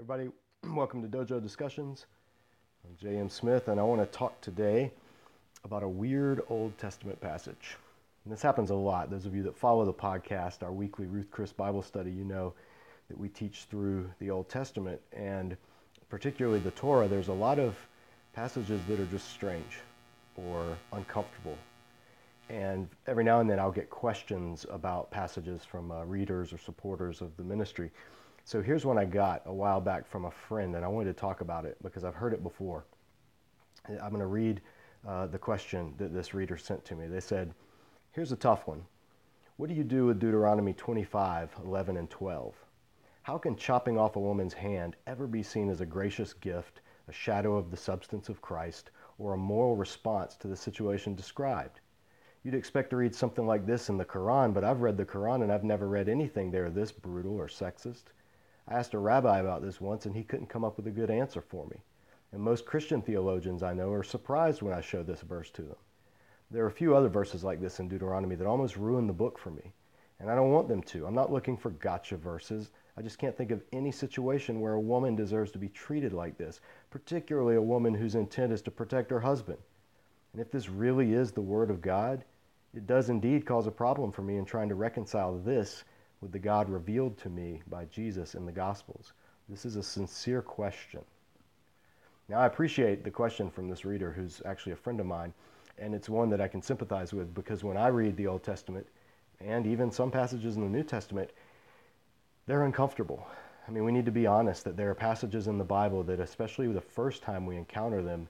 everybody. 0.00 0.30
Welcome 0.74 1.02
to 1.02 1.08
Dojo 1.08 1.42
Discussions. 1.42 2.06
I'm 2.86 2.96
J.M. 2.96 3.28
Smith, 3.28 3.68
and 3.68 3.78
I 3.78 3.82
want 3.82 4.00
to 4.00 4.18
talk 4.18 4.40
today 4.40 4.90
about 5.62 5.82
a 5.82 5.88
weird 5.88 6.40
Old 6.48 6.78
Testament 6.78 7.20
passage. 7.20 7.76
And 8.24 8.32
this 8.32 8.40
happens 8.40 8.70
a 8.70 8.74
lot. 8.74 9.10
Those 9.10 9.26
of 9.26 9.34
you 9.34 9.42
that 9.42 9.54
follow 9.54 9.84
the 9.84 9.92
podcast, 9.92 10.62
our 10.62 10.72
weekly 10.72 11.04
Ruth 11.04 11.30
Chris 11.30 11.52
Bible 11.52 11.82
study, 11.82 12.10
you 12.10 12.24
know 12.24 12.54
that 13.08 13.20
we 13.20 13.28
teach 13.28 13.66
through 13.70 14.10
the 14.20 14.30
Old 14.30 14.48
Testament, 14.48 14.98
and 15.12 15.54
particularly 16.08 16.60
the 16.60 16.70
Torah. 16.70 17.06
There's 17.06 17.28
a 17.28 17.34
lot 17.34 17.58
of 17.58 17.76
passages 18.32 18.80
that 18.88 18.98
are 18.98 19.06
just 19.06 19.28
strange 19.28 19.80
or 20.34 20.78
uncomfortable. 20.94 21.58
And 22.48 22.88
every 23.06 23.22
now 23.22 23.40
and 23.40 23.50
then 23.50 23.58
I'll 23.60 23.70
get 23.70 23.90
questions 23.90 24.64
about 24.70 25.10
passages 25.10 25.62
from 25.62 25.92
uh, 25.92 26.04
readers 26.04 26.54
or 26.54 26.58
supporters 26.58 27.20
of 27.20 27.36
the 27.36 27.44
ministry. 27.44 27.90
So 28.44 28.60
here's 28.62 28.84
one 28.84 28.98
I 28.98 29.04
got 29.04 29.42
a 29.46 29.52
while 29.52 29.80
back 29.80 30.06
from 30.06 30.24
a 30.24 30.30
friend, 30.30 30.74
and 30.74 30.84
I 30.84 30.88
wanted 30.88 31.14
to 31.14 31.20
talk 31.20 31.40
about 31.40 31.64
it 31.64 31.76
because 31.82 32.04
I've 32.04 32.14
heard 32.14 32.32
it 32.32 32.42
before. 32.42 32.84
I'm 33.88 34.10
going 34.10 34.20
to 34.20 34.26
read 34.26 34.60
uh, 35.06 35.26
the 35.26 35.38
question 35.38 35.94
that 35.98 36.12
this 36.12 36.34
reader 36.34 36.56
sent 36.56 36.84
to 36.86 36.94
me. 36.94 37.06
They 37.06 37.20
said, 37.20 37.54
Here's 38.12 38.32
a 38.32 38.36
tough 38.36 38.66
one. 38.66 38.84
What 39.56 39.68
do 39.68 39.74
you 39.74 39.84
do 39.84 40.06
with 40.06 40.18
Deuteronomy 40.18 40.72
25, 40.72 41.54
11, 41.64 41.96
and 41.96 42.10
12? 42.10 42.54
How 43.22 43.38
can 43.38 43.56
chopping 43.56 43.98
off 43.98 44.16
a 44.16 44.20
woman's 44.20 44.54
hand 44.54 44.96
ever 45.06 45.26
be 45.26 45.42
seen 45.42 45.68
as 45.68 45.80
a 45.80 45.86
gracious 45.86 46.32
gift, 46.32 46.80
a 47.08 47.12
shadow 47.12 47.56
of 47.56 47.70
the 47.70 47.76
substance 47.76 48.28
of 48.28 48.42
Christ, 48.42 48.90
or 49.18 49.34
a 49.34 49.38
moral 49.38 49.76
response 49.76 50.34
to 50.36 50.48
the 50.48 50.56
situation 50.56 51.14
described? 51.14 51.80
You'd 52.42 52.54
expect 52.54 52.90
to 52.90 52.96
read 52.96 53.14
something 53.14 53.46
like 53.46 53.66
this 53.66 53.90
in 53.90 53.98
the 53.98 54.04
Quran, 54.04 54.54
but 54.54 54.64
I've 54.64 54.80
read 54.80 54.96
the 54.96 55.04
Quran 55.04 55.42
and 55.42 55.52
I've 55.52 55.62
never 55.62 55.86
read 55.86 56.08
anything 56.08 56.50
there 56.50 56.70
this 56.70 56.90
brutal 56.90 57.36
or 57.36 57.46
sexist. 57.46 58.04
I 58.68 58.74
asked 58.74 58.94
a 58.94 58.98
rabbi 58.98 59.38
about 59.38 59.62
this 59.62 59.80
once 59.80 60.06
and 60.06 60.14
he 60.14 60.24
couldn't 60.24 60.48
come 60.48 60.64
up 60.64 60.76
with 60.76 60.86
a 60.86 60.92
good 60.92 61.10
answer 61.10 61.40
for 61.40 61.66
me. 61.66 61.82
And 62.32 62.42
most 62.42 62.66
Christian 62.66 63.02
theologians 63.02 63.62
I 63.62 63.74
know 63.74 63.92
are 63.92 64.02
surprised 64.02 64.62
when 64.62 64.74
I 64.74 64.80
show 64.80 65.02
this 65.02 65.22
verse 65.22 65.50
to 65.50 65.62
them. 65.62 65.76
There 66.50 66.64
are 66.64 66.68
a 66.68 66.72
few 66.72 66.94
other 66.94 67.08
verses 67.08 67.44
like 67.44 67.60
this 67.60 67.80
in 67.80 67.88
Deuteronomy 67.88 68.34
that 68.36 68.46
almost 68.46 68.76
ruin 68.76 69.06
the 69.06 69.12
book 69.12 69.38
for 69.38 69.50
me. 69.50 69.72
And 70.18 70.30
I 70.30 70.34
don't 70.34 70.52
want 70.52 70.68
them 70.68 70.82
to. 70.82 71.06
I'm 71.06 71.14
not 71.14 71.32
looking 71.32 71.56
for 71.56 71.70
gotcha 71.70 72.16
verses. 72.16 72.70
I 72.96 73.02
just 73.02 73.18
can't 73.18 73.36
think 73.36 73.50
of 73.50 73.62
any 73.72 73.90
situation 73.90 74.60
where 74.60 74.74
a 74.74 74.80
woman 74.80 75.16
deserves 75.16 75.50
to 75.52 75.58
be 75.58 75.68
treated 75.68 76.12
like 76.12 76.36
this, 76.36 76.60
particularly 76.90 77.56
a 77.56 77.62
woman 77.62 77.94
whose 77.94 78.14
intent 78.14 78.52
is 78.52 78.62
to 78.62 78.70
protect 78.70 79.10
her 79.10 79.20
husband. 79.20 79.58
And 80.32 80.42
if 80.42 80.50
this 80.50 80.68
really 80.68 81.14
is 81.14 81.32
the 81.32 81.40
Word 81.40 81.70
of 81.70 81.80
God, 81.80 82.24
it 82.74 82.86
does 82.86 83.08
indeed 83.08 83.46
cause 83.46 83.66
a 83.66 83.72
problem 83.72 84.12
for 84.12 84.22
me 84.22 84.36
in 84.36 84.44
trying 84.44 84.68
to 84.68 84.74
reconcile 84.74 85.38
this 85.38 85.84
with 86.20 86.32
the 86.32 86.38
God 86.38 86.68
revealed 86.68 87.16
to 87.18 87.28
me 87.28 87.62
by 87.68 87.86
Jesus 87.86 88.34
in 88.34 88.46
the 88.46 88.52
Gospels? 88.52 89.12
This 89.48 89.64
is 89.64 89.76
a 89.76 89.82
sincere 89.82 90.42
question. 90.42 91.00
Now, 92.28 92.38
I 92.38 92.46
appreciate 92.46 93.02
the 93.02 93.10
question 93.10 93.50
from 93.50 93.68
this 93.68 93.84
reader 93.84 94.12
who's 94.12 94.40
actually 94.44 94.72
a 94.72 94.76
friend 94.76 95.00
of 95.00 95.06
mine, 95.06 95.32
and 95.78 95.94
it's 95.94 96.08
one 96.08 96.30
that 96.30 96.40
I 96.40 96.48
can 96.48 96.62
sympathize 96.62 97.12
with 97.12 97.34
because 97.34 97.64
when 97.64 97.76
I 97.76 97.88
read 97.88 98.16
the 98.16 98.26
Old 98.26 98.44
Testament 98.44 98.86
and 99.40 99.66
even 99.66 99.90
some 99.90 100.10
passages 100.10 100.56
in 100.56 100.62
the 100.62 100.68
New 100.68 100.84
Testament, 100.84 101.30
they're 102.46 102.64
uncomfortable. 102.64 103.26
I 103.66 103.70
mean, 103.70 103.84
we 103.84 103.92
need 103.92 104.04
to 104.06 104.12
be 104.12 104.26
honest 104.26 104.64
that 104.64 104.76
there 104.76 104.90
are 104.90 104.94
passages 104.94 105.46
in 105.46 105.58
the 105.58 105.64
Bible 105.64 106.02
that, 106.04 106.20
especially 106.20 106.68
the 106.68 106.80
first 106.80 107.22
time 107.22 107.46
we 107.46 107.56
encounter 107.56 108.02
them, 108.02 108.28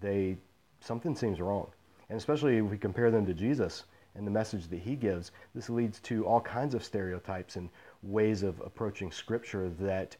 they 0.00 0.36
something 0.80 1.14
seems 1.14 1.40
wrong. 1.40 1.70
And 2.08 2.18
especially 2.18 2.58
if 2.58 2.64
we 2.64 2.78
compare 2.78 3.10
them 3.10 3.26
to 3.26 3.34
Jesus, 3.34 3.84
and 4.14 4.26
the 4.26 4.30
message 4.30 4.68
that 4.68 4.80
he 4.80 4.96
gives, 4.96 5.32
this 5.54 5.70
leads 5.70 6.00
to 6.00 6.26
all 6.26 6.40
kinds 6.40 6.74
of 6.74 6.84
stereotypes 6.84 7.56
and 7.56 7.68
ways 8.02 8.42
of 8.42 8.60
approaching 8.60 9.10
Scripture 9.12 9.70
that 9.80 10.16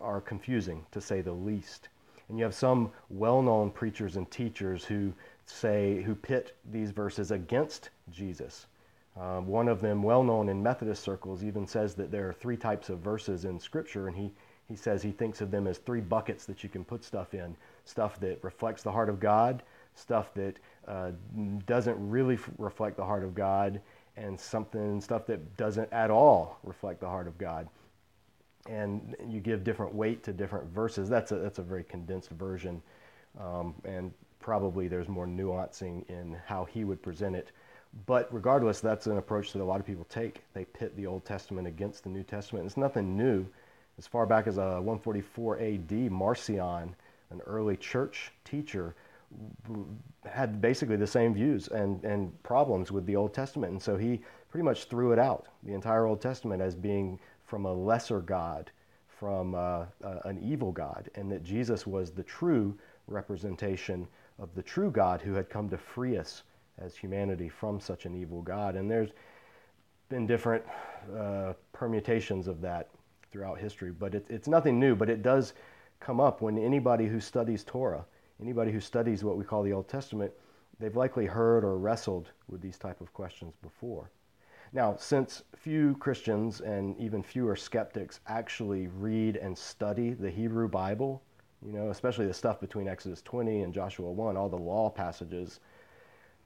are 0.00 0.20
confusing, 0.20 0.84
to 0.92 1.00
say 1.00 1.20
the 1.20 1.32
least. 1.32 1.88
And 2.28 2.38
you 2.38 2.44
have 2.44 2.54
some 2.54 2.90
well 3.08 3.40
known 3.42 3.70
preachers 3.70 4.16
and 4.16 4.30
teachers 4.30 4.84
who 4.84 5.12
say, 5.46 6.02
who 6.02 6.14
pit 6.14 6.56
these 6.70 6.90
verses 6.90 7.30
against 7.30 7.90
Jesus. 8.10 8.66
Um, 9.18 9.46
one 9.46 9.68
of 9.68 9.80
them, 9.80 10.02
well 10.02 10.22
known 10.22 10.48
in 10.48 10.62
Methodist 10.62 11.02
circles, 11.02 11.42
even 11.42 11.66
says 11.66 11.94
that 11.94 12.10
there 12.10 12.28
are 12.28 12.34
three 12.34 12.56
types 12.56 12.90
of 12.90 12.98
verses 12.98 13.44
in 13.44 13.58
Scripture, 13.58 14.08
and 14.08 14.16
he, 14.16 14.32
he 14.68 14.76
says 14.76 15.02
he 15.02 15.12
thinks 15.12 15.40
of 15.40 15.50
them 15.50 15.66
as 15.66 15.78
three 15.78 16.00
buckets 16.00 16.44
that 16.46 16.62
you 16.62 16.68
can 16.68 16.84
put 16.84 17.04
stuff 17.04 17.32
in 17.32 17.56
stuff 17.86 18.20
that 18.20 18.42
reflects 18.42 18.82
the 18.82 18.92
heart 18.92 19.08
of 19.08 19.20
God, 19.20 19.62
stuff 19.96 20.32
that 20.34 20.58
uh, 20.86 21.10
doesn't 21.66 21.96
really 22.08 22.38
reflect 22.58 22.96
the 22.96 23.04
heart 23.04 23.24
of 23.24 23.34
God, 23.34 23.80
and 24.16 24.38
something 24.38 25.00
stuff 25.00 25.26
that 25.26 25.56
doesn't 25.56 25.92
at 25.92 26.10
all 26.10 26.58
reflect 26.62 27.00
the 27.00 27.08
heart 27.08 27.26
of 27.26 27.36
God. 27.36 27.68
And 28.68 29.16
you 29.28 29.40
give 29.40 29.64
different 29.64 29.94
weight 29.94 30.22
to 30.24 30.32
different 30.32 30.66
verses. 30.66 31.08
That's 31.08 31.32
a 31.32 31.36
that's 31.36 31.58
a 31.58 31.62
very 31.62 31.84
condensed 31.84 32.30
version, 32.30 32.82
um, 33.40 33.74
and 33.84 34.12
probably 34.40 34.88
there's 34.88 35.08
more 35.08 35.26
nuancing 35.26 36.08
in 36.08 36.36
how 36.46 36.64
he 36.64 36.84
would 36.84 37.02
present 37.02 37.34
it. 37.34 37.50
But 38.04 38.32
regardless, 38.32 38.80
that's 38.80 39.06
an 39.06 39.16
approach 39.16 39.52
that 39.52 39.62
a 39.62 39.64
lot 39.64 39.80
of 39.80 39.86
people 39.86 40.04
take. 40.04 40.42
They 40.52 40.66
pit 40.66 40.94
the 40.96 41.06
Old 41.06 41.24
Testament 41.24 41.66
against 41.66 42.04
the 42.04 42.10
New 42.10 42.22
Testament. 42.22 42.66
It's 42.66 42.76
nothing 42.76 43.16
new. 43.16 43.46
As 43.98 44.06
far 44.06 44.26
back 44.26 44.46
as 44.46 44.58
uh, 44.58 44.76
144 44.82 45.58
A.D., 45.58 46.08
Marcion, 46.10 46.94
an 47.30 47.40
early 47.46 47.76
church 47.76 48.32
teacher, 48.44 48.94
had 50.24 50.60
basically 50.60 50.96
the 50.96 51.06
same 51.06 51.34
views 51.34 51.68
and, 51.68 52.02
and 52.04 52.42
problems 52.42 52.90
with 52.92 53.06
the 53.06 53.16
Old 53.16 53.34
Testament. 53.34 53.72
And 53.72 53.82
so 53.82 53.96
he 53.96 54.20
pretty 54.50 54.64
much 54.64 54.84
threw 54.84 55.12
it 55.12 55.18
out, 55.18 55.46
the 55.62 55.74
entire 55.74 56.06
Old 56.06 56.20
Testament, 56.20 56.62
as 56.62 56.74
being 56.74 57.18
from 57.44 57.64
a 57.64 57.72
lesser 57.72 58.20
God, 58.20 58.70
from 59.06 59.54
uh, 59.54 59.86
an 60.24 60.38
evil 60.42 60.72
God, 60.72 61.10
and 61.14 61.30
that 61.30 61.42
Jesus 61.42 61.86
was 61.86 62.10
the 62.10 62.22
true 62.22 62.76
representation 63.06 64.06
of 64.38 64.54
the 64.54 64.62
true 64.62 64.90
God 64.90 65.20
who 65.20 65.32
had 65.34 65.48
come 65.48 65.68
to 65.70 65.78
free 65.78 66.16
us 66.18 66.42
as 66.78 66.94
humanity 66.96 67.48
from 67.48 67.80
such 67.80 68.04
an 68.04 68.14
evil 68.14 68.42
God. 68.42 68.76
And 68.76 68.90
there's 68.90 69.12
been 70.08 70.26
different 70.26 70.64
uh, 71.16 71.54
permutations 71.72 72.46
of 72.46 72.60
that 72.60 72.90
throughout 73.30 73.58
history, 73.58 73.90
but 73.90 74.14
it, 74.14 74.26
it's 74.28 74.48
nothing 74.48 74.78
new, 74.78 74.94
but 74.94 75.08
it 75.08 75.22
does 75.22 75.54
come 76.00 76.20
up 76.20 76.42
when 76.42 76.58
anybody 76.58 77.06
who 77.06 77.20
studies 77.20 77.64
Torah 77.64 78.04
anybody 78.40 78.72
who 78.72 78.80
studies 78.80 79.24
what 79.24 79.36
we 79.36 79.44
call 79.44 79.62
the 79.62 79.72
Old 79.72 79.88
Testament, 79.88 80.32
they've 80.78 80.96
likely 80.96 81.26
heard 81.26 81.64
or 81.64 81.78
wrestled 81.78 82.30
with 82.48 82.60
these 82.60 82.78
type 82.78 83.00
of 83.00 83.12
questions 83.12 83.54
before. 83.62 84.10
Now, 84.72 84.96
since 84.98 85.42
few 85.54 85.96
Christians 85.96 86.60
and 86.60 86.98
even 86.98 87.22
fewer 87.22 87.56
skeptics 87.56 88.20
actually 88.26 88.88
read 88.88 89.36
and 89.36 89.56
study 89.56 90.10
the 90.10 90.30
Hebrew 90.30 90.68
Bible, 90.68 91.22
you 91.64 91.72
know, 91.72 91.90
especially 91.90 92.26
the 92.26 92.34
stuff 92.34 92.60
between 92.60 92.88
Exodus 92.88 93.22
20 93.22 93.62
and 93.62 93.72
Joshua 93.72 94.10
1, 94.10 94.36
all 94.36 94.48
the 94.48 94.56
law 94.56 94.90
passages, 94.90 95.60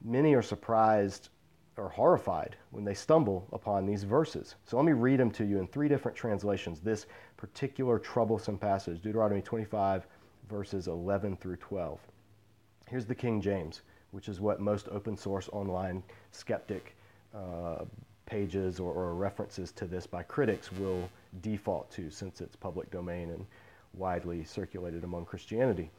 many 0.03 0.33
are 0.33 0.41
surprised 0.41 1.29
or 1.77 1.89
horrified 1.89 2.55
when 2.69 2.83
they 2.83 2.93
stumble 2.93 3.47
upon 3.53 3.85
these 3.85 4.03
verses. 4.03 4.55
So 4.65 4.77
let 4.77 4.85
me 4.85 4.93
read 4.93 5.19
them 5.19 5.31
to 5.31 5.45
you 5.45 5.59
in 5.59 5.67
three 5.67 5.87
different 5.87 6.17
translations. 6.17 6.79
This 6.79 7.07
particular 7.37 7.97
troublesome 7.97 8.57
passage, 8.57 9.01
Deuteronomy 9.01 9.41
25, 9.41 10.05
verses 10.51 10.87
11 10.87 11.37
through 11.37 11.55
12. 11.55 11.97
Here's 12.89 13.05
the 13.05 13.15
King 13.15 13.39
James, 13.39 13.81
which 14.11 14.27
is 14.27 14.41
what 14.41 14.59
most 14.59 14.89
open 14.91 15.15
source 15.15 15.47
online 15.53 16.03
skeptic 16.31 16.97
uh, 17.33 17.85
pages 18.25 18.77
or, 18.77 18.93
or, 18.93 19.15
references 19.15 19.71
to 19.71 19.85
this 19.85 20.05
by 20.05 20.23
critics 20.23 20.71
will 20.73 21.09
default 21.41 21.89
to 21.91 22.09
since 22.09 22.41
it's 22.41 22.55
public 22.55 22.91
domain 22.91 23.29
and 23.29 23.45
widely 23.93 24.43
circulated 24.43 25.05
among 25.05 25.25
Christianity. 25.25 25.89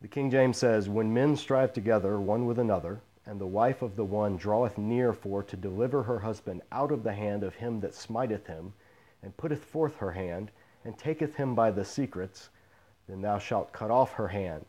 The 0.00 0.08
King 0.08 0.30
James 0.30 0.56
says, 0.56 0.88
When 0.88 1.12
men 1.12 1.36
strive 1.36 1.74
together 1.74 2.18
one 2.18 2.46
with 2.46 2.58
another, 2.58 3.00
and 3.26 3.38
the 3.38 3.46
wife 3.46 3.82
of 3.82 3.94
the 3.94 4.04
one 4.04 4.36
draweth 4.36 4.78
near 4.78 5.12
for 5.12 5.42
to 5.42 5.56
deliver 5.56 6.02
her 6.02 6.18
husband 6.18 6.62
out 6.72 6.92
of 6.92 7.02
the 7.02 7.12
hand 7.12 7.42
of 7.44 7.54
him 7.54 7.80
that 7.80 7.94
smiteth 7.94 8.46
him, 8.46 8.72
and 9.22 9.36
putteth 9.36 9.64
forth 9.64 9.96
her 9.96 10.12
hand, 10.12 10.50
and 10.84 10.96
taketh 10.98 11.36
him 11.36 11.54
by 11.54 11.70
the 11.70 11.84
secrets, 11.84 12.48
then 13.08 13.20
thou 13.20 13.38
shalt 13.38 13.72
cut 13.72 13.90
off 13.90 14.12
her 14.12 14.28
hand. 14.28 14.66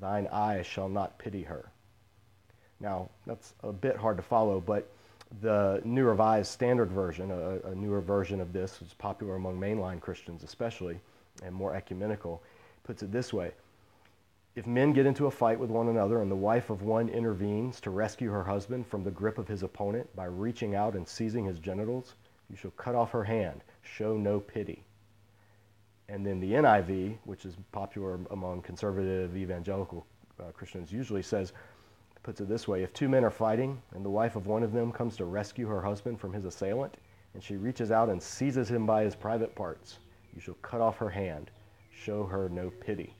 Thine 0.00 0.26
eye 0.28 0.62
shall 0.62 0.88
not 0.88 1.18
pity 1.18 1.42
her. 1.42 1.70
Now, 2.80 3.10
that's 3.26 3.54
a 3.62 3.72
bit 3.72 3.96
hard 3.96 4.16
to 4.16 4.22
follow, 4.22 4.60
but 4.60 4.90
the 5.40 5.80
New 5.84 6.04
Revised 6.04 6.50
Standard 6.50 6.90
Version, 6.90 7.30
a, 7.30 7.70
a 7.70 7.74
newer 7.74 8.00
version 8.00 8.40
of 8.40 8.52
this, 8.52 8.80
which 8.80 8.90
is 8.90 8.94
popular 8.94 9.36
among 9.36 9.58
mainline 9.58 10.00
Christians 10.00 10.42
especially, 10.42 11.00
and 11.42 11.54
more 11.54 11.74
ecumenical, 11.74 12.42
puts 12.84 13.02
it 13.02 13.12
this 13.12 13.32
way. 13.32 13.52
If 14.54 14.66
men 14.66 14.92
get 14.92 15.06
into 15.06 15.26
a 15.26 15.30
fight 15.30 15.58
with 15.58 15.70
one 15.70 15.88
another 15.88 16.20
and 16.20 16.30
the 16.30 16.36
wife 16.36 16.68
of 16.68 16.82
one 16.82 17.08
intervenes 17.08 17.80
to 17.80 17.90
rescue 17.90 18.30
her 18.30 18.44
husband 18.44 18.86
from 18.86 19.02
the 19.02 19.10
grip 19.10 19.38
of 19.38 19.48
his 19.48 19.62
opponent 19.62 20.14
by 20.14 20.26
reaching 20.26 20.74
out 20.74 20.94
and 20.94 21.08
seizing 21.08 21.46
his 21.46 21.58
genitals, 21.58 22.14
you 22.50 22.56
shall 22.56 22.72
cut 22.72 22.94
off 22.94 23.12
her 23.12 23.24
hand. 23.24 23.62
Show 23.82 24.16
no 24.18 24.40
pity. 24.40 24.84
And 26.12 26.26
then 26.26 26.40
the 26.40 26.52
NIV, 26.52 27.16
which 27.24 27.46
is 27.46 27.56
popular 27.72 28.20
among 28.32 28.60
conservative 28.60 29.34
evangelical 29.34 30.06
uh, 30.38 30.50
Christians, 30.52 30.92
usually 30.92 31.22
says, 31.22 31.54
puts 32.22 32.38
it 32.42 32.50
this 32.50 32.68
way 32.68 32.82
if 32.82 32.92
two 32.92 33.08
men 33.08 33.24
are 33.24 33.30
fighting 33.30 33.80
and 33.94 34.04
the 34.04 34.10
wife 34.10 34.36
of 34.36 34.46
one 34.46 34.62
of 34.62 34.74
them 34.74 34.92
comes 34.92 35.16
to 35.16 35.24
rescue 35.24 35.66
her 35.66 35.80
husband 35.80 36.20
from 36.20 36.34
his 36.34 36.44
assailant, 36.44 36.98
and 37.32 37.42
she 37.42 37.56
reaches 37.56 37.90
out 37.90 38.10
and 38.10 38.22
seizes 38.22 38.70
him 38.70 38.84
by 38.84 39.04
his 39.04 39.16
private 39.16 39.54
parts, 39.54 40.00
You 40.34 40.40
shall 40.42 40.54
cut 40.60 40.82
off 40.82 40.98
her 40.98 41.08
hand. 41.08 41.50
Show 41.90 42.24
her 42.24 42.50
no 42.50 42.68
pity. 42.68 43.16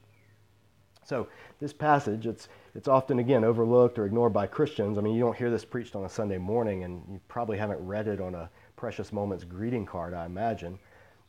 So 1.02 1.28
this 1.60 1.72
passage, 1.72 2.26
it's, 2.26 2.48
it's 2.74 2.88
often, 2.88 3.20
again, 3.20 3.42
overlooked 3.42 3.98
or 3.98 4.04
ignored 4.04 4.34
by 4.34 4.46
Christians. 4.46 4.98
I 4.98 5.00
mean, 5.00 5.14
you 5.14 5.20
don't 5.20 5.36
hear 5.36 5.50
this 5.50 5.64
preached 5.64 5.96
on 5.96 6.04
a 6.04 6.10
Sunday 6.10 6.38
morning, 6.38 6.84
and 6.84 7.02
you 7.10 7.20
probably 7.26 7.56
haven't 7.56 7.80
read 7.86 8.06
it 8.06 8.20
on 8.20 8.34
a 8.34 8.50
Precious 8.76 9.14
Moments 9.14 9.44
greeting 9.44 9.86
card, 9.86 10.12
I 10.12 10.26
imagine. 10.26 10.78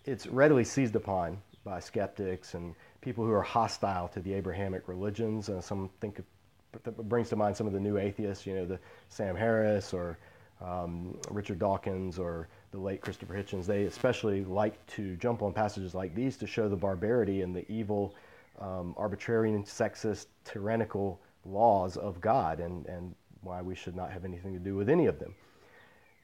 It's 0.06 0.28
readily 0.28 0.66
seized 0.66 0.98
upon 0.98 1.38
by 1.64 1.80
skeptics 1.80 2.54
and 2.54 2.76
people 3.02 3.26
who 3.26 3.32
are 3.32 3.42
hostile 3.42 4.08
to 4.10 4.20
the 4.20 4.34
Abrahamic 4.34 4.88
religions. 4.88 5.50
Uh, 5.50 5.62
some 5.62 5.90
think 6.00 6.20
it 6.20 7.10
brings 7.10 7.30
to 7.30 7.36
mind 7.36 7.56
some 7.56 7.68
of 7.68 7.74
the 7.74 7.80
new 7.80 7.98
atheists, 7.98 8.46
you 8.46 8.56
know, 8.56 8.66
the 8.66 8.80
Sam 9.10 9.36
Harris 9.36 9.94
or 9.94 10.18
um, 10.62 11.18
Richard 11.30 11.60
Dawkins 11.60 12.18
or 12.18 12.48
the 12.72 12.80
late 12.80 13.02
Christopher 13.02 13.36
Hitchens. 13.36 13.66
They 13.66 13.84
especially 13.86 14.44
like 14.44 14.86
to 14.96 15.16
jump 15.18 15.42
on 15.42 15.54
passages 15.54 15.94
like 15.94 16.16
these 16.16 16.38
to 16.38 16.48
show 16.48 16.68
the 16.70 16.76
barbarity 16.76 17.42
and 17.42 17.56
the 17.56 17.70
evil 17.72 18.16
um, 18.60 18.94
arbitrary 18.98 19.54
and 19.54 19.66
sexist, 19.66 20.28
tyrannical 20.46 21.20
laws 21.46 21.98
of 21.98 22.22
God 22.22 22.60
and, 22.60 22.86
and 22.86 23.14
why 23.42 23.62
we 23.62 23.76
should 23.76 23.96
not 23.96 24.12
have 24.12 24.26
anything 24.26 24.54
to 24.54 24.60
do 24.60 24.76
with 24.76 24.90
any 24.90 25.06
of 25.06 25.20
them. 25.20 25.36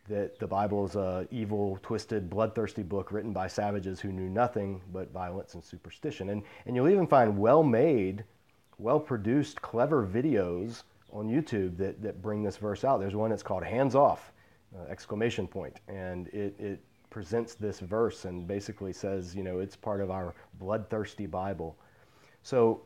That 0.07 0.39
the 0.39 0.47
Bible 0.47 0.85
is 0.85 0.95
a 0.95 1.27
evil, 1.29 1.77
twisted, 1.83 2.29
bloodthirsty 2.29 2.81
book 2.81 3.11
written 3.11 3.31
by 3.31 3.47
savages 3.47 3.99
who 3.99 4.11
knew 4.11 4.29
nothing 4.29 4.81
but 4.91 5.11
violence 5.11 5.53
and 5.53 5.63
superstition. 5.63 6.29
And, 6.29 6.41
and 6.65 6.75
you'll 6.75 6.89
even 6.89 7.05
find 7.05 7.37
well 7.37 7.61
made, 7.61 8.23
well 8.79 8.99
produced, 8.99 9.61
clever 9.61 10.07
videos 10.07 10.83
on 11.11 11.27
YouTube 11.27 11.77
that, 11.77 12.01
that 12.01 12.21
bring 12.21 12.41
this 12.41 12.57
verse 12.57 12.83
out. 12.83 12.99
There's 12.99 13.15
one 13.15 13.29
that's 13.29 13.43
called 13.43 13.63
Hands 13.63 13.93
Off, 13.93 14.31
uh, 14.75 14.89
exclamation 14.89 15.47
point, 15.47 15.79
and 15.87 16.27
it, 16.29 16.55
it 16.59 16.79
presents 17.11 17.53
this 17.53 17.79
verse 17.79 18.25
and 18.25 18.47
basically 18.47 18.93
says, 18.93 19.35
you 19.35 19.43
know, 19.43 19.59
it's 19.59 19.75
part 19.75 20.01
of 20.01 20.09
our 20.09 20.33
bloodthirsty 20.59 21.27
Bible 21.27 21.77
so 22.43 22.81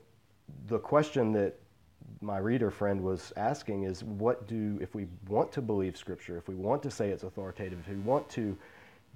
the 0.68 0.80
question 0.80 1.32
that 1.34 1.60
my 2.22 2.38
reader 2.38 2.72
friend 2.72 3.02
was 3.02 3.34
asking 3.36 3.84
is 3.84 4.04
what 4.04 4.48
do, 4.48 4.78
if 4.82 4.96
we 4.96 5.08
want 5.28 5.52
to 5.54 5.62
believe 5.62 5.98
Scripture, 5.98 6.38
if 6.38 6.48
we 6.48 6.56
want 6.56 6.82
to 6.84 6.92
say 6.92 7.10
it's 7.10 7.24
authoritative, 7.24 7.80
if 7.80 7.90
we 7.90 7.96
want 8.02 8.28
to 8.30 8.58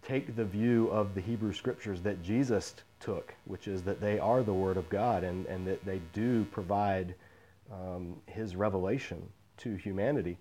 take 0.01 0.36
the 0.36 0.45
view 0.45 0.88
of 0.89 1.16
the 1.16 1.22
Hebrew 1.22 1.54
Scriptures 1.54 2.01
that 2.01 2.22
Jesus 2.22 2.75
took, 3.00 3.34
which 3.45 3.68
is 3.68 3.84
that 3.84 4.00
they 4.00 4.19
are 4.19 4.44
the 4.44 4.54
Word 4.54 4.78
of 4.78 4.89
God 4.89 5.24
and, 5.24 5.45
and 5.48 5.66
that 5.68 5.84
they 5.86 6.01
do 6.13 6.45
provide 6.45 7.16
um, 7.72 8.16
His 8.28 8.56
revelation 8.56 9.22
to 9.57 9.75
humanity, 9.75 10.38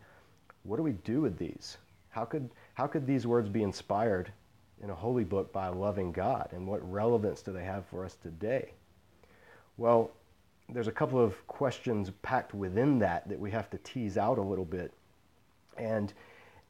what 0.65 0.77
do 0.77 0.83
we 0.83 0.93
do 0.93 1.21
with 1.21 1.39
these? 1.39 1.79
How 2.11 2.25
could, 2.25 2.51
how 2.75 2.87
could 2.87 3.07
these 3.07 3.27
words 3.27 3.49
be 3.49 3.63
inspired 3.63 4.33
in 4.83 4.91
a 4.91 4.95
holy 4.95 5.25
book 5.25 5.53
by 5.53 5.69
a 5.69 5.73
loving 5.73 6.13
God? 6.13 6.49
And 6.53 6.67
what 6.67 6.91
relevance 6.91 7.43
do 7.43 7.53
they 7.53 7.65
have 7.65 7.87
for 7.87 8.05
us 8.05 8.17
today? 8.17 8.73
Well, 9.77 10.11
there's 10.69 10.89
a 10.89 10.93
couple 10.93 11.23
of 11.23 11.47
questions 11.47 12.11
packed 12.23 12.55
within 12.55 12.99
that 12.99 13.29
that 13.29 13.39
we 13.39 13.51
have 13.51 13.71
to 13.71 13.79
tease 13.79 14.19
out 14.19 14.39
a 14.39 14.43
little 14.43 14.65
bit. 14.65 14.93
And 15.77 16.13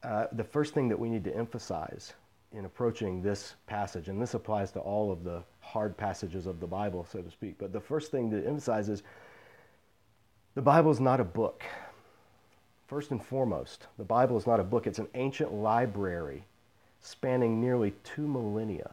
uh, 0.03 0.27
the 0.31 0.43
first 0.43 0.73
thing 0.73 0.87
that 0.89 0.99
we 0.99 1.09
need 1.09 1.23
to 1.23 1.35
emphasize 1.35 2.13
in 2.53 2.65
approaching 2.65 3.21
this 3.21 3.55
passage, 3.65 4.07
and 4.07 4.21
this 4.21 4.33
applies 4.33 4.71
to 4.71 4.79
all 4.79 5.11
of 5.11 5.23
the 5.23 5.43
hard 5.59 5.97
passages 5.97 6.45
of 6.45 6.59
the 6.59 6.67
Bible, 6.67 7.05
so 7.11 7.21
to 7.21 7.29
speak, 7.29 7.55
but 7.57 7.73
the 7.73 7.79
first 7.79 8.11
thing 8.11 8.29
to 8.31 8.45
emphasize 8.45 8.87
is 8.89 9.03
the 10.55 10.61
Bible 10.61 10.91
is 10.91 10.99
not 10.99 11.19
a 11.19 11.25
book. 11.25 11.63
First 12.87 13.11
and 13.11 13.23
foremost, 13.23 13.87
the 13.97 14.05
Bible 14.05 14.37
is 14.37 14.47
not 14.47 14.59
a 14.59 14.63
book, 14.63 14.87
it's 14.87 14.99
an 14.99 15.09
ancient 15.13 15.53
library 15.53 16.45
spanning 17.01 17.59
nearly 17.59 17.93
two 18.03 18.27
millennia 18.27 18.91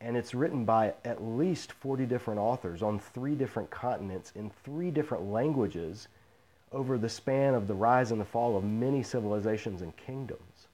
and 0.00 0.16
it's 0.16 0.34
written 0.34 0.64
by 0.64 0.94
at 1.04 1.22
least 1.22 1.72
40 1.72 2.06
different 2.06 2.40
authors 2.40 2.82
on 2.82 2.98
three 2.98 3.34
different 3.34 3.70
continents 3.70 4.32
in 4.36 4.50
three 4.64 4.90
different 4.90 5.24
languages 5.30 6.08
over 6.72 6.98
the 6.98 7.08
span 7.08 7.54
of 7.54 7.66
the 7.66 7.74
rise 7.74 8.12
and 8.12 8.20
the 8.20 8.24
fall 8.24 8.56
of 8.56 8.64
many 8.64 9.02
civilizations 9.02 9.82
and 9.82 9.96
kingdoms. 9.96 10.68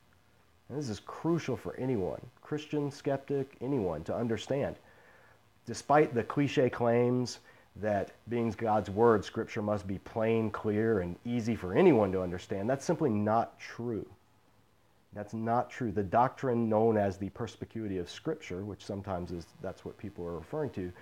And 0.69 0.79
this 0.79 0.89
is 0.89 1.01
crucial 1.01 1.57
for 1.57 1.77
anyone, 1.77 2.21
Christian, 2.43 2.91
skeptic, 2.91 3.57
anyone, 3.61 4.03
to 4.05 4.15
understand. 4.15 4.77
Despite 5.67 6.15
the 6.15 6.25
cliche 6.25 6.69
claims 6.69 7.39
that 7.77 8.13
being 8.29 8.51
God's 8.51 8.91
word, 8.91 9.25
Scripture 9.25 9.63
must 9.63 9.87
be 9.87 9.99
plain, 9.99 10.51
clear, 10.51 11.01
and 11.01 11.17
easy 11.25 11.57
for 11.57 11.75
anyone 11.75 12.13
to 12.13 12.23
understand, 12.23 12.69
that's 12.69 12.85
simply 12.85 13.11
not 13.11 13.59
true. 13.59 14.07
That's 15.15 15.35
not 15.35 15.71
true. 15.71 15.93
The 15.93 16.03
doctrine 16.03 16.69
known 16.69 16.97
as 16.97 17.17
the 17.17 17.31
perspicuity 17.31 17.99
of 17.99 18.11
Scripture, 18.11 18.65
which 18.65 18.85
sometimes 18.85 19.31
is 19.31 19.47
that's 19.63 19.85
what 19.85 19.97
people 19.97 20.27
are 20.27 20.37
referring 20.37 20.71
to, 20.71 20.93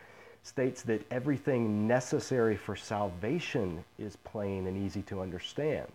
states 0.42 0.82
that 0.82 1.06
everything 1.10 1.86
necessary 1.86 2.56
for 2.56 2.76
salvation 2.76 3.84
is 3.98 4.16
plain 4.16 4.66
and 4.66 4.76
easy 4.76 5.02
to 5.02 5.20
understand. 5.20 5.90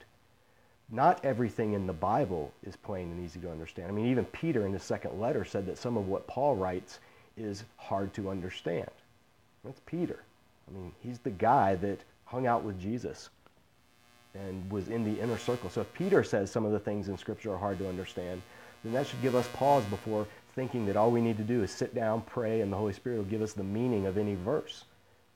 Not 0.90 1.24
everything 1.26 1.74
in 1.74 1.86
the 1.86 1.94
Bible 1.94 2.54
is 2.64 2.78
plain 2.78 3.12
and 3.12 3.24
easy 3.24 3.42
to 3.42 3.52
understand. 3.52 3.90
I 3.90 3.92
mean, 3.92 4.08
even 4.08 4.26
Peter 4.26 4.66
in 4.66 4.74
his 4.74 4.84
second 4.84 5.20
letter 5.20 5.44
said 5.44 5.66
that 5.66 5.78
some 5.78 5.98
of 5.98 6.08
what 6.08 6.28
Paul 6.28 6.56
writes 6.56 7.00
is 7.36 7.66
hard 7.76 8.14
to 8.14 8.30
understand. 8.30 8.90
That's 9.66 9.82
Peter. 9.86 10.24
I 10.68 10.74
mean, 10.74 10.94
he's 11.02 11.20
the 11.20 11.30
guy 11.30 11.76
that 11.76 12.00
hung 12.26 12.48
out 12.48 12.64
with 12.64 12.80
Jesus 12.80 13.30
and 14.46 14.70
was 14.72 14.88
in 14.88 15.04
the 15.04 15.20
inner 15.22 15.38
circle. 15.38 15.70
So 15.70 15.82
if 15.82 15.94
Peter 15.94 16.24
says 16.24 16.52
some 16.52 16.66
of 16.66 16.72
the 16.72 16.80
things 16.80 17.10
in 17.10 17.18
Scripture 17.18 17.54
are 17.54 17.58
hard 17.58 17.80
to 17.80 17.90
understand, 17.90 18.42
then 18.84 18.94
that 18.94 19.08
should 19.08 19.22
give 19.22 19.36
us 19.36 19.48
pause 19.54 19.84
before 19.86 20.28
thinking 20.56 20.86
that 20.86 20.98
all 20.98 21.12
we 21.12 21.22
need 21.22 21.38
to 21.38 21.44
do 21.44 21.64
is 21.64 21.72
sit 21.72 21.94
down, 21.94 22.22
pray, 22.22 22.62
and 22.62 22.72
the 22.72 22.78
Holy 22.78 22.94
Spirit 22.94 23.18
will 23.18 23.26
give 23.26 23.42
us 23.42 23.54
the 23.54 23.64
meaning 23.64 24.06
of 24.06 24.18
any 24.18 24.36
verse. 24.36 24.86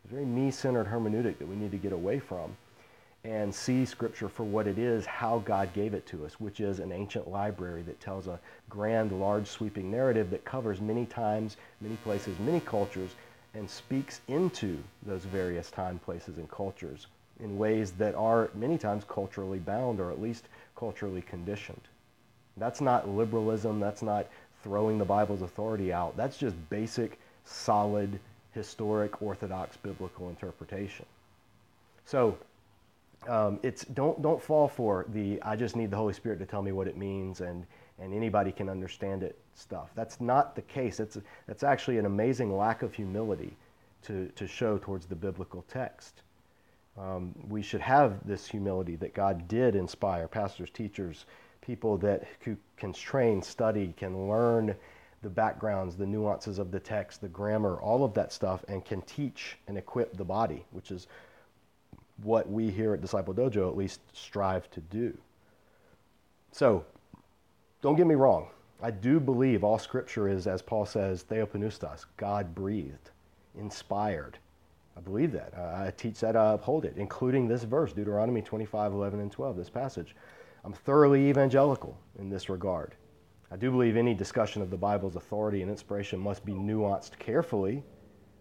It's 0.03 0.11
a 0.11 0.15
very 0.15 0.25
me-centered 0.25 0.87
hermeneutic 0.87 1.37
that 1.37 1.47
we 1.47 1.55
need 1.55 1.71
to 1.71 1.77
get 1.77 1.93
away 1.93 2.19
from 2.19 2.55
and 3.23 3.53
see 3.53 3.85
Scripture 3.85 4.27
for 4.27 4.43
what 4.43 4.65
it 4.65 4.79
is, 4.79 5.05
how 5.05 5.39
God 5.45 5.71
gave 5.73 5.93
it 5.93 6.07
to 6.07 6.25
us, 6.25 6.39
which 6.39 6.59
is 6.59 6.79
an 6.79 6.91
ancient 6.91 7.29
library 7.29 7.83
that 7.83 7.99
tells 7.99 8.25
a 8.25 8.39
grand, 8.67 9.11
large, 9.19 9.45
sweeping 9.45 9.91
narrative 9.91 10.31
that 10.31 10.43
covers 10.43 10.81
many 10.81 11.05
times, 11.05 11.57
many 11.81 11.97
places, 11.97 12.39
many 12.39 12.59
cultures, 12.59 13.11
and 13.53 13.69
speaks 13.69 14.21
into 14.27 14.79
those 15.03 15.23
various 15.25 15.69
time, 15.69 15.99
places, 15.99 16.37
and 16.37 16.49
cultures 16.49 17.05
in 17.41 17.57
ways 17.57 17.91
that 17.93 18.15
are 18.15 18.49
many 18.53 18.77
times 18.77 19.03
culturally 19.07 19.59
bound 19.59 19.99
or 19.99 20.11
at 20.11 20.21
least 20.21 20.47
culturally 20.75 21.21
conditioned. 21.21 21.81
That's 22.57 22.81
not 22.81 23.09
liberalism. 23.09 23.79
That's 23.79 24.01
not 24.01 24.27
throwing 24.63 24.97
the 24.97 25.05
Bible's 25.05 25.41
authority 25.41 25.91
out. 25.91 26.15
That's 26.15 26.37
just 26.37 26.55
basic, 26.69 27.19
solid, 27.45 28.19
historic, 28.53 29.21
orthodox 29.21 29.77
biblical 29.77 30.29
interpretation. 30.29 31.05
So 32.05 32.37
um, 33.27 33.59
it's 33.63 33.85
don't 33.85 34.21
don't 34.21 34.41
fall 34.41 34.67
for 34.67 35.05
the 35.13 35.41
I 35.43 35.55
just 35.55 35.75
need 35.75 35.91
the 35.91 35.97
Holy 35.97 36.13
Spirit 36.13 36.39
to 36.39 36.45
tell 36.45 36.61
me 36.61 36.71
what 36.71 36.87
it 36.87 36.97
means 36.97 37.41
and 37.41 37.65
and 37.99 38.13
anybody 38.13 38.51
can 38.51 38.67
understand 38.67 39.23
it 39.23 39.37
stuff. 39.55 39.91
That's 39.95 40.19
not 40.19 40.55
the 40.55 40.63
case. 40.63 40.99
It's 40.99 41.17
that's 41.47 41.63
actually 41.63 41.97
an 41.99 42.05
amazing 42.05 42.55
lack 42.55 42.81
of 42.81 42.93
humility 42.93 43.55
to 44.03 44.27
to 44.35 44.47
show 44.47 44.77
towards 44.77 45.05
the 45.05 45.15
biblical 45.15 45.63
text 45.67 46.21
um, 46.97 47.33
we 47.47 47.61
should 47.61 47.81
have 47.81 48.25
this 48.27 48.47
humility 48.47 48.95
that 48.97 49.13
God 49.13 49.47
did 49.47 49.75
inspire 49.75 50.27
pastors, 50.27 50.69
teachers, 50.69 51.25
people 51.61 51.97
that 51.97 52.27
who 52.41 52.57
can 52.77 52.93
train, 52.93 53.41
study, 53.41 53.93
can 53.97 54.27
learn 54.27 54.75
the 55.21 55.29
backgrounds, 55.29 55.95
the 55.95 56.05
nuances 56.05 56.57
of 56.59 56.71
the 56.71 56.79
text, 56.79 57.21
the 57.21 57.27
grammar, 57.27 57.79
all 57.79 58.03
of 58.03 58.13
that 58.15 58.33
stuff, 58.33 58.65
and 58.67 58.83
can 58.83 59.01
teach 59.03 59.57
and 59.67 59.77
equip 59.77 60.17
the 60.17 60.23
body, 60.23 60.65
which 60.71 60.91
is 60.91 61.07
what 62.23 62.49
we 62.49 62.69
here 62.69 62.93
at 62.93 63.01
Disciple 63.01 63.33
Dojo 63.33 63.67
at 63.67 63.77
least 63.77 64.01
strive 64.13 64.69
to 64.71 64.81
do. 64.81 65.15
So, 66.51 66.85
don't 67.81 67.95
get 67.95 68.07
me 68.07 68.15
wrong. 68.15 68.49
I 68.81 68.91
do 68.91 69.19
believe 69.19 69.63
all 69.63 69.79
scripture 69.79 70.27
is, 70.27 70.47
as 70.47 70.61
Paul 70.61 70.85
says, 70.85 71.23
theopneustos, 71.23 72.05
God 72.17 72.55
breathed, 72.55 73.11
inspired, 73.57 74.39
I 74.97 74.99
believe 74.99 75.31
that. 75.31 75.53
Uh, 75.57 75.85
I 75.85 75.93
teach 75.95 76.19
that, 76.19 76.35
I 76.35 76.53
uphold 76.53 76.85
it, 76.85 76.93
including 76.97 77.47
this 77.47 77.63
verse, 77.63 77.93
Deuteronomy 77.93 78.41
25, 78.41 78.93
11, 78.93 79.19
and 79.19 79.31
12, 79.31 79.57
this 79.57 79.69
passage. 79.69 80.15
I'm 80.63 80.73
thoroughly 80.73 81.29
evangelical 81.29 81.97
in 82.19 82.29
this 82.29 82.49
regard. 82.49 82.95
I 83.51 83.57
do 83.57 83.71
believe 83.71 83.97
any 83.97 84.13
discussion 84.13 84.61
of 84.61 84.69
the 84.69 84.77
Bible's 84.77 85.15
authority 85.15 85.61
and 85.61 85.71
inspiration 85.71 86.19
must 86.19 86.45
be 86.45 86.53
nuanced 86.53 87.17
carefully. 87.19 87.83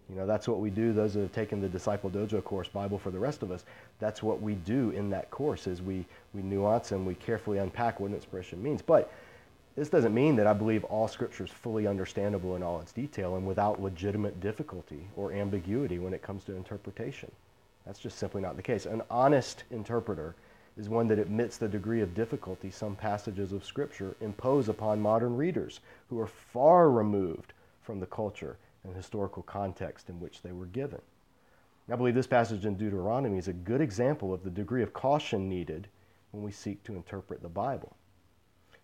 You 0.08 0.16
know, 0.16 0.26
that's 0.26 0.48
what 0.48 0.60
we 0.60 0.70
do. 0.70 0.92
Those 0.92 1.14
that 1.14 1.20
have 1.20 1.32
taken 1.32 1.60
the 1.60 1.68
Disciple 1.68 2.10
Dojo 2.10 2.42
course, 2.42 2.68
Bible 2.68 2.98
for 2.98 3.10
the 3.10 3.18
rest 3.18 3.42
of 3.42 3.50
us, 3.50 3.64
that's 3.98 4.22
what 4.22 4.42
we 4.42 4.54
do 4.54 4.90
in 4.90 5.08
that 5.10 5.30
course 5.30 5.66
is 5.66 5.82
we, 5.82 6.04
we 6.34 6.42
nuance 6.42 6.92
and 6.92 7.06
we 7.06 7.14
carefully 7.14 7.58
unpack 7.58 8.00
what 8.00 8.10
inspiration 8.10 8.62
means. 8.62 8.82
But 8.82 9.12
this 9.76 9.88
doesn't 9.88 10.14
mean 10.14 10.36
that 10.36 10.46
I 10.46 10.52
believe 10.52 10.84
all 10.84 11.08
scripture 11.08 11.44
is 11.44 11.50
fully 11.50 11.86
understandable 11.86 12.56
in 12.56 12.62
all 12.62 12.80
its 12.80 12.92
detail 12.92 13.36
and 13.36 13.46
without 13.46 13.80
legitimate 13.80 14.40
difficulty 14.40 15.06
or 15.16 15.32
ambiguity 15.32 15.98
when 15.98 16.12
it 16.12 16.22
comes 16.22 16.44
to 16.44 16.56
interpretation. 16.56 17.30
That's 17.86 18.00
just 18.00 18.18
simply 18.18 18.42
not 18.42 18.56
the 18.56 18.62
case. 18.62 18.86
An 18.86 19.02
honest 19.10 19.64
interpreter 19.70 20.34
is 20.76 20.88
one 20.88 21.08
that 21.08 21.18
admits 21.18 21.56
the 21.56 21.68
degree 21.68 22.00
of 22.00 22.14
difficulty 22.14 22.70
some 22.70 22.96
passages 22.96 23.52
of 23.52 23.64
scripture 23.64 24.16
impose 24.20 24.68
upon 24.68 25.00
modern 25.00 25.36
readers 25.36 25.80
who 26.08 26.20
are 26.20 26.26
far 26.26 26.90
removed 26.90 27.52
from 27.82 28.00
the 28.00 28.06
culture 28.06 28.56
and 28.84 28.94
historical 28.94 29.42
context 29.42 30.08
in 30.08 30.20
which 30.20 30.42
they 30.42 30.52
were 30.52 30.66
given. 30.66 31.00
I 31.90 31.96
believe 31.96 32.14
this 32.14 32.26
passage 32.26 32.66
in 32.66 32.76
Deuteronomy 32.76 33.38
is 33.38 33.48
a 33.48 33.52
good 33.52 33.80
example 33.80 34.32
of 34.32 34.44
the 34.44 34.50
degree 34.50 34.82
of 34.82 34.92
caution 34.92 35.48
needed 35.48 35.88
when 36.30 36.42
we 36.42 36.52
seek 36.52 36.82
to 36.84 36.94
interpret 36.94 37.42
the 37.42 37.48
Bible. 37.48 37.96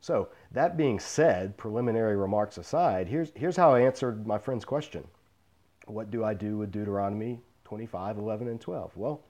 So, 0.07 0.29
that 0.53 0.77
being 0.77 1.01
said, 1.01 1.57
preliminary 1.57 2.17
remarks 2.17 2.59
aside, 2.59 3.09
here's, 3.09 3.33
here's 3.35 3.57
how 3.57 3.75
I 3.75 3.81
answered 3.81 4.25
my 4.25 4.39
friend's 4.39 4.65
question 4.65 5.03
What 5.87 6.13
do 6.13 6.23
I 6.23 6.33
do 6.33 6.57
with 6.59 6.71
Deuteronomy 6.71 7.41
25, 7.65 8.17
11, 8.17 8.47
and 8.47 8.61
12? 8.61 8.97
Well, 8.97 9.23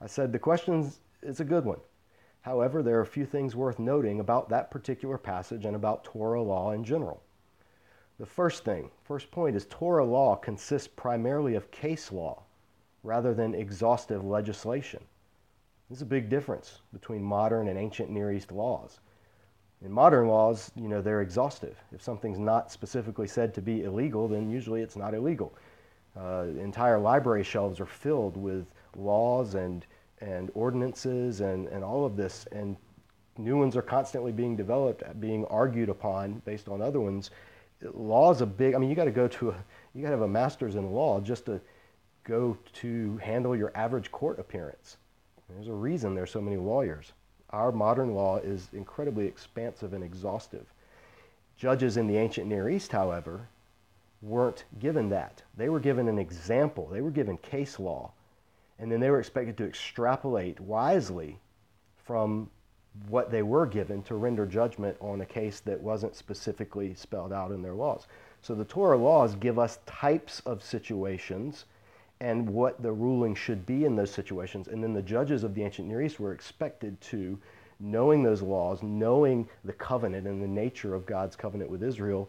I 0.00 0.08
said 0.08 0.32
the 0.32 0.38
question 0.40 0.90
is 1.22 1.38
a 1.38 1.44
good 1.44 1.64
one. 1.64 1.78
However, 2.40 2.82
there 2.82 2.98
are 2.98 3.02
a 3.02 3.06
few 3.06 3.26
things 3.26 3.54
worth 3.54 3.78
noting 3.78 4.18
about 4.18 4.48
that 4.48 4.72
particular 4.72 5.18
passage 5.18 5.64
and 5.64 5.76
about 5.76 6.02
Torah 6.02 6.42
law 6.42 6.72
in 6.72 6.82
general. 6.82 7.22
The 8.18 8.26
first 8.26 8.64
thing, 8.64 8.90
first 9.04 9.30
point, 9.30 9.54
is 9.54 9.66
Torah 9.70 10.04
law 10.04 10.34
consists 10.34 10.88
primarily 10.88 11.54
of 11.54 11.70
case 11.70 12.10
law 12.10 12.42
rather 13.04 13.34
than 13.34 13.54
exhaustive 13.54 14.24
legislation. 14.24 15.04
There's 15.88 16.02
a 16.02 16.06
big 16.06 16.28
difference 16.28 16.80
between 16.92 17.22
modern 17.22 17.68
and 17.68 17.78
ancient 17.78 18.10
Near 18.10 18.32
East 18.32 18.50
laws. 18.50 18.98
In 19.84 19.92
modern 19.92 20.26
laws, 20.26 20.72
you 20.74 20.88
know, 20.88 21.00
they're 21.00 21.22
exhaustive. 21.22 21.76
If 21.92 22.02
something's 22.02 22.38
not 22.38 22.72
specifically 22.72 23.28
said 23.28 23.54
to 23.54 23.62
be 23.62 23.84
illegal, 23.84 24.26
then 24.26 24.50
usually 24.50 24.82
it's 24.82 24.96
not 24.96 25.14
illegal. 25.14 25.54
Uh, 26.16 26.46
entire 26.58 26.98
library 26.98 27.44
shelves 27.44 27.78
are 27.78 27.86
filled 27.86 28.36
with 28.36 28.66
laws 28.96 29.54
and, 29.54 29.86
and 30.20 30.50
ordinances 30.54 31.40
and, 31.40 31.68
and 31.68 31.84
all 31.84 32.04
of 32.04 32.16
this, 32.16 32.46
and 32.50 32.76
new 33.36 33.56
ones 33.56 33.76
are 33.76 33.82
constantly 33.82 34.32
being 34.32 34.56
developed, 34.56 35.04
being 35.20 35.44
argued 35.46 35.88
upon 35.88 36.42
based 36.44 36.68
on 36.68 36.82
other 36.82 37.00
ones. 37.00 37.30
Law 37.94 38.32
is 38.32 38.40
a 38.40 38.46
big, 38.46 38.74
I 38.74 38.78
mean, 38.78 38.90
you 38.90 38.96
got 38.96 39.04
to 39.04 39.12
go 39.12 39.28
to 39.28 39.50
a, 39.50 39.64
you 39.94 40.02
got 40.02 40.08
to 40.08 40.16
have 40.16 40.22
a 40.22 40.28
master's 40.28 40.74
in 40.74 40.90
law 40.90 41.20
just 41.20 41.46
to 41.46 41.60
go 42.24 42.58
to 42.74 43.16
handle 43.18 43.54
your 43.56 43.70
average 43.76 44.10
court 44.10 44.40
appearance. 44.40 44.96
There's 45.48 45.68
a 45.68 45.72
reason 45.72 46.16
there's 46.16 46.32
so 46.32 46.40
many 46.40 46.56
lawyers. 46.56 47.12
Our 47.50 47.72
modern 47.72 48.14
law 48.14 48.38
is 48.38 48.68
incredibly 48.72 49.26
expansive 49.26 49.92
and 49.92 50.04
exhaustive. 50.04 50.66
Judges 51.56 51.96
in 51.96 52.06
the 52.06 52.16
ancient 52.16 52.46
Near 52.46 52.68
East, 52.68 52.92
however, 52.92 53.48
weren't 54.20 54.64
given 54.78 55.08
that. 55.10 55.42
They 55.56 55.68
were 55.68 55.80
given 55.80 56.08
an 56.08 56.18
example, 56.18 56.86
they 56.86 57.00
were 57.00 57.10
given 57.10 57.36
case 57.38 57.78
law, 57.78 58.12
and 58.78 58.90
then 58.90 59.00
they 59.00 59.10
were 59.10 59.20
expected 59.20 59.56
to 59.58 59.66
extrapolate 59.66 60.60
wisely 60.60 61.38
from 61.96 62.50
what 63.08 63.30
they 63.30 63.42
were 63.42 63.66
given 63.66 64.02
to 64.02 64.14
render 64.14 64.46
judgment 64.46 64.96
on 65.00 65.20
a 65.20 65.26
case 65.26 65.60
that 65.60 65.80
wasn't 65.80 66.16
specifically 66.16 66.94
spelled 66.94 67.32
out 67.32 67.52
in 67.52 67.62
their 67.62 67.74
laws. 67.74 68.06
So 68.42 68.54
the 68.54 68.64
Torah 68.64 68.96
laws 68.96 69.34
give 69.34 69.58
us 69.58 69.78
types 69.86 70.40
of 70.40 70.62
situations 70.62 71.64
and 72.20 72.48
what 72.48 72.82
the 72.82 72.92
ruling 72.92 73.34
should 73.34 73.64
be 73.64 73.84
in 73.84 73.94
those 73.96 74.10
situations. 74.10 74.68
And 74.68 74.82
then 74.82 74.92
the 74.92 75.02
judges 75.02 75.44
of 75.44 75.54
the 75.54 75.62
ancient 75.62 75.88
Near 75.88 76.02
East 76.02 76.18
were 76.18 76.32
expected 76.32 77.00
to, 77.02 77.38
knowing 77.80 78.22
those 78.22 78.42
laws, 78.42 78.82
knowing 78.82 79.48
the 79.64 79.72
covenant 79.72 80.26
and 80.26 80.42
the 80.42 80.48
nature 80.48 80.94
of 80.94 81.06
God's 81.06 81.36
covenant 81.36 81.70
with 81.70 81.82
Israel, 81.82 82.28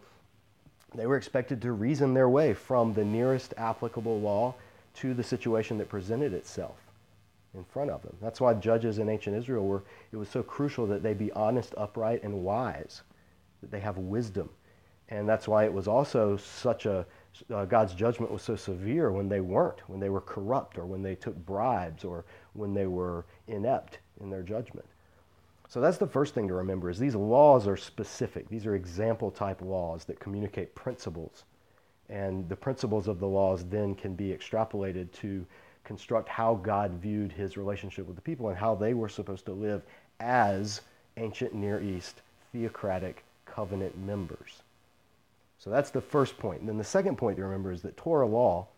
they 0.94 1.06
were 1.06 1.16
expected 1.16 1.60
to 1.62 1.72
reason 1.72 2.14
their 2.14 2.28
way 2.28 2.54
from 2.54 2.92
the 2.92 3.04
nearest 3.04 3.54
applicable 3.56 4.20
law 4.20 4.54
to 4.94 5.14
the 5.14 5.22
situation 5.22 5.78
that 5.78 5.88
presented 5.88 6.32
itself 6.32 6.76
in 7.54 7.64
front 7.64 7.90
of 7.90 8.02
them. 8.02 8.16
That's 8.20 8.40
why 8.40 8.54
judges 8.54 8.98
in 8.98 9.08
ancient 9.08 9.36
Israel 9.36 9.66
were, 9.66 9.82
it 10.12 10.16
was 10.16 10.28
so 10.28 10.42
crucial 10.42 10.86
that 10.86 11.02
they 11.02 11.14
be 11.14 11.32
honest, 11.32 11.74
upright, 11.76 12.22
and 12.22 12.44
wise, 12.44 13.02
that 13.60 13.70
they 13.70 13.80
have 13.80 13.98
wisdom. 13.98 14.48
And 15.08 15.28
that's 15.28 15.48
why 15.48 15.64
it 15.64 15.72
was 15.72 15.88
also 15.88 16.36
such 16.36 16.86
a, 16.86 17.04
uh, 17.52 17.64
God's 17.64 17.94
judgment 17.94 18.32
was 18.32 18.42
so 18.42 18.56
severe 18.56 19.10
when 19.10 19.28
they 19.28 19.40
weren't, 19.40 19.80
when 19.88 20.00
they 20.00 20.08
were 20.08 20.20
corrupt 20.20 20.78
or 20.78 20.86
when 20.86 21.02
they 21.02 21.14
took 21.14 21.36
bribes 21.46 22.04
or 22.04 22.24
when 22.52 22.74
they 22.74 22.86
were 22.86 23.24
inept 23.48 23.98
in 24.20 24.30
their 24.30 24.42
judgment. 24.42 24.86
So 25.68 25.80
that's 25.80 25.98
the 25.98 26.06
first 26.06 26.34
thing 26.34 26.48
to 26.48 26.54
remember 26.54 26.90
is 26.90 26.98
these 26.98 27.14
laws 27.14 27.68
are 27.68 27.76
specific. 27.76 28.48
These 28.48 28.66
are 28.66 28.74
example 28.74 29.30
type 29.30 29.62
laws 29.62 30.04
that 30.06 30.18
communicate 30.18 30.74
principles. 30.74 31.44
And 32.08 32.48
the 32.48 32.56
principles 32.56 33.06
of 33.06 33.20
the 33.20 33.28
laws 33.28 33.64
then 33.64 33.94
can 33.94 34.14
be 34.14 34.30
extrapolated 34.30 35.12
to 35.20 35.46
construct 35.84 36.28
how 36.28 36.56
God 36.56 36.92
viewed 36.94 37.30
his 37.30 37.56
relationship 37.56 38.06
with 38.06 38.16
the 38.16 38.22
people 38.22 38.48
and 38.48 38.58
how 38.58 38.74
they 38.74 38.94
were 38.94 39.08
supposed 39.08 39.46
to 39.46 39.52
live 39.52 39.82
as 40.18 40.80
ancient 41.16 41.54
Near 41.54 41.80
East 41.80 42.22
theocratic 42.52 43.24
covenant 43.46 43.96
members. 43.96 44.62
So 45.60 45.68
that's 45.68 45.90
the 45.90 46.00
first 46.00 46.38
point. 46.38 46.60
And 46.60 46.68
then 46.68 46.78
the 46.78 46.84
second 46.84 47.18
point 47.18 47.36
to 47.36 47.44
remember 47.44 47.70
is 47.70 47.82
that 47.82 47.98
Torah 47.98 48.26
law 48.26 48.68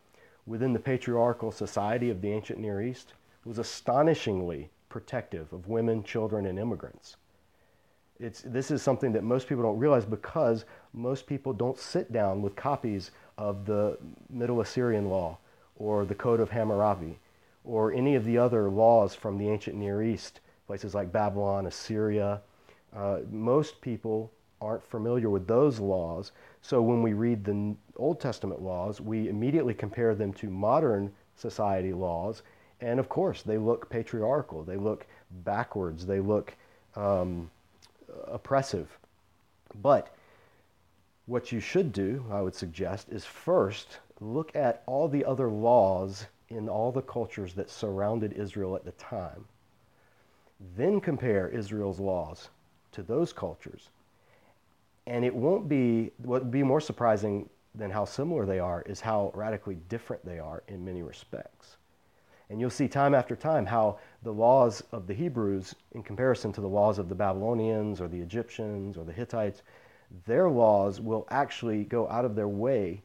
within 0.47 0.73
the 0.73 0.81
patriarchal 0.81 1.53
society 1.53 2.11
of 2.11 2.21
the 2.21 2.33
ancient 2.33 2.59
Near 2.59 2.83
East 2.83 3.15
was 3.45 3.59
astonishingly 3.59 4.69
protective 4.89 5.53
of 5.53 5.69
women, 5.69 6.03
children, 6.03 6.45
and 6.45 6.59
immigrants. 6.59 7.17
It's, 8.19 8.43
this 8.43 8.73
is 8.73 8.83
something 8.83 9.13
that 9.13 9.23
most 9.23 9.49
people 9.49 9.63
don't 9.63 9.79
realize 9.79 10.05
because 10.05 10.65
most 10.93 11.29
people 11.29 11.53
don't 11.53 11.79
sit 11.79 12.13
down 12.13 12.43
with 12.43 12.57
copies 12.57 13.13
of 13.39 13.65
the 13.65 13.97
Middle 14.29 14.61
Assyrian 14.61 15.09
law 15.09 15.39
or 15.77 16.05
the 16.05 16.17
Code 16.17 16.41
of 16.41 16.51
Hammurabi 16.51 17.17
or 17.63 17.93
any 17.93 18.17
of 18.17 18.25
the 18.25 18.39
other 18.39 18.69
laws 18.69 19.15
from 19.15 19.39
the 19.39 19.49
ancient 19.49 19.77
Near 19.77 20.03
East, 20.03 20.41
places 20.67 20.97
like 20.97 21.13
Babylon, 21.13 21.67
Assyria. 21.67 22.41
Uh, 22.95 23.21
most 23.31 23.81
people 23.81 24.33
aren't 24.63 24.85
familiar 24.85 25.29
with 25.29 25.47
those 25.47 25.81
laws. 25.81 26.33
So 26.63 26.81
when 26.81 27.03
we 27.03 27.13
read 27.13 27.45
the 27.45 27.75
Old 27.97 28.21
Testament 28.21 28.63
laws, 28.63 29.01
we 29.01 29.29
immediately 29.29 29.75
compare 29.75 30.15
them 30.15 30.33
to 30.35 30.49
modern 30.49 31.13
society 31.35 31.93
laws. 31.93 32.43
And 32.81 33.01
of 33.01 33.09
course, 33.09 33.43
they 33.43 33.59
look 33.59 33.91
patriarchal, 33.91 34.63
they 34.63 34.77
look 34.77 35.07
backwards, 35.45 36.07
they 36.07 36.21
look 36.21 36.55
um, 36.95 37.51
oppressive. 38.29 38.97
But 39.83 40.15
what 41.27 41.51
you 41.51 41.59
should 41.59 41.93
do, 41.93 42.25
I 42.31 42.41
would 42.41 42.55
suggest, 42.55 43.09
is 43.09 43.25
first 43.25 43.99
look 44.21 44.55
at 44.55 44.85
all 44.87 45.09
the 45.09 45.25
other 45.25 45.49
laws 45.49 46.27
in 46.49 46.69
all 46.69 46.93
the 46.93 47.03
cultures 47.03 47.55
that 47.55 47.71
surrounded 47.71 48.35
Israel 48.35 48.77
at 48.77 48.85
the 48.85 48.93
time. 48.93 49.47
Then 50.77 51.01
compare 51.01 51.49
Israel's 51.49 51.99
laws 51.99 52.51
to 52.93 53.03
those 53.03 53.33
cultures 53.33 53.89
and 55.07 55.25
it 55.25 55.35
won't 55.35 55.69
be, 55.69 56.13
what 56.19 56.43
would 56.43 56.51
be 56.51 56.63
more 56.63 56.81
surprising 56.81 57.49
than 57.75 57.91
how 57.91 58.05
similar 58.05 58.47
they 58.47 58.59
are 58.59 58.83
is 58.83 59.01
how 59.01 59.33
radically 59.35 59.77
different 59.89 60.25
they 60.25 60.39
are 60.39 60.63
in 60.69 60.85
many 60.85 61.03
respects. 61.03 61.77
And 62.51 62.61
you'll 62.61 62.71
see 62.71 62.87
time 62.87 63.15
after 63.15 63.35
time 63.35 63.65
how 63.65 63.99
the 64.23 64.33
laws 64.33 64.83
of 64.93 65.07
the 65.07 65.15
Hebrews, 65.15 65.75
in 65.93 66.03
comparison 66.03 66.53
to 66.53 66.61
the 66.61 66.69
laws 66.69 66.99
of 66.99 67.09
the 67.09 67.15
Babylonians 67.15 68.01
or 68.01 68.09
the 68.09 68.21
Egyptians 68.21 68.99
or 68.99 69.05
the 69.05 69.13
Hittites, 69.13 69.63
their 70.27 70.51
laws 70.51 71.01
will 71.01 71.27
actually 71.31 71.85
go 71.85 72.09
out 72.09 72.27
of 72.27 72.37
their 72.37 72.49
way 72.49 73.03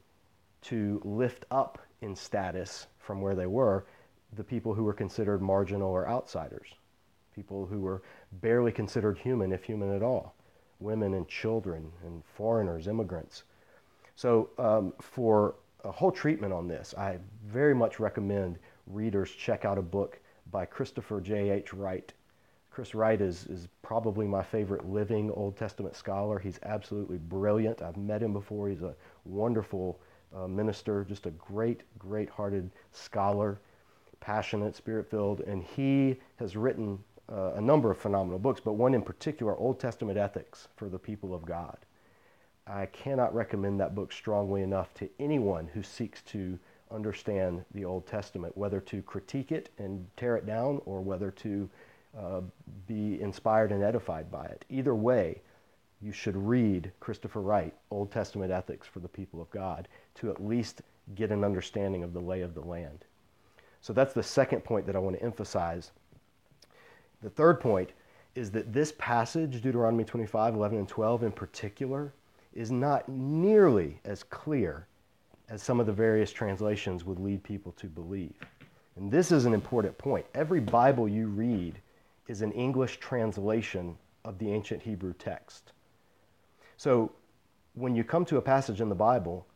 to 0.64 1.02
lift 1.06 1.46
up 1.50 1.80
in 2.02 2.14
status 2.14 2.88
from 3.00 3.22
where 3.22 3.36
they 3.36 3.46
were 3.46 3.86
the 4.34 4.44
people 4.44 4.74
who 4.74 4.84
were 4.84 4.94
considered 4.94 5.42
marginal 5.42 5.90
or 5.90 6.10
outsiders, 6.10 6.68
people 7.34 7.66
who 7.66 7.80
were 7.80 8.04
barely 8.34 8.74
considered 8.74 9.18
human, 9.18 9.54
if 9.54 9.64
human 9.64 9.96
at 9.96 10.04
all 10.04 10.37
women 10.80 11.14
and 11.14 11.28
children 11.28 11.92
and 12.06 12.24
foreigners, 12.36 12.88
immigrants. 12.88 13.44
So, 14.16 14.50
um, 14.58 14.94
for 15.00 15.56
a 15.84 15.92
whole 15.92 16.12
treatment 16.12 16.54
on 16.54 16.68
this, 16.68 16.94
I 16.98 17.20
very 17.46 17.76
much 17.76 18.00
recommend 18.00 18.58
readers 18.88 19.32
check 19.32 19.66
out 19.66 19.78
a 19.78 19.82
book 19.82 20.20
by 20.52 20.66
Christopher 20.66 21.22
J.H. 21.22 21.74
Wright. 21.74 22.12
Chris 22.72 22.94
Wright 22.94 23.22
is, 23.22 23.46
is 23.48 23.68
probably 23.82 24.28
my 24.28 24.44
favorite 24.44 24.88
living 24.88 25.32
Old 25.32 25.58
Testament 25.58 25.96
scholar. 25.96 26.38
He's 26.38 26.60
absolutely 26.64 27.18
brilliant. 27.18 27.82
I've 27.82 27.98
met 27.98 28.22
him 28.22 28.34
before. 28.34 28.70
He's 28.70 28.84
a 28.84 28.96
wonderful 29.26 30.00
uh, 30.36 30.48
minister, 30.48 31.04
just 31.04 31.26
a 31.26 31.32
great, 31.32 31.82
great 31.98 32.30
hearted 32.30 32.70
scholar, 32.92 33.60
passionate, 34.20 34.76
spirit 34.76 35.10
filled, 35.10 35.42
and 35.42 35.64
he 35.64 36.18
has 36.36 36.56
written 36.56 37.00
uh, 37.32 37.54
a 37.56 37.62
number 37.62 37.92
of 37.92 37.98
phenomenal 37.98 38.40
books, 38.40 38.62
but 38.64 38.74
one 38.74 38.94
in 38.94 39.02
particular, 39.02 39.56
Old 39.56 39.80
Testament 39.80 40.18
Ethics 40.18 40.68
for 40.76 40.90
the 40.90 41.00
People 41.00 41.34
of 41.34 41.46
God. 41.46 41.78
I 42.66 42.86
cannot 42.88 43.34
recommend 43.34 43.80
that 43.80 43.96
book 43.96 44.12
strongly 44.12 44.62
enough 44.62 44.94
to 44.96 45.10
anyone 45.20 45.68
who 45.74 45.84
seeks 45.84 46.22
to 46.24 46.60
understand 46.92 47.64
the 47.74 47.86
Old 47.86 48.08
Testament, 48.08 48.58
whether 48.58 48.80
to 48.82 49.02
critique 49.02 49.52
it 49.52 49.70
and 49.78 50.06
tear 50.18 50.38
it 50.38 50.46
down 50.46 50.82
or 50.86 51.02
whether 51.02 51.32
to 51.32 51.70
uh, 52.18 52.42
be 52.88 53.22
inspired 53.22 53.72
and 53.72 53.84
edified 53.84 54.32
by 54.32 54.46
it. 54.46 54.66
Either 54.70 54.96
way, 54.96 55.42
you 56.02 56.12
should 56.12 56.38
read 56.38 56.92
Christopher 57.00 57.42
Wright, 57.42 57.74
Old 57.92 58.12
Testament 58.12 58.52
Ethics 58.52 58.88
for 58.88 59.00
the 59.00 59.08
People 59.08 59.42
of 59.42 59.50
God, 59.50 59.88
to 60.16 60.30
at 60.30 60.46
least 60.46 60.82
get 61.16 61.32
an 61.32 61.44
understanding 61.44 62.04
of 62.04 62.14
the 62.14 62.20
lay 62.20 62.42
of 62.42 62.54
the 62.54 62.62
land. 62.62 63.06
So 63.82 63.94
that's 63.94 64.14
the 64.14 64.24
second 64.24 64.64
point 64.64 64.86
that 64.86 64.96
I 64.96 65.00
want 65.00 65.18
to 65.18 65.24
emphasize 65.24 65.92
the 67.22 67.30
third 67.30 67.60
point 67.60 67.92
is 68.36 68.52
that 68.52 68.72
this 68.72 68.94
passage, 68.98 69.62
Deuteronomy 69.62 70.04
25, 70.04 70.54
11, 70.54 70.78
and 70.78 70.88
12 70.88 71.24
in 71.24 71.32
particular, 71.32 72.14
is 72.54 72.72
not 72.72 73.08
nearly 73.10 74.00
as 74.06 74.24
clear 74.24 74.88
as 75.50 75.64
some 75.64 75.80
of 75.80 75.86
the 75.86 75.94
various 75.94 76.32
translations 76.32 77.04
would 77.06 77.20
lead 77.20 77.44
people 77.44 77.72
to 77.74 77.88
believe. 77.88 78.36
And 78.96 79.12
this 79.12 79.32
is 79.32 79.46
an 79.46 79.54
important 79.54 79.98
point. 79.98 80.26
Every 80.36 80.60
Bible 80.60 81.08
you 81.08 81.28
read 81.28 81.80
is 82.28 82.42
an 82.42 82.52
English 82.52 82.98
translation 82.98 83.98
of 84.26 84.38
the 84.40 84.52
ancient 84.52 84.82
Hebrew 84.82 85.14
text. 85.14 85.72
So 86.78 87.12
when 87.74 87.96
you 87.96 88.04
come 88.04 88.26
to 88.26 88.38
a 88.38 88.42
passage 88.42 88.82
in 88.82 88.90
the 88.90 88.96
Bible 88.96 89.48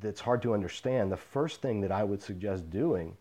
that's 0.00 0.20
hard 0.20 0.42
to 0.42 0.54
understand, 0.54 1.12
the 1.12 1.16
first 1.16 1.62
thing 1.62 1.80
that 1.82 1.92
I 1.92 2.02
would 2.02 2.20
suggest 2.20 2.68
doing 2.70 3.16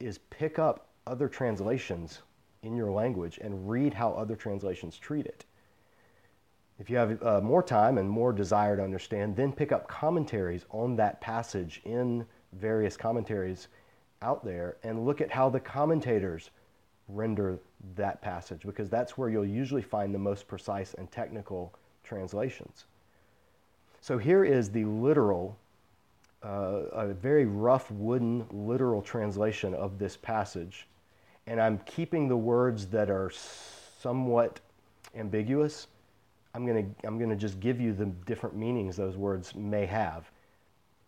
is 0.00 0.18
pick 0.30 0.58
up 0.58 0.88
other 1.06 1.28
translations 1.28 2.20
in 2.62 2.76
your 2.76 2.90
language 2.90 3.38
and 3.42 3.68
read 3.68 3.94
how 3.94 4.12
other 4.12 4.36
translations 4.36 4.98
treat 4.98 5.26
it. 5.26 5.44
If 6.78 6.88
you 6.88 6.96
have 6.96 7.22
uh, 7.22 7.40
more 7.40 7.62
time 7.62 7.98
and 7.98 8.08
more 8.08 8.32
desire 8.32 8.76
to 8.76 8.82
understand, 8.82 9.36
then 9.36 9.52
pick 9.52 9.70
up 9.70 9.86
commentaries 9.86 10.64
on 10.70 10.96
that 10.96 11.20
passage 11.20 11.82
in 11.84 12.24
various 12.54 12.96
commentaries 12.96 13.68
out 14.22 14.44
there 14.44 14.76
and 14.82 15.04
look 15.04 15.20
at 15.20 15.30
how 15.30 15.48
the 15.50 15.60
commentators 15.60 16.50
render 17.08 17.58
that 17.96 18.22
passage 18.22 18.62
because 18.64 18.88
that's 18.88 19.18
where 19.18 19.28
you'll 19.28 19.44
usually 19.44 19.82
find 19.82 20.14
the 20.14 20.18
most 20.18 20.46
precise 20.46 20.94
and 20.94 21.10
technical 21.10 21.74
translations. 22.02 22.84
So 24.00 24.16
here 24.16 24.44
is 24.44 24.70
the 24.70 24.84
literal, 24.84 25.58
uh, 26.42 26.82
a 26.92 27.08
very 27.12 27.44
rough 27.44 27.90
wooden 27.90 28.46
literal 28.50 29.02
translation 29.02 29.74
of 29.74 29.98
this 29.98 30.16
passage. 30.16 30.86
And 31.50 31.60
I'm 31.60 31.78
keeping 31.78 32.28
the 32.28 32.36
words 32.36 32.86
that 32.86 33.10
are 33.10 33.32
somewhat 33.98 34.60
ambiguous. 35.16 35.88
I'm 36.54 36.64
going 36.64 36.94
to 36.94 37.06
I'm 37.08 37.18
going 37.18 37.28
to 37.30 37.34
just 37.34 37.58
give 37.58 37.80
you 37.80 37.92
the 37.92 38.06
different 38.06 38.54
meanings 38.54 38.96
those 38.96 39.16
words 39.16 39.52
may 39.56 39.84
have. 39.84 40.30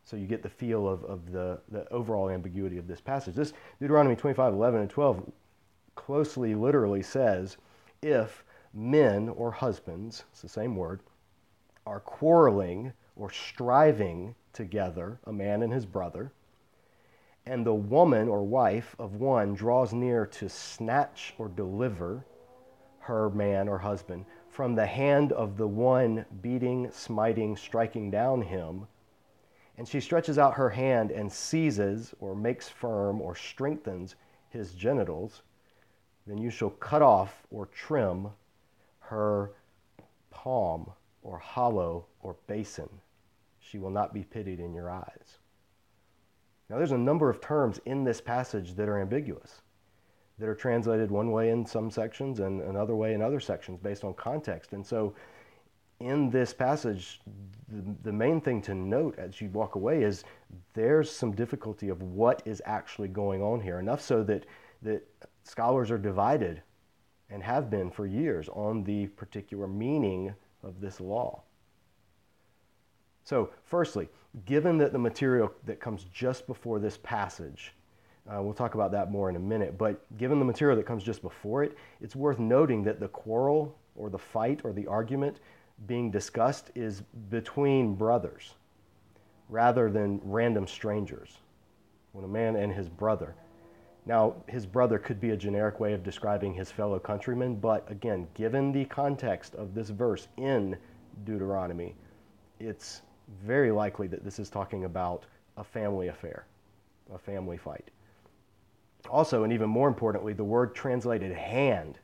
So 0.02 0.16
you 0.16 0.26
get 0.26 0.42
the 0.42 0.48
feel 0.48 0.88
of, 0.88 1.04
of 1.04 1.30
the, 1.30 1.60
the 1.70 1.88
overall 1.92 2.28
ambiguity 2.28 2.76
of 2.76 2.88
this 2.88 3.00
passage. 3.00 3.36
This 3.36 3.52
Deuteronomy 3.80 4.16
25, 4.16 4.52
11, 4.52 4.80
and 4.80 4.90
12 4.90 5.30
closely 5.94 6.56
literally 6.56 7.02
says, 7.02 7.56
if 8.02 8.44
men 8.74 9.28
or 9.28 9.52
husbands, 9.52 10.24
it's 10.32 10.42
the 10.42 10.48
same 10.48 10.74
word, 10.74 11.02
are 11.86 12.00
quarreling 12.00 12.92
or 13.14 13.30
striving 13.30 14.34
together, 14.52 15.20
a 15.26 15.32
man 15.32 15.62
and 15.62 15.72
his 15.72 15.86
brother, 15.86 16.32
and 17.46 17.66
the 17.66 17.74
woman 17.74 18.28
or 18.28 18.42
wife 18.42 18.94
of 18.98 19.16
one 19.16 19.54
draws 19.54 19.92
near 19.92 20.26
to 20.26 20.48
snatch 20.48 21.34
or 21.38 21.48
deliver 21.48 22.24
her 23.00 23.30
man 23.30 23.68
or 23.68 23.78
husband 23.78 24.24
from 24.48 24.74
the 24.74 24.86
hand 24.86 25.32
of 25.32 25.56
the 25.56 25.66
one 25.66 26.24
beating, 26.40 26.90
smiting, 26.90 27.56
striking 27.56 28.10
down 28.10 28.42
him, 28.42 28.86
and 29.78 29.88
she 29.88 29.98
stretches 29.98 30.38
out 30.38 30.54
her 30.54 30.70
hand 30.70 31.10
and 31.10 31.32
seizes 31.32 32.14
or 32.20 32.36
makes 32.36 32.68
firm 32.68 33.20
or 33.20 33.34
strengthens 33.34 34.14
his 34.50 34.74
genitals, 34.74 35.42
then 36.26 36.38
you 36.38 36.50
shall 36.50 36.70
cut 36.70 37.02
off 37.02 37.46
or 37.50 37.66
trim 37.66 38.28
her 39.00 39.52
palm 40.30 40.90
or 41.22 41.38
hollow 41.38 42.04
or 42.20 42.36
basin. 42.46 42.88
She 43.58 43.78
will 43.78 43.90
not 43.90 44.12
be 44.12 44.22
pitied 44.22 44.60
in 44.60 44.74
your 44.74 44.90
eyes. 44.90 45.38
Now, 46.68 46.76
there's 46.78 46.92
a 46.92 46.98
number 46.98 47.28
of 47.28 47.40
terms 47.40 47.80
in 47.84 48.04
this 48.04 48.20
passage 48.20 48.74
that 48.74 48.88
are 48.88 49.00
ambiguous, 49.00 49.62
that 50.38 50.48
are 50.48 50.54
translated 50.54 51.10
one 51.10 51.30
way 51.30 51.50
in 51.50 51.66
some 51.66 51.90
sections 51.90 52.40
and 52.40 52.62
another 52.62 52.96
way 52.96 53.14
in 53.14 53.22
other 53.22 53.40
sections 53.40 53.78
based 53.82 54.04
on 54.04 54.14
context. 54.14 54.72
And 54.72 54.86
so, 54.86 55.14
in 56.00 56.30
this 56.30 56.52
passage, 56.52 57.20
the, 57.68 57.94
the 58.02 58.12
main 58.12 58.40
thing 58.40 58.60
to 58.62 58.74
note 58.74 59.16
as 59.18 59.40
you 59.40 59.48
walk 59.50 59.76
away 59.76 60.02
is 60.02 60.24
there's 60.74 61.10
some 61.10 61.32
difficulty 61.32 61.90
of 61.90 62.02
what 62.02 62.42
is 62.44 62.60
actually 62.64 63.08
going 63.08 63.42
on 63.42 63.60
here, 63.60 63.78
enough 63.78 64.00
so 64.00 64.22
that, 64.24 64.46
that 64.82 65.06
scholars 65.44 65.90
are 65.90 65.98
divided 65.98 66.62
and 67.30 67.42
have 67.42 67.70
been 67.70 67.90
for 67.90 68.06
years 68.06 68.48
on 68.50 68.82
the 68.84 69.06
particular 69.08 69.66
meaning 69.66 70.34
of 70.62 70.80
this 70.80 71.00
law. 71.00 71.42
So, 73.24 73.50
firstly, 73.64 74.08
given 74.46 74.78
that 74.78 74.92
the 74.92 74.98
material 74.98 75.52
that 75.66 75.80
comes 75.80 76.04
just 76.12 76.46
before 76.46 76.78
this 76.78 76.98
passage, 77.02 77.74
uh, 78.30 78.40
we'll 78.42 78.54
talk 78.54 78.74
about 78.74 78.92
that 78.92 79.10
more 79.10 79.28
in 79.28 79.36
a 79.36 79.40
minute, 79.40 79.76
but 79.76 80.04
given 80.16 80.38
the 80.38 80.44
material 80.44 80.76
that 80.76 80.86
comes 80.86 81.02
just 81.02 81.22
before 81.22 81.64
it, 81.64 81.76
it's 82.00 82.16
worth 82.16 82.38
noting 82.38 82.82
that 82.84 83.00
the 83.00 83.08
quarrel 83.08 83.76
or 83.96 84.08
the 84.08 84.18
fight 84.18 84.60
or 84.64 84.72
the 84.72 84.86
argument 84.86 85.40
being 85.86 86.10
discussed 86.10 86.70
is 86.74 87.02
between 87.30 87.94
brothers 87.94 88.54
rather 89.48 89.90
than 89.90 90.20
random 90.24 90.66
strangers. 90.66 91.38
When 92.12 92.24
a 92.24 92.28
man 92.28 92.56
and 92.56 92.72
his 92.72 92.88
brother. 92.88 93.34
Now, 94.04 94.34
his 94.46 94.66
brother 94.66 94.98
could 94.98 95.20
be 95.20 95.30
a 95.30 95.36
generic 95.36 95.80
way 95.80 95.92
of 95.92 96.02
describing 96.02 96.52
his 96.52 96.70
fellow 96.70 96.98
countrymen, 96.98 97.56
but 97.56 97.90
again, 97.90 98.26
given 98.34 98.72
the 98.72 98.84
context 98.86 99.54
of 99.54 99.74
this 99.74 99.90
verse 99.90 100.28
in 100.36 100.76
Deuteronomy, 101.24 101.94
it's 102.58 103.02
very 103.44 103.70
likely 103.70 104.06
that 104.08 104.24
this 104.24 104.38
is 104.38 104.50
talking 104.50 104.84
about 104.84 105.24
a 105.56 105.64
family 105.64 106.08
affair, 106.08 106.46
a 107.14 107.18
family 107.18 107.56
fight. 107.56 107.90
Also, 109.10 109.44
and 109.44 109.52
even 109.52 109.68
more 109.68 109.88
importantly, 109.88 110.32
the 110.32 110.44
word 110.44 110.74
translated 110.74 111.32
hand 111.32 111.98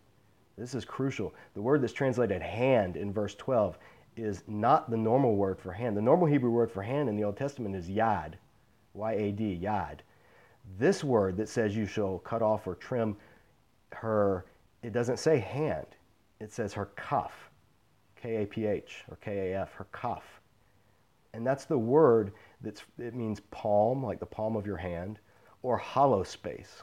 this 0.59 0.75
is 0.75 0.85
crucial. 0.85 1.35
The 1.55 1.62
word 1.62 1.83
that's 1.83 1.93
translated 1.93 2.43
hand 2.43 2.97
in 2.97 3.12
verse 3.12 3.35
12 3.37 3.79
is 4.17 4.43
not 4.49 4.91
the 4.91 4.97
normal 4.97 5.37
word 5.37 5.59
for 5.61 5.73
hand. 5.73 5.97
The 5.97 6.03
normal 6.03 6.27
Hebrew 6.27 6.51
word 6.51 6.71
for 6.71 6.83
hand 6.83 7.09
in 7.09 7.17
the 7.17 7.23
Old 7.23 7.37
Testament 7.37 7.77
is 7.77 7.88
yad, 7.88 8.35
Y 8.95 9.12
A 9.12 9.33
D, 9.33 9.59
yad. 9.62 10.01
This 10.77 11.05
word 11.05 11.37
that 11.37 11.49
says 11.49 11.77
you 11.77 11.87
shall 11.87 12.19
cut 12.19 12.43
off 12.43 12.67
or 12.67 12.75
trim 12.75 13.17
her, 13.93 14.47
it 14.83 14.93
doesn't 14.93 15.19
say 15.19 15.38
hand, 15.38 15.87
it 16.41 16.53
says 16.53 16.73
her 16.73 16.87
kaf, 16.97 17.51
K 18.17 18.43
A 18.43 18.47
P 18.47 18.67
H 18.67 19.05
or 19.09 19.17
K 19.17 19.53
A 19.53 19.62
F, 19.62 19.73
her 19.75 19.87
kaf. 19.93 20.38
And 21.35 21.47
that's 21.47 21.64
the 21.64 21.79
word 21.79 22.33
that's, 22.61 22.83
it 22.99 23.14
means 23.14 23.41
palm, 23.51 24.05
like 24.05 24.21
the 24.21 24.27
palm 24.27 24.57
of 24.57 24.67
your 24.67 24.77
hand, 24.77 25.19
or 25.62 25.77
hollow 25.77 26.23
space. 26.23 26.83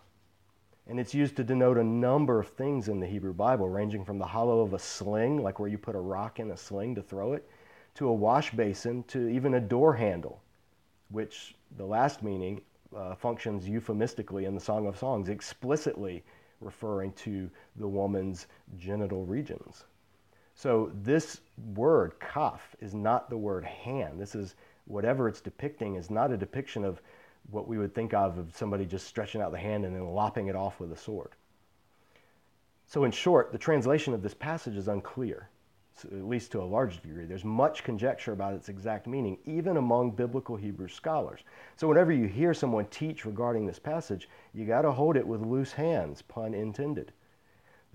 And 0.87 0.99
it's 0.99 1.15
used 1.15 1.35
to 1.37 1.43
denote 1.43 1.77
a 1.77 1.83
number 1.83 2.39
of 2.39 2.49
things 2.49 2.89
in 2.89 2.99
the 2.99 3.07
Hebrew 3.07 3.33
Bible, 3.33 3.69
ranging 3.69 4.05
from 4.05 4.19
the 4.19 4.25
hollow 4.25 4.61
of 4.61 4.73
a 4.73 4.79
sling, 4.79 5.41
like 5.41 5.59
where 5.59 5.69
you 5.69 5.77
put 5.77 5.95
a 5.95 5.99
rock 5.99 6.39
in 6.39 6.51
a 6.51 6.57
sling 6.57 6.93
to 6.95 7.01
throw 7.01 7.33
it, 7.33 7.49
to 7.95 8.07
a 8.07 8.13
wash 8.13 8.51
basin, 8.51 9.03
to 9.03 9.27
even 9.29 9.55
a 9.55 9.59
door 9.59 9.93
handle, 9.93 10.41
which 11.09 11.55
the 11.77 11.85
last 11.85 12.21
meaning 12.21 12.61
uh, 12.95 13.15
functions 13.15 13.67
euphemistically 13.67 14.45
in 14.45 14.53
the 14.53 14.61
Song 14.61 14.85
of 14.85 14.97
Songs, 14.97 15.29
explicitly 15.29 16.23
referring 16.61 17.11
to 17.13 17.49
the 17.77 17.87
woman's 17.87 18.47
genital 18.77 19.25
regions. 19.25 19.85
So 20.55 20.91
this 21.03 21.41
word, 21.75 22.13
kaf, 22.19 22.75
is 22.79 22.93
not 22.93 23.29
the 23.29 23.37
word 23.37 23.65
hand. 23.65 24.19
This 24.19 24.35
is 24.35 24.55
whatever 24.85 25.27
it's 25.27 25.41
depicting 25.41 25.95
is 25.95 26.09
not 26.09 26.31
a 26.31 26.37
depiction 26.37 26.85
of 26.85 27.01
what 27.51 27.67
we 27.67 27.77
would 27.77 27.93
think 27.93 28.13
of 28.13 28.37
of 28.37 28.55
somebody 28.55 28.85
just 28.85 29.05
stretching 29.05 29.41
out 29.41 29.51
the 29.51 29.57
hand 29.57 29.85
and 29.85 29.93
then 29.93 30.07
lopping 30.07 30.47
it 30.47 30.55
off 30.55 30.79
with 30.79 30.91
a 30.91 30.97
sword. 30.97 31.31
So, 32.87 33.03
in 33.03 33.11
short, 33.11 33.51
the 33.51 33.57
translation 33.57 34.13
of 34.13 34.21
this 34.21 34.33
passage 34.33 34.77
is 34.77 34.87
unclear, 34.87 35.49
at 36.03 36.23
least 36.23 36.51
to 36.53 36.61
a 36.61 36.63
large 36.63 37.01
degree. 37.01 37.25
There's 37.25 37.43
much 37.43 37.83
conjecture 37.83 38.31
about 38.31 38.53
its 38.53 38.69
exact 38.69 39.07
meaning, 39.07 39.37
even 39.45 39.77
among 39.77 40.11
biblical 40.11 40.55
Hebrew 40.55 40.87
scholars. 40.87 41.41
So, 41.75 41.87
whenever 41.87 42.11
you 42.11 42.27
hear 42.27 42.53
someone 42.53 42.85
teach 42.85 43.25
regarding 43.25 43.65
this 43.65 43.79
passage, 43.79 44.29
you 44.53 44.65
got 44.65 44.83
to 44.83 44.91
hold 44.91 45.17
it 45.17 45.27
with 45.27 45.41
loose 45.41 45.73
hands, 45.73 46.21
pun 46.21 46.53
intended. 46.53 47.11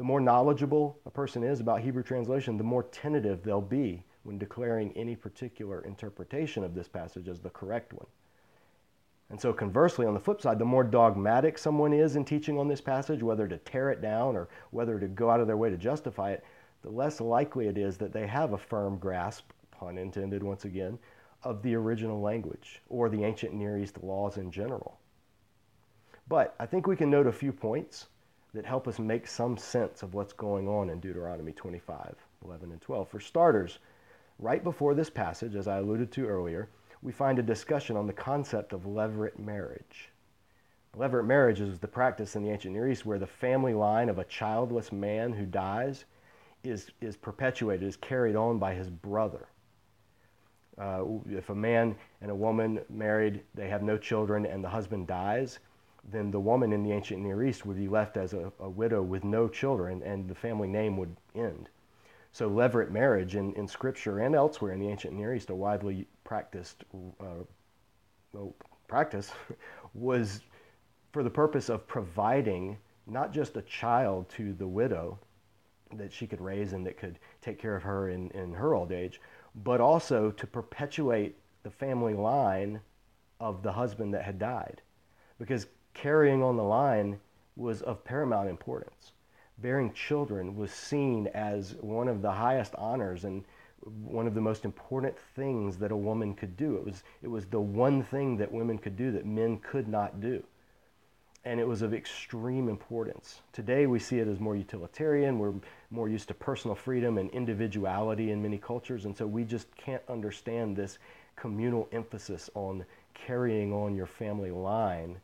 The 0.01 0.07
more 0.07 0.19
knowledgeable 0.19 0.99
a 1.05 1.11
person 1.11 1.45
is 1.45 1.61
about 1.61 1.83
Hebrew 1.83 2.03
translation, 2.03 2.57
the 2.57 2.65
more 2.65 2.85
tentative 2.85 3.43
they'll 3.43 3.61
be 3.61 4.03
when 4.23 4.39
declaring 4.39 4.97
any 4.97 5.15
particular 5.15 5.83
interpretation 5.83 6.65
of 6.65 6.75
this 6.75 6.89
passage 6.89 7.29
as 7.29 7.41
the 7.41 7.51
correct 7.51 7.93
one. 7.93 8.07
And 9.29 9.39
so, 9.39 9.53
conversely, 9.53 10.07
on 10.07 10.15
the 10.15 10.21
flip 10.21 10.41
side, 10.41 10.59
the 10.59 10.65
more 10.65 10.85
dogmatic 10.85 11.59
someone 11.59 11.93
is 11.93 12.17
in 12.17 12.25
teaching 12.25 12.59
on 12.59 12.67
this 12.67 12.81
passage, 12.81 13.23
whether 13.23 13.47
to 13.47 13.59
tear 13.59 13.91
it 13.91 14.01
down 14.01 14.37
or 14.37 14.49
whether 14.71 14.99
to 14.99 15.07
go 15.07 15.29
out 15.29 15.41
of 15.41 15.47
their 15.47 15.59
way 15.59 15.69
to 15.69 15.77
justify 15.77 16.31
it, 16.31 16.45
the 16.81 16.89
less 16.89 17.21
likely 17.21 17.67
it 17.67 17.77
is 17.77 17.99
that 17.99 18.15
they 18.15 18.27
have 18.27 18.55
a 18.55 18.59
firm 18.59 18.97
grasp, 18.97 19.51
pun 19.71 19.99
intended 19.99 20.43
once 20.43 20.65
again, 20.65 20.99
of 21.43 21.63
the 21.63 21.75
original 21.75 22.23
language 22.23 22.81
or 22.89 23.11
the 23.11 23.23
ancient 23.23 23.53
Near 23.53 23.77
East 23.77 24.03
laws 24.03 24.39
in 24.39 24.51
general. 24.51 24.99
But 26.27 26.55
I 26.59 26.65
think 26.65 26.87
we 26.87 26.97
can 26.97 27.11
note 27.11 27.27
a 27.27 27.33
few 27.33 27.53
points 27.53 28.07
that 28.55 28.67
help 28.67 28.89
us 28.89 28.99
make 28.99 29.27
some 29.27 29.57
sense 29.57 30.03
of 30.03 30.15
what's 30.15 30.33
going 30.33 30.69
on 30.69 30.91
in 30.91 31.01
Deuteronomy 31.01 31.53
25, 31.53 32.17
11, 32.45 32.73
and 32.73 32.81
12. 32.81 33.09
For 33.09 33.21
starters, 33.21 33.79
right 34.39 34.65
before 34.65 34.95
this 34.95 35.11
passage, 35.11 35.55
as 35.55 35.69
I 35.69 35.79
alluded 35.79 36.11
to 36.13 36.27
earlier, 36.27 36.69
we 37.03 37.13
find 37.13 37.39
a 37.39 37.43
discussion 37.43 37.97
on 37.97 38.07
the 38.07 38.13
concept 38.13 38.73
of 38.73 38.83
levirate 38.83 39.39
marriage. 39.39 40.11
Levirate 40.97 41.27
marriage 41.27 41.61
is 41.61 41.79
the 41.79 41.89
practice 41.89 42.37
in 42.37 42.43
the 42.43 42.51
ancient 42.51 42.75
Near 42.75 42.89
East 42.89 43.07
where 43.07 43.19
the 43.19 43.27
family 43.27 43.75
line 43.75 44.09
of 44.09 44.19
a 44.19 44.25
childless 44.25 44.93
man 44.93 45.33
who 45.33 45.47
dies 45.47 46.05
is, 46.65 46.91
is 47.01 47.17
perpetuated, 47.17 47.89
is 47.89 47.97
carried 47.97 48.37
on 48.37 48.59
by 48.59 48.75
his 48.75 48.91
brother. 48.91 49.49
uh, 50.79 51.05
if 51.29 51.51
a 51.51 51.55
man 51.55 51.95
and 52.23 52.31
a 52.31 52.35
woman 52.35 52.81
married, 52.89 53.43
they 53.55 53.69
have 53.69 53.83
no 53.83 53.99
children, 53.99 54.47
and 54.47 54.65
the 54.65 54.69
husband 54.69 55.07
dies, 55.07 55.59
then 56.05 56.31
the 56.31 56.41
woman 56.41 56.73
in 56.73 56.83
the 56.83 56.93
ancient 56.93 57.21
Near 57.21 57.45
East 57.45 57.67
would 57.67 57.77
be 57.77 57.89
left 57.89 58.17
as 58.17 58.33
a, 58.33 58.53
a 58.59 58.69
widow 58.69 59.03
with 59.03 59.25
no 59.25 59.49
children, 59.49 60.03
and 60.03 60.29
the 60.29 60.35
family 60.35 60.69
name 60.69 60.97
would 60.97 61.17
end. 61.35 61.69
So 62.33 62.49
levirate 62.49 62.91
marriage 62.91 63.35
in, 63.37 63.53
in 63.55 63.67
Scripture 63.67 64.21
and 64.21 64.35
elsewhere 64.35 64.73
in 64.73 64.81
the 64.81 64.89
ancient 64.89 65.15
Near 65.15 65.35
East, 65.35 65.51
a 65.51 65.55
widely 65.55 66.07
practiced 66.25 66.85
uh, 67.21 68.39
practice, 68.87 69.33
was 69.95 70.41
for 71.13 71.23
the 71.23 71.31
purpose 71.31 71.69
of 71.69 71.87
providing 71.87 72.79
not 73.07 73.33
just 73.33 73.57
a 73.57 73.63
child 73.63 74.29
to 74.31 74.53
the 74.55 74.67
widow 74.67 75.19
that 75.97 76.13
she 76.13 76.27
could 76.27 76.41
raise 76.41 76.73
and 76.73 76.87
that 76.87 76.97
could 76.97 77.19
take 77.43 77.59
care 77.59 77.75
of 77.75 77.83
her 77.83 78.11
in, 78.11 78.31
in 78.31 78.53
her 78.53 78.75
old 78.75 78.93
age, 78.93 79.21
but 79.65 79.81
also 79.81 80.31
to 80.31 80.47
perpetuate 80.47 81.37
the 81.65 81.71
family 81.71 82.15
line 82.15 82.81
of 83.41 83.63
the 83.63 83.73
husband 83.73 84.15
that 84.15 84.23
had 84.23 84.39
died. 84.39 84.81
Because 85.39 85.67
carrying 85.95 86.43
on 86.43 86.57
the 86.57 86.63
line 86.63 87.21
was 87.57 87.83
of 87.83 88.05
paramount 88.05 88.49
importance. 88.49 89.13
Bearing 89.59 89.93
children 89.93 90.57
was 90.57 90.73
seen 90.73 91.27
as 91.29 91.75
one 91.81 92.09
of 92.09 92.23
the 92.23 92.33
highest 92.33 92.75
honors 92.77 93.25
and 93.25 93.45
one 93.83 94.27
of 94.27 94.35
the 94.35 94.41
most 94.41 94.65
important 94.65 95.19
things 95.35 95.79
that 95.79 95.93
a 95.93 95.97
woman 95.97 96.35
could 96.35 96.57
do. 96.57 96.77
It 96.77 96.85
was, 96.85 97.03
it 97.23 97.29
was 97.29 97.47
the 97.47 97.61
one 97.61 98.03
thing 98.03 98.37
that 98.39 98.53
women 98.53 98.79
could 98.79 98.97
do 98.97 99.13
that 99.13 99.27
men 99.27 99.59
could 99.59 99.89
not 99.89 100.21
do. 100.21 100.43
And 101.45 101.59
it 101.59 101.67
was 101.67 101.81
of 101.81 101.95
extreme 101.95 102.69
importance. 102.69 103.41
Today 103.53 103.87
we 103.87 103.99
see 103.99 104.19
it 104.19 104.29
as 104.29 104.41
more 104.41 104.57
utilitarian. 104.57 105.39
We're 105.39 105.55
more 105.91 106.09
used 106.09 106.29
to 106.29 106.35
personal 106.35 106.75
freedom 106.75 107.17
and 107.17 107.31
individuality 107.31 108.31
in 108.31 108.43
many 108.43 108.59
cultures. 108.59 109.07
And 109.07 109.17
so 109.17 109.27
we 109.27 109.45
just 109.45 109.75
can't 109.77 110.03
understand 110.09 110.77
this 110.77 110.99
communal 111.37 111.89
emphasis 111.93 112.51
on 112.55 112.85
carrying 113.15 113.73
on 113.73 113.95
your 113.95 114.07
family 114.07 114.51
line 114.51 115.19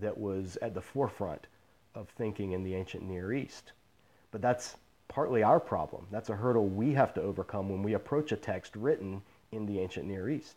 that 0.00 0.16
was 0.16 0.56
at 0.62 0.74
the 0.74 0.80
forefront 0.80 1.46
of 1.94 2.08
thinking 2.10 2.52
in 2.52 2.62
the 2.62 2.74
ancient 2.74 3.02
Near 3.02 3.32
East. 3.32 3.72
But 4.30 4.42
that's 4.42 4.76
partly 5.08 5.42
our 5.42 5.60
problem. 5.60 6.06
That's 6.10 6.30
a 6.30 6.36
hurdle 6.36 6.68
we 6.68 6.92
have 6.94 7.14
to 7.14 7.22
overcome 7.22 7.68
when 7.68 7.82
we 7.82 7.94
approach 7.94 8.32
a 8.32 8.36
text 8.36 8.76
written 8.76 9.22
in 9.52 9.66
the 9.66 9.78
ancient 9.80 10.06
Near 10.06 10.28
East, 10.28 10.56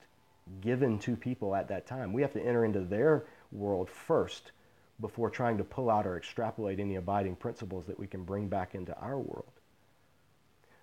given 0.61 0.99
to 0.99 1.15
people 1.15 1.55
at 1.55 1.67
that 1.69 1.87
time. 1.87 2.11
We 2.11 2.21
have 2.21 2.33
to 2.33 2.41
enter 2.41 2.65
into 2.65 2.81
their 2.81 3.25
world 3.51 3.89
first 3.89 4.51
before 4.99 5.29
trying 5.29 5.57
to 5.57 5.63
pull 5.63 5.89
out 5.89 6.05
or 6.05 6.17
extrapolate 6.17 6.79
any 6.79 6.95
abiding 6.95 7.35
principles 7.35 7.85
that 7.85 7.99
we 7.99 8.07
can 8.07 8.23
bring 8.23 8.47
back 8.47 8.75
into 8.75 8.97
our 8.99 9.17
world. 9.17 9.51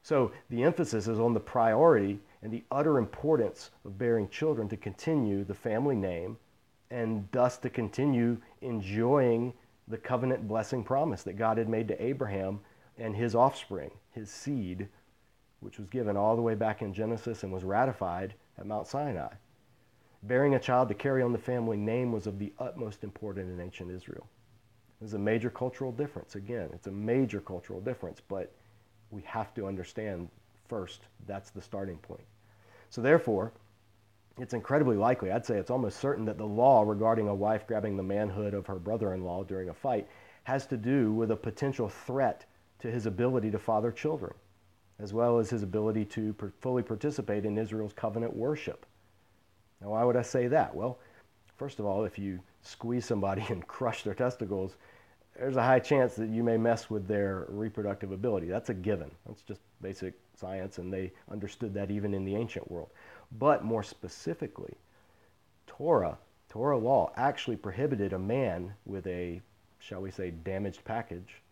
So 0.02 0.30
the 0.50 0.62
emphasis 0.62 1.08
is 1.08 1.18
on 1.18 1.34
the 1.34 1.40
priority 1.40 2.20
and 2.42 2.52
the 2.52 2.64
utter 2.70 2.96
importance 2.96 3.70
of 3.84 3.98
bearing 3.98 4.28
children 4.28 4.68
to 4.68 4.76
continue 4.76 5.44
the 5.44 5.54
family 5.54 5.96
name 5.96 6.38
and 6.90 7.28
thus 7.32 7.58
to 7.58 7.70
continue 7.70 8.38
enjoying 8.60 9.52
the 9.88 9.96
covenant 9.96 10.46
blessing 10.48 10.82
promise 10.82 11.22
that 11.22 11.38
God 11.38 11.58
had 11.58 11.68
made 11.68 11.88
to 11.88 12.02
Abraham 12.02 12.60
and 12.98 13.14
his 13.14 13.34
offspring, 13.34 13.90
his 14.12 14.30
seed, 14.30 14.88
which 15.60 15.78
was 15.78 15.88
given 15.88 16.16
all 16.16 16.36
the 16.36 16.42
way 16.42 16.54
back 16.54 16.82
in 16.82 16.92
Genesis 16.92 17.42
and 17.42 17.52
was 17.52 17.64
ratified 17.64 18.34
at 18.58 18.66
Mount 18.66 18.86
Sinai. 18.86 19.32
Bearing 20.22 20.54
a 20.54 20.60
child 20.60 20.88
to 20.88 20.94
carry 20.94 21.22
on 21.22 21.32
the 21.32 21.38
family 21.38 21.76
name 21.76 22.10
was 22.10 22.26
of 22.26 22.38
the 22.38 22.52
utmost 22.58 23.04
importance 23.04 23.50
in 23.50 23.60
ancient 23.60 23.90
Israel. 23.90 24.26
There's 25.00 25.14
a 25.14 25.18
major 25.18 25.50
cultural 25.50 25.92
difference. 25.92 26.34
Again, 26.34 26.70
it's 26.72 26.86
a 26.86 26.92
major 26.92 27.40
cultural 27.40 27.80
difference, 27.80 28.20
but 28.26 28.52
we 29.10 29.22
have 29.22 29.54
to 29.54 29.66
understand 29.66 30.28
first 30.68 31.02
that's 31.26 31.50
the 31.50 31.60
starting 31.60 31.98
point. 31.98 32.24
So, 32.90 33.02
therefore, 33.02 33.52
it's 34.38 34.54
incredibly 34.54 34.96
likely, 34.96 35.30
I'd 35.30 35.46
say 35.46 35.56
it's 35.56 35.70
almost 35.70 35.98
certain, 35.98 36.24
that 36.26 36.36
the 36.36 36.46
law 36.46 36.82
regarding 36.82 37.28
a 37.28 37.34
wife 37.34 37.66
grabbing 37.66 37.96
the 37.96 38.02
manhood 38.02 38.52
of 38.52 38.66
her 38.66 38.76
brother 38.76 39.14
in 39.14 39.24
law 39.24 39.44
during 39.44 39.70
a 39.70 39.74
fight 39.74 40.08
has 40.44 40.66
to 40.66 40.76
do 40.76 41.12
with 41.12 41.30
a 41.30 41.36
potential 41.36 41.88
threat 41.88 42.44
to 42.80 42.90
his 42.90 43.06
ability 43.06 43.50
to 43.50 43.58
father 43.58 43.90
children, 43.90 44.34
as 44.98 45.14
well 45.14 45.38
as 45.38 45.48
his 45.48 45.62
ability 45.62 46.04
to 46.04 46.34
per- 46.34 46.52
fully 46.60 46.82
participate 46.82 47.46
in 47.46 47.56
Israel's 47.56 47.94
covenant 47.94 48.36
worship. 48.36 48.84
Now, 49.80 49.90
why 49.90 50.04
would 50.04 50.16
I 50.16 50.22
say 50.22 50.48
that? 50.48 50.74
Well, 50.74 50.98
first 51.56 51.78
of 51.78 51.86
all, 51.86 52.04
if 52.04 52.18
you 52.18 52.40
squeeze 52.60 53.06
somebody 53.06 53.44
and 53.48 53.66
crush 53.66 54.02
their 54.02 54.14
testicles, 54.14 54.76
there's 55.38 55.56
a 55.56 55.62
high 55.62 55.78
chance 55.78 56.14
that 56.14 56.28
you 56.28 56.42
may 56.42 56.56
mess 56.56 56.88
with 56.90 57.06
their 57.06 57.46
reproductive 57.48 58.12
ability. 58.12 58.48
That's 58.48 58.70
a 58.70 58.74
given. 58.74 59.10
That's 59.26 59.42
just 59.42 59.60
basic 59.82 60.14
science, 60.34 60.78
and 60.78 60.92
they 60.92 61.12
understood 61.30 61.74
that 61.74 61.90
even 61.90 62.14
in 62.14 62.24
the 62.24 62.34
ancient 62.34 62.70
world. 62.70 62.90
But 63.38 63.64
more 63.64 63.82
specifically, 63.82 64.74
Torah, 65.66 66.18
Torah 66.48 66.78
law 66.78 67.12
actually 67.16 67.56
prohibited 67.56 68.12
a 68.12 68.18
man 68.18 68.72
with 68.84 69.06
a, 69.06 69.40
shall 69.78 70.00
we 70.00 70.10
say, 70.10 70.30
damaged 70.30 70.84
package 70.84 71.42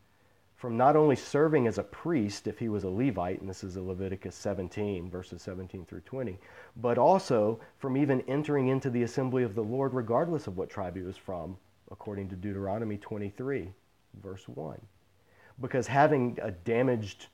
from 0.56 0.76
not 0.76 0.96
only 0.96 1.16
serving 1.16 1.66
as 1.66 1.78
a 1.78 1.82
priest 1.82 2.46
if 2.46 2.58
he 2.58 2.68
was 2.68 2.84
a 2.84 2.88
Levite, 2.88 3.40
and 3.40 3.50
this 3.50 3.64
is 3.64 3.76
Leviticus 3.76 4.34
17, 4.34 5.10
verses 5.10 5.42
17 5.42 5.84
through 5.84 6.00
20, 6.00 6.38
but 6.76 6.96
also 6.96 7.60
from 7.76 7.96
even 7.96 8.22
entering 8.22 8.68
into 8.68 8.88
the 8.88 9.02
assembly 9.02 9.42
of 9.42 9.54
the 9.54 9.62
Lord 9.62 9.92
regardless 9.92 10.46
of 10.46 10.56
what 10.56 10.70
tribe 10.70 10.96
he 10.96 11.02
was 11.02 11.16
from, 11.16 11.58
according 11.90 12.28
to 12.28 12.36
Deuteronomy 12.36 12.96
23, 12.98 13.72
verse 14.22 14.48
1. 14.48 14.80
Because 15.60 15.86
having 15.86 16.38
a 16.42 16.50
damaged, 16.50 17.26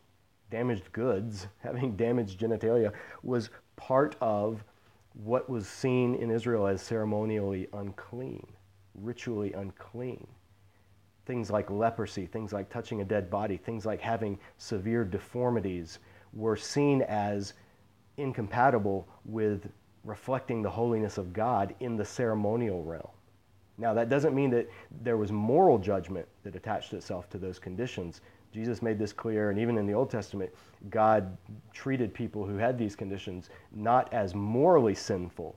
damaged 0.50 0.92
goods, 0.92 1.46
having 1.58 1.96
damaged 1.96 2.38
genitalia, 2.38 2.92
was 3.22 3.50
part 3.76 4.16
of 4.20 4.64
what 5.14 5.48
was 5.50 5.66
seen 5.66 6.14
in 6.14 6.30
Israel 6.30 6.66
as 6.66 6.82
ceremonially 6.82 7.68
unclean, 7.72 8.46
ritually 8.94 9.52
unclean 9.54 10.26
things 11.30 11.48
like 11.48 11.70
leprosy, 11.70 12.26
things 12.26 12.52
like 12.52 12.68
touching 12.68 13.02
a 13.02 13.04
dead 13.04 13.30
body, 13.30 13.56
things 13.56 13.86
like 13.86 14.00
having 14.00 14.36
severe 14.58 15.04
deformities 15.04 16.00
were 16.32 16.56
seen 16.56 17.02
as 17.02 17.54
incompatible 18.16 19.06
with 19.24 19.70
reflecting 20.02 20.60
the 20.60 20.70
holiness 20.70 21.18
of 21.18 21.32
God 21.32 21.72
in 21.78 21.96
the 21.96 22.04
ceremonial 22.04 22.82
realm. 22.82 23.10
Now, 23.80 23.94
that 23.94 24.10
doesn't 24.10 24.34
mean 24.34 24.50
that 24.50 24.70
there 25.02 25.16
was 25.16 25.32
moral 25.32 25.78
judgment 25.78 26.28
that 26.44 26.54
attached 26.54 26.92
itself 26.92 27.30
to 27.30 27.38
those 27.38 27.58
conditions. 27.58 28.20
Jesus 28.52 28.82
made 28.82 28.98
this 28.98 29.12
clear, 29.12 29.48
and 29.48 29.58
even 29.58 29.78
in 29.78 29.86
the 29.86 29.94
Old 29.94 30.10
Testament, 30.10 30.50
God 30.90 31.36
treated 31.72 32.12
people 32.12 32.44
who 32.44 32.56
had 32.58 32.76
these 32.76 32.94
conditions 32.94 33.48
not 33.72 34.12
as 34.12 34.34
morally 34.34 34.94
sinful, 34.94 35.56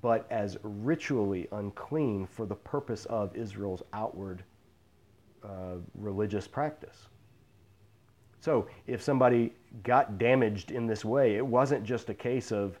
but 0.00 0.26
as 0.30 0.56
ritually 0.62 1.46
unclean 1.52 2.26
for 2.26 2.46
the 2.46 2.54
purpose 2.54 3.04
of 3.06 3.36
Israel's 3.36 3.82
outward 3.92 4.42
uh, 5.44 5.76
religious 5.94 6.48
practice. 6.48 7.08
So 8.40 8.66
if 8.86 9.02
somebody 9.02 9.52
got 9.82 10.18
damaged 10.18 10.70
in 10.70 10.86
this 10.86 11.04
way, 11.04 11.36
it 11.36 11.46
wasn't 11.46 11.84
just 11.84 12.08
a 12.08 12.14
case 12.14 12.52
of, 12.52 12.78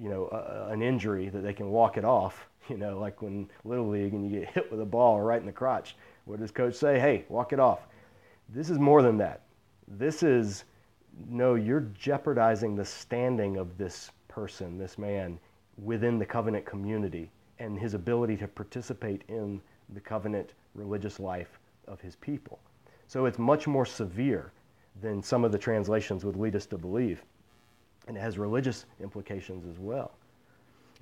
you 0.00 0.08
know, 0.08 0.28
a, 0.32 0.72
an 0.72 0.82
injury 0.82 1.28
that 1.28 1.42
they 1.42 1.52
can 1.52 1.70
walk 1.70 1.96
it 1.96 2.04
off. 2.04 2.48
You 2.70 2.78
know, 2.78 2.98
like 2.98 3.20
when 3.20 3.50
little 3.64 3.88
league 3.88 4.14
and 4.14 4.24
you 4.30 4.40
get 4.40 4.48
hit 4.50 4.70
with 4.70 4.80
a 4.80 4.86
ball 4.86 5.20
right 5.20 5.38
in 5.38 5.44
the 5.44 5.52
crotch. 5.52 5.96
What 6.24 6.40
does 6.40 6.50
coach 6.50 6.74
say? 6.74 6.98
Hey, 6.98 7.26
walk 7.28 7.52
it 7.52 7.60
off. 7.60 7.80
This 8.48 8.70
is 8.70 8.78
more 8.78 9.02
than 9.02 9.18
that. 9.18 9.42
This 9.86 10.22
is 10.22 10.64
no, 11.28 11.54
you're 11.54 11.88
jeopardizing 11.94 12.74
the 12.74 12.84
standing 12.84 13.56
of 13.56 13.76
this 13.76 14.10
person, 14.28 14.78
this 14.78 14.98
man, 14.98 15.38
within 15.82 16.18
the 16.18 16.26
covenant 16.26 16.64
community 16.64 17.30
and 17.58 17.78
his 17.78 17.94
ability 17.94 18.36
to 18.38 18.48
participate 18.48 19.22
in 19.28 19.60
the 19.92 20.00
covenant 20.00 20.52
religious 20.74 21.20
life 21.20 21.58
of 21.86 22.00
his 22.00 22.16
people. 22.16 22.58
So 23.06 23.26
it's 23.26 23.38
much 23.38 23.66
more 23.66 23.86
severe 23.86 24.52
than 25.00 25.22
some 25.22 25.44
of 25.44 25.52
the 25.52 25.58
translations 25.58 26.24
would 26.24 26.36
lead 26.36 26.56
us 26.56 26.66
to 26.66 26.78
believe. 26.78 27.22
And 28.08 28.16
it 28.16 28.20
has 28.20 28.38
religious 28.38 28.86
implications 29.00 29.66
as 29.66 29.78
well. 29.78 30.12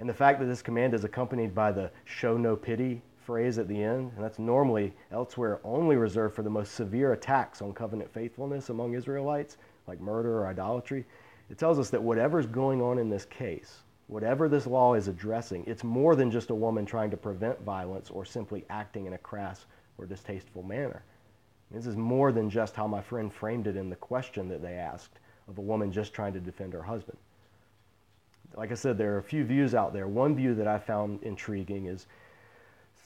And 0.03 0.09
the 0.09 0.15
fact 0.15 0.41
that 0.41 0.47
this 0.47 0.62
command 0.62 0.95
is 0.95 1.05
accompanied 1.05 1.55
by 1.55 1.71
the 1.71 1.88
show 2.07 2.37
no 2.37 2.57
pity 2.57 3.03
phrase 3.21 3.59
at 3.59 3.69
the 3.69 3.81
end, 3.81 4.11
and 4.17 4.25
that's 4.25 4.41
normally 4.41 4.93
elsewhere 5.12 5.61
only 5.62 5.95
reserved 5.95 6.35
for 6.35 6.43
the 6.43 6.51
most 6.51 6.75
severe 6.75 7.12
attacks 7.12 7.62
on 7.62 7.73
covenant 7.73 8.12
faithfulness 8.12 8.69
among 8.69 8.95
Israelites, 8.95 9.59
like 9.87 10.01
murder 10.01 10.41
or 10.41 10.49
idolatry, 10.49 11.07
it 11.51 11.57
tells 11.57 11.79
us 11.79 11.88
that 11.91 12.03
whatever's 12.03 12.47
going 12.49 12.83
on 12.83 12.99
in 12.99 13.09
this 13.09 13.27
case, 13.27 13.85
whatever 14.09 14.49
this 14.49 14.67
law 14.67 14.95
is 14.95 15.07
addressing, 15.07 15.62
it's 15.69 15.85
more 15.85 16.17
than 16.17 16.33
just 16.33 16.51
a 16.51 16.55
woman 16.57 16.85
trying 16.85 17.12
to 17.12 17.17
prevent 17.17 17.62
violence 17.62 18.11
or 18.11 18.25
simply 18.25 18.65
acting 18.71 19.07
in 19.07 19.12
a 19.12 19.19
crass 19.19 19.67
or 19.99 20.05
distasteful 20.05 20.65
manner. 20.65 21.05
This 21.71 21.87
is 21.87 21.95
more 21.95 22.33
than 22.33 22.51
just 22.51 22.75
how 22.75 22.88
my 22.88 23.03
friend 23.03 23.33
framed 23.33 23.69
it 23.69 23.77
in 23.77 23.88
the 23.88 23.95
question 23.95 24.49
that 24.49 24.62
they 24.62 24.75
asked 24.75 25.21
of 25.47 25.59
a 25.59 25.62
woman 25.62 25.93
just 25.93 26.12
trying 26.12 26.33
to 26.33 26.41
defend 26.41 26.73
her 26.73 26.83
husband. 26.83 27.19
Like 28.57 28.71
I 28.71 28.75
said, 28.75 28.99
there 28.99 29.15
are 29.15 29.19
a 29.19 29.23
few 29.23 29.45
views 29.45 29.75
out 29.75 29.93
there. 29.93 30.07
One 30.09 30.35
view 30.35 30.55
that 30.55 30.69
I 30.69 30.79
found 30.79 31.23
intriguing 31.23 31.87
is 31.87 32.07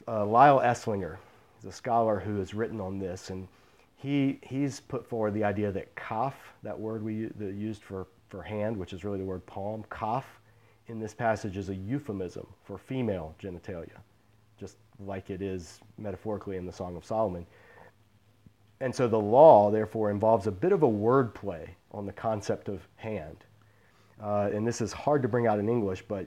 uh, 0.09 0.25
Lyle 0.25 0.61
Eslinger, 0.61 1.17
He's 1.57 1.71
a 1.71 1.73
scholar 1.73 2.21
who 2.21 2.39
has 2.39 2.55
written 2.55 2.81
on 2.81 2.99
this, 2.99 3.31
and 3.31 3.49
he, 3.97 4.39
he's 4.43 4.81
put 4.81 5.07
forward 5.07 5.33
the 5.35 5.45
idea 5.45 5.73
that 5.73 5.95
kaf, 5.97 6.35
that 6.63 6.79
word 6.79 7.03
we 7.03 7.27
that 7.37 7.55
used 7.55 7.83
for, 7.83 8.07
for 8.29 8.43
hand, 8.43 8.77
which 8.77 8.93
is 8.93 9.05
really 9.05 9.19
the 9.19 9.25
word 9.25 9.45
palm, 9.47 9.85
kaf, 9.91 10.25
in 10.89 11.01
this 11.01 11.15
passage 11.15 11.57
is 11.57 11.69
a 11.69 11.75
euphemism 11.75 12.47
for 12.65 12.79
female 12.79 13.35
genitalia, 13.41 13.99
just 14.59 14.77
like 15.01 15.31
it 15.31 15.43
is 15.43 15.81
metaphorically 15.99 16.57
in 16.57 16.67
the 16.67 16.73
Song 16.73 16.97
of 16.97 17.05
Solomon. 17.05 17.47
And 18.81 18.95
so 18.95 19.09
the 19.09 19.19
law, 19.19 19.71
therefore, 19.71 20.11
involves 20.11 20.47
a 20.47 20.53
bit 20.53 20.73
of 20.73 20.83
a 20.83 20.89
wordplay 20.89 21.69
on 21.93 22.05
the 22.07 22.13
concept 22.13 22.69
of 22.69 22.87
hand. 22.97 23.39
Uh, 24.23 24.51
and 24.53 24.67
this 24.67 24.81
is 24.81 24.93
hard 24.93 25.23
to 25.23 25.29
bring 25.29 25.47
out 25.47 25.59
in 25.59 25.69
English, 25.69 26.03
but 26.09 26.27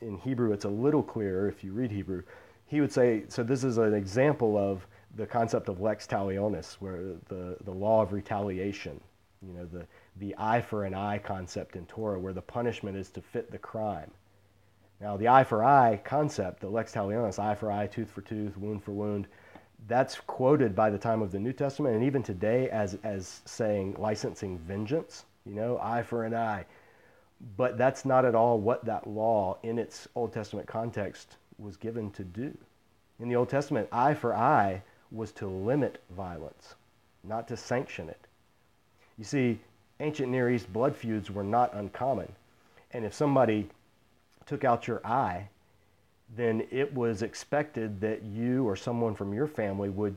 in 0.00 0.16
Hebrew 0.18 0.52
it's 0.52 0.64
a 0.64 0.70
little 0.70 1.02
clearer 1.02 1.48
if 1.48 1.62
you 1.62 1.72
read 1.72 1.90
Hebrew. 1.90 2.22
He 2.66 2.80
would 2.80 2.92
say, 2.92 3.24
so 3.28 3.42
this 3.42 3.64
is 3.64 3.78
an 3.78 3.94
example 3.94 4.56
of 4.56 4.86
the 5.16 5.26
concept 5.26 5.68
of 5.68 5.80
lex 5.80 6.06
talionis, 6.06 6.74
where 6.74 7.14
the, 7.28 7.56
the 7.64 7.70
law 7.70 8.02
of 8.02 8.12
retaliation, 8.12 9.00
you 9.46 9.52
know, 9.52 9.64
the, 9.64 9.86
the 10.16 10.34
eye 10.38 10.60
for 10.60 10.84
an 10.84 10.94
eye 10.94 11.18
concept 11.18 11.76
in 11.76 11.84
Torah, 11.86 12.18
where 12.18 12.32
the 12.32 12.42
punishment 12.42 12.96
is 12.96 13.10
to 13.10 13.20
fit 13.20 13.50
the 13.50 13.58
crime. 13.58 14.10
Now, 15.00 15.16
the 15.16 15.28
eye 15.28 15.44
for 15.44 15.64
eye 15.64 16.00
concept, 16.04 16.60
the 16.60 16.68
lex 16.68 16.92
talionis, 16.92 17.38
eye 17.38 17.54
for 17.54 17.72
eye, 17.72 17.86
tooth 17.86 18.10
for 18.10 18.20
tooth, 18.20 18.56
wound 18.56 18.84
for 18.84 18.92
wound, 18.92 19.26
that's 19.88 20.20
quoted 20.26 20.74
by 20.74 20.90
the 20.90 20.98
time 20.98 21.22
of 21.22 21.32
the 21.32 21.38
New 21.38 21.52
Testament 21.52 21.94
and 21.94 22.04
even 22.04 22.22
today 22.22 22.68
as, 22.68 22.98
as 23.02 23.40
saying 23.46 23.96
licensing 23.98 24.58
vengeance, 24.58 25.24
you 25.46 25.54
know, 25.54 25.78
eye 25.82 26.02
for 26.02 26.24
an 26.24 26.34
eye. 26.34 26.66
But 27.56 27.78
that's 27.78 28.04
not 28.04 28.24
at 28.24 28.34
all 28.34 28.58
what 28.58 28.84
that 28.84 29.06
law 29.06 29.58
in 29.62 29.78
its 29.78 30.08
Old 30.14 30.32
Testament 30.32 30.66
context 30.66 31.36
was 31.58 31.76
given 31.76 32.10
to 32.12 32.24
do. 32.24 32.56
In 33.18 33.28
the 33.28 33.36
Old 33.36 33.48
Testament, 33.48 33.88
eye 33.92 34.14
for 34.14 34.34
eye 34.34 34.82
was 35.10 35.32
to 35.32 35.46
limit 35.46 36.02
violence, 36.10 36.74
not 37.24 37.48
to 37.48 37.56
sanction 37.56 38.08
it. 38.08 38.26
You 39.18 39.24
see, 39.24 39.58
ancient 40.00 40.30
Near 40.30 40.50
East 40.50 40.72
blood 40.72 40.96
feuds 40.96 41.30
were 41.30 41.44
not 41.44 41.74
uncommon. 41.74 42.32
And 42.92 43.04
if 43.04 43.14
somebody 43.14 43.68
took 44.46 44.64
out 44.64 44.86
your 44.86 45.04
eye, 45.06 45.48
then 46.36 46.66
it 46.70 46.92
was 46.94 47.22
expected 47.22 48.00
that 48.00 48.22
you 48.22 48.66
or 48.66 48.76
someone 48.76 49.14
from 49.14 49.32
your 49.32 49.46
family 49.46 49.88
would 49.88 50.16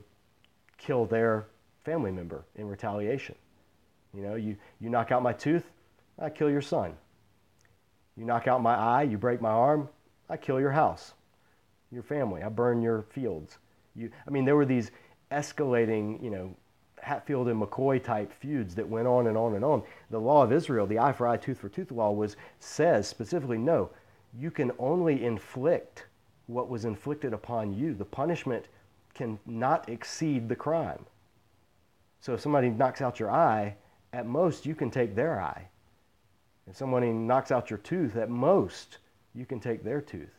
kill 0.77 1.05
their 1.05 1.47
family 1.83 2.11
member 2.11 2.43
in 2.55 2.67
retaliation. 2.67 3.35
You 4.13 4.21
know, 4.21 4.35
you, 4.35 4.55
you 4.79 4.89
knock 4.89 5.11
out 5.11 5.23
my 5.23 5.33
tooth, 5.33 5.65
I 6.19 6.29
kill 6.29 6.49
your 6.49 6.61
son. 6.61 6.95
You 8.17 8.25
knock 8.25 8.47
out 8.47 8.61
my 8.61 8.75
eye, 8.75 9.03
you 9.03 9.17
break 9.17 9.41
my 9.41 9.49
arm, 9.49 9.89
I 10.29 10.37
kill 10.37 10.59
your 10.59 10.71
house, 10.71 11.13
your 11.91 12.03
family, 12.03 12.43
I 12.43 12.49
burn 12.49 12.81
your 12.81 13.03
fields. 13.03 13.57
You, 13.95 14.11
I 14.27 14.29
mean, 14.29 14.45
there 14.45 14.55
were 14.55 14.65
these 14.65 14.91
escalating, 15.31 16.21
you 16.23 16.29
know, 16.29 16.55
Hatfield 17.01 17.49
and 17.49 17.61
McCoy 17.61 18.01
type 18.01 18.31
feuds 18.31 18.75
that 18.75 18.87
went 18.87 19.07
on 19.07 19.27
and 19.27 19.37
on 19.37 19.55
and 19.55 19.65
on. 19.65 19.83
The 20.09 20.19
law 20.19 20.43
of 20.43 20.53
Israel, 20.53 20.87
the 20.87 20.99
eye 20.99 21.11
for 21.11 21.27
eye, 21.27 21.37
tooth 21.37 21.57
for 21.57 21.69
tooth 21.69 21.91
law, 21.91 22.11
was 22.11 22.37
says 22.59 23.07
specifically, 23.07 23.57
no, 23.57 23.89
you 24.37 24.49
can 24.49 24.71
only 24.79 25.23
inflict 25.23 26.05
what 26.47 26.69
was 26.69 26.85
inflicted 26.85 27.33
upon 27.33 27.73
you. 27.73 27.93
The 27.93 28.05
punishment 28.05 28.67
can 29.13 29.37
not 29.45 29.89
exceed 29.89 30.47
the 30.49 30.55
crime. 30.55 31.05
So 32.21 32.33
if 32.33 32.41
somebody 32.41 32.69
knocks 32.69 33.01
out 33.01 33.19
your 33.19 33.31
eye, 33.31 33.75
at 34.13 34.25
most 34.25 34.65
you 34.65 34.75
can 34.75 34.89
take 34.89 35.15
their 35.15 35.41
eye. 35.41 35.67
If 36.69 36.77
somebody 36.77 37.11
knocks 37.11 37.51
out 37.51 37.69
your 37.69 37.79
tooth, 37.79 38.15
at 38.15 38.29
most 38.29 38.99
you 39.35 39.45
can 39.45 39.59
take 39.59 39.83
their 39.83 40.01
tooth. 40.01 40.33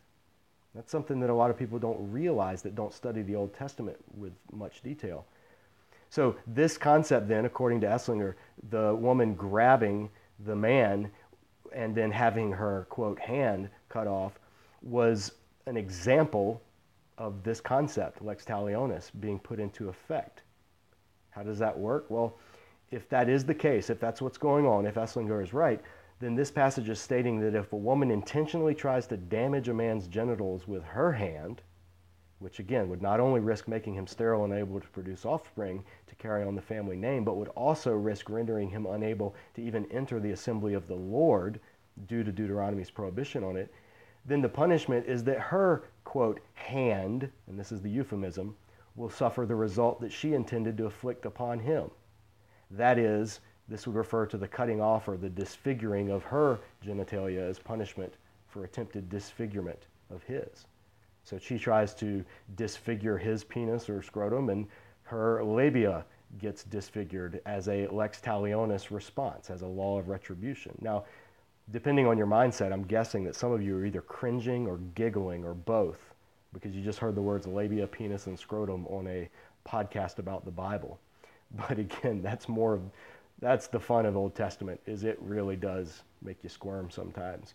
That's 0.75 0.91
something 0.91 1.21
that 1.21 1.31
a 1.31 1.35
lot 1.35 1.51
of 1.51 1.59
people 1.59 1.79
don't 1.79 2.11
realize 2.11 2.63
that 2.63 2.75
don't 2.75 2.93
study 2.93 3.23
the 3.23 3.37
Old 3.37 3.55
Testament 3.55 3.97
with 4.17 4.33
much 4.53 4.83
detail. 4.83 5.27
So, 6.11 6.37
this 6.47 6.79
concept, 6.79 7.29
then, 7.29 7.45
according 7.45 7.81
to 7.83 7.87
Eslinger, 7.87 8.35
the 8.71 8.95
woman 8.95 9.35
grabbing 9.35 10.11
the 10.45 10.55
man 10.55 11.11
and 11.73 11.95
then 11.95 12.11
having 12.11 12.53
her, 12.53 12.87
quote, 12.89 13.19
hand 13.19 13.69
cut 13.89 14.07
off, 14.07 14.39
was 14.83 15.33
an 15.67 15.77
example 15.77 16.63
of 17.19 17.43
this 17.43 17.61
concept, 17.61 18.23
lex 18.23 18.45
talionis, 18.45 19.11
being 19.21 19.39
put 19.39 19.59
into 19.59 19.89
effect. 19.89 20.43
How 21.31 21.43
does 21.43 21.59
that 21.59 21.77
work? 21.77 22.07
Well, 22.09 22.39
if 22.91 23.09
that 23.09 23.29
is 23.29 23.45
the 23.45 23.55
case, 23.55 23.91
if 23.91 23.99
that's 23.99 24.23
what's 24.23 24.39
going 24.39 24.67
on, 24.67 24.87
if 24.87 24.95
Eslinger 24.95 25.43
is 25.43 25.53
right, 25.53 25.81
then 26.25 26.35
this 26.35 26.51
passage 26.51 26.89
is 26.89 26.99
stating 26.99 27.39
that 27.41 27.55
if 27.55 27.73
a 27.75 27.77
woman 27.77 28.11
intentionally 28.11 28.75
tries 28.75 29.07
to 29.09 29.17
damage 29.17 29.69
a 29.69 29.75
man's 29.75 30.09
genitals 30.09 30.67
with 30.67 30.83
her 30.83 31.13
hand, 31.13 31.61
which 32.39 32.59
again 32.59 32.89
would 32.89 33.03
not 33.03 33.21
only 33.21 33.41
risk 33.41 33.69
making 33.69 33.95
him 33.95 34.07
sterile 34.07 34.45
and 34.45 34.53
unable 34.53 34.81
to 34.81 34.89
produce 34.89 35.27
offspring 35.27 35.85
to 36.07 36.15
carry 36.15 36.43
on 36.43 36.55
the 36.55 36.63
family 36.63 36.97
name, 36.97 37.25
but 37.25 37.37
would 37.37 37.49
also 37.49 37.93
risk 37.93 38.31
rendering 38.31 38.71
him 38.71 38.87
unable 38.87 39.35
to 39.55 39.63
even 39.63 39.85
enter 39.93 40.19
the 40.19 40.31
assembly 40.31 40.73
of 40.73 40.89
the 40.89 40.95
Lord 40.95 41.61
due 42.07 42.25
to 42.25 42.33
Deuteronomy's 42.33 42.91
prohibition 42.91 43.45
on 43.45 43.57
it, 43.59 43.71
then 44.25 44.41
the 44.41 44.49
punishment 44.49 45.07
is 45.07 45.25
that 45.25 45.39
her, 45.39 45.85
quote, 46.05 46.41
hand, 46.55 47.31
and 47.47 47.61
this 47.61 47.71
is 47.71 47.83
the 47.83 47.91
euphemism, 47.91 48.57
will 48.97 49.11
suffer 49.11 49.45
the 49.45 49.55
result 49.55 50.01
that 50.01 50.13
she 50.13 50.33
intended 50.33 50.79
to 50.79 50.87
afflict 50.87 51.27
upon 51.27 51.59
him. 51.59 51.91
That 52.71 52.99
is, 52.99 53.41
this 53.68 53.87
would 53.87 53.96
refer 53.96 54.27
to 54.27 54.37
the 54.37 54.48
cutting 54.48 54.81
off 54.81 55.09
or 55.09 55.16
the 55.16 55.29
disfiguring 55.29 56.11
of 56.11 56.22
her 56.24 56.61
genitalia 56.85 57.48
as 57.48 57.59
punishment 57.59 58.14
for 58.48 58.64
attempted 58.64 59.09
disfigurement 59.09 59.87
of 60.11 60.22
his. 60.22 60.66
So 61.24 61.38
she 61.38 61.59
tries 61.59 61.94
to 61.96 62.24
disfigure 62.57 63.16
his 63.16 63.42
penis 63.42 63.88
or 63.88 64.03
scrotum, 64.03 64.50
and 64.50 64.66
her 65.05 65.42
labia 65.42 66.05
gets 66.38 66.64
disfigured 66.64 67.40
as 67.46 67.68
a 67.68 67.87
lex 67.88 68.20
talionis 68.20 68.90
response, 68.90 69.50
as 69.50 69.62
a 69.62 69.66
law 69.66 69.98
of 69.98 70.09
retribution. 70.09 70.77
Now, 70.81 71.05
depending 71.72 72.07
on 72.07 72.18
your 72.18 72.27
mindset, 72.27 72.72
I'm 72.72 72.85
guessing 72.85 73.24
that 73.24 73.37
some 73.37 73.53
of 73.53 73.62
you 73.62 73.79
are 73.79 73.87
either 73.87 74.03
cringing 74.03 74.66
or 74.66 74.79
giggling 74.94 75.44
or 75.44 75.55
both 75.55 76.14
because 76.53 76.74
you 76.74 76.83
just 76.83 76.98
heard 76.98 77.14
the 77.14 77.22
words 77.22 77.46
labia, 77.46 77.87
penis, 77.87 78.27
and 78.27 78.38
scrotum 78.38 78.87
on 78.87 79.07
a 79.09 79.29
podcast 79.68 80.18
about 80.18 80.44
the 80.44 80.50
Bible. 80.50 80.98
But 81.68 81.79
again, 81.79 82.20
that's 82.20 82.48
more 82.48 82.81
that's 83.40 83.66
the 83.66 83.81
fun 83.81 84.07
of 84.07 84.16
Old 84.16 84.35
Testament 84.35 84.81
is 84.87 85.05
it 85.05 85.18
really 85.20 85.57
does 85.57 86.03
make 86.23 86.42
you 86.42 86.49
squirm 86.49 86.90
sometimes. 86.90 87.55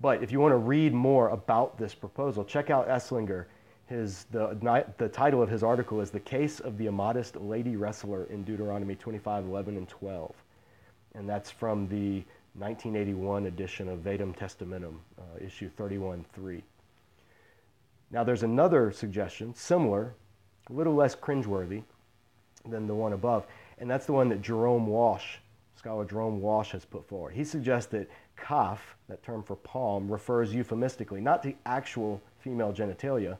But 0.00 0.22
if 0.22 0.30
you 0.30 0.40
want 0.40 0.52
to 0.52 0.58
read 0.58 0.94
more 0.94 1.30
about 1.30 1.78
this 1.78 1.94
proposal, 1.94 2.44
check 2.44 2.70
out 2.70 2.88
Eslinger. 2.88 3.46
His, 3.86 4.24
the, 4.30 4.56
the 4.98 5.08
title 5.08 5.42
of 5.42 5.48
his 5.48 5.62
article 5.62 6.00
is 6.00 6.10
The 6.10 6.20
Case 6.20 6.60
of 6.60 6.76
the 6.76 6.86
Immodest 6.86 7.36
Lady 7.36 7.76
Wrestler 7.76 8.24
in 8.24 8.44
Deuteronomy 8.44 8.94
25, 8.94 9.46
11, 9.46 9.76
and 9.76 9.88
12. 9.88 10.34
And 11.14 11.28
that's 11.28 11.50
from 11.50 11.88
the 11.88 12.22
1981 12.54 13.46
edition 13.46 13.88
of 13.88 14.00
Vetus 14.00 14.28
Testamentum, 14.36 14.96
uh, 15.18 15.44
issue 15.44 15.70
31.3. 15.78 16.62
Now, 18.10 18.24
there's 18.24 18.42
another 18.42 18.90
suggestion, 18.90 19.54
similar, 19.54 20.14
a 20.68 20.72
little 20.72 20.94
less 20.94 21.14
cringeworthy 21.14 21.82
than 22.68 22.86
the 22.86 22.94
one 22.94 23.12
above, 23.12 23.46
and 23.78 23.90
that's 23.90 24.06
the 24.06 24.12
one 24.12 24.28
that 24.28 24.42
Jerome 24.42 24.86
Walsh, 24.86 25.36
scholar 25.76 26.04
Jerome 26.04 26.40
Walsh, 26.40 26.72
has 26.72 26.84
put 26.84 27.06
forward. 27.06 27.34
He 27.34 27.44
suggests 27.44 27.90
that 27.92 28.10
kaf, 28.36 28.96
that 29.08 29.22
term 29.22 29.42
for 29.42 29.56
palm, 29.56 30.10
refers 30.10 30.54
euphemistically 30.54 31.20
not 31.20 31.42
to 31.42 31.54
actual 31.66 32.20
female 32.40 32.72
genitalia, 32.72 33.36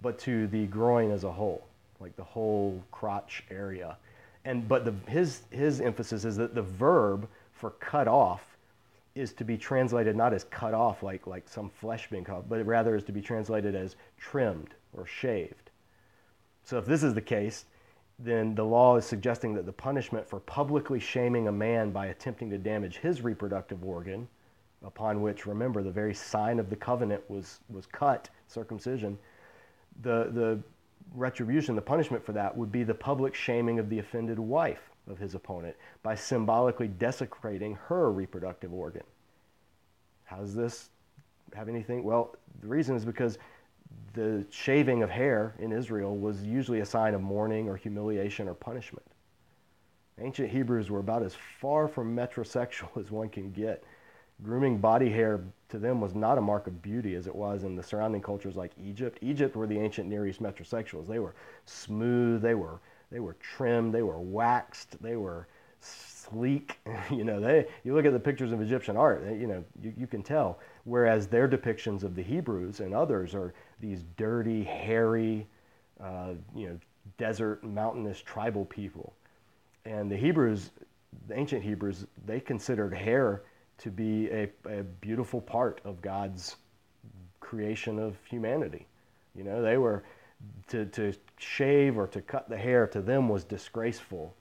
but 0.00 0.18
to 0.20 0.46
the 0.48 0.66
groin 0.66 1.10
as 1.10 1.24
a 1.24 1.32
whole, 1.32 1.66
like 2.00 2.16
the 2.16 2.24
whole 2.24 2.82
crotch 2.90 3.44
area. 3.50 3.96
And 4.44 4.68
but 4.68 4.84
the, 4.84 4.94
his 5.10 5.42
his 5.50 5.80
emphasis 5.80 6.24
is 6.24 6.36
that 6.36 6.54
the 6.54 6.62
verb 6.62 7.28
for 7.52 7.70
cut 7.70 8.08
off 8.08 8.56
is 9.14 9.32
to 9.32 9.44
be 9.44 9.58
translated 9.58 10.14
not 10.14 10.32
as 10.32 10.44
cut 10.44 10.74
off 10.74 11.02
like, 11.02 11.26
like 11.26 11.48
some 11.48 11.68
flesh 11.68 12.08
being 12.08 12.24
cut 12.24 12.36
off, 12.36 12.44
but 12.48 12.64
rather 12.64 12.94
is 12.94 13.02
to 13.04 13.12
be 13.12 13.20
translated 13.20 13.74
as 13.74 13.96
trimmed 14.16 14.74
or 14.92 15.04
shaved. 15.06 15.70
So 16.64 16.78
if 16.78 16.86
this 16.86 17.02
is 17.02 17.14
the 17.14 17.20
case, 17.20 17.64
then 18.18 18.54
the 18.54 18.64
law 18.64 18.96
is 18.96 19.04
suggesting 19.04 19.54
that 19.54 19.66
the 19.66 19.72
punishment 19.72 20.28
for 20.28 20.40
publicly 20.40 20.98
shaming 20.98 21.48
a 21.48 21.52
man 21.52 21.90
by 21.90 22.06
attempting 22.06 22.50
to 22.50 22.58
damage 22.58 22.98
his 22.98 23.22
reproductive 23.22 23.84
organ, 23.84 24.26
upon 24.84 25.22
which, 25.22 25.46
remember, 25.46 25.82
the 25.82 25.90
very 25.90 26.14
sign 26.14 26.58
of 26.58 26.68
the 26.68 26.76
covenant 26.76 27.22
was, 27.30 27.60
was 27.68 27.86
cut, 27.86 28.28
circumcision, 28.48 29.18
the, 30.02 30.30
the 30.32 30.60
retribution, 31.14 31.76
the 31.76 31.82
punishment 31.82 32.24
for 32.24 32.32
that 32.32 32.56
would 32.56 32.72
be 32.72 32.82
the 32.82 32.94
public 32.94 33.34
shaming 33.34 33.78
of 33.78 33.88
the 33.88 33.98
offended 33.98 34.38
wife 34.38 34.90
of 35.08 35.18
his 35.18 35.34
opponent 35.34 35.76
by 36.02 36.14
symbolically 36.14 36.88
desecrating 36.88 37.74
her 37.86 38.10
reproductive 38.10 38.72
organ. 38.72 39.04
How 40.24 40.38
does 40.38 40.54
this 40.54 40.90
have 41.54 41.68
anything? 41.68 42.04
Well, 42.04 42.34
the 42.60 42.66
reason 42.66 42.96
is 42.96 43.04
because 43.04 43.38
the 44.14 44.44
shaving 44.50 45.02
of 45.02 45.10
hair 45.10 45.54
in 45.58 45.72
Israel 45.72 46.16
was 46.16 46.42
usually 46.42 46.80
a 46.80 46.86
sign 46.86 47.14
of 47.14 47.20
mourning 47.20 47.68
or 47.68 47.76
humiliation 47.76 48.48
or 48.48 48.54
punishment. 48.54 49.06
Ancient 50.20 50.50
Hebrews 50.50 50.90
were 50.90 50.98
about 50.98 51.22
as 51.22 51.36
far 51.60 51.86
from 51.86 52.16
metrosexual 52.16 52.96
as 53.00 53.10
one 53.10 53.28
can 53.28 53.52
get. 53.52 53.84
Grooming 54.42 54.78
body 54.78 55.10
hair 55.10 55.40
to 55.68 55.78
them 55.78 56.00
was 56.00 56.14
not 56.14 56.38
a 56.38 56.40
mark 56.40 56.66
of 56.66 56.80
beauty 56.80 57.14
as 57.14 57.26
it 57.26 57.34
was 57.34 57.64
in 57.64 57.74
the 57.74 57.82
surrounding 57.82 58.22
cultures 58.22 58.56
like 58.56 58.72
Egypt. 58.82 59.18
Egypt 59.20 59.56
were 59.56 59.66
the 59.66 59.78
ancient 59.78 60.08
Near 60.08 60.26
East 60.26 60.42
metrosexuals. 60.42 61.06
They 61.06 61.18
were 61.18 61.34
smooth, 61.64 62.42
they 62.42 62.54
were 62.54 62.80
they 63.10 63.20
were 63.20 63.34
trimmed, 63.34 63.94
they 63.94 64.02
were 64.02 64.20
waxed, 64.20 65.00
they 65.02 65.16
were 65.16 65.48
sleek. 65.80 66.78
you 67.10 67.24
know, 67.24 67.40
they 67.40 67.66
you 67.84 67.94
look 67.94 68.04
at 68.04 68.12
the 68.12 68.20
pictures 68.20 68.52
of 68.52 68.60
Egyptian 68.60 68.96
art, 68.96 69.24
you 69.24 69.46
know, 69.46 69.64
you, 69.80 69.92
you 69.96 70.06
can 70.06 70.22
tell. 70.22 70.60
Whereas 70.84 71.26
their 71.26 71.48
depictions 71.48 72.02
of 72.04 72.14
the 72.14 72.22
Hebrews 72.22 72.80
and 72.80 72.94
others 72.94 73.34
are 73.34 73.54
these 73.80 74.02
dirty, 74.16 74.62
hairy, 74.64 75.46
uh, 76.00 76.32
you 76.54 76.68
know, 76.68 76.78
desert, 77.16 77.62
mountainous 77.64 78.20
tribal 78.20 78.64
people. 78.64 79.14
And 79.84 80.10
the 80.10 80.16
Hebrews, 80.16 80.70
the 81.26 81.38
ancient 81.38 81.62
Hebrews, 81.62 82.06
they 82.26 82.40
considered 82.40 82.92
hair 82.92 83.42
to 83.78 83.90
be 83.90 84.28
a, 84.28 84.50
a 84.68 84.82
beautiful 84.82 85.40
part 85.40 85.80
of 85.84 86.02
God's 86.02 86.56
creation 87.40 87.98
of 87.98 88.16
humanity. 88.28 88.86
You 89.34 89.44
know, 89.44 89.62
they 89.62 89.78
were 89.78 90.04
to, 90.68 90.86
to 90.86 91.14
shave 91.38 91.96
or 91.96 92.06
to 92.08 92.20
cut 92.20 92.48
the 92.48 92.56
hair 92.56 92.86
to 92.88 93.00
them 93.00 93.28
was 93.28 93.44
disgraceful, 93.44 94.34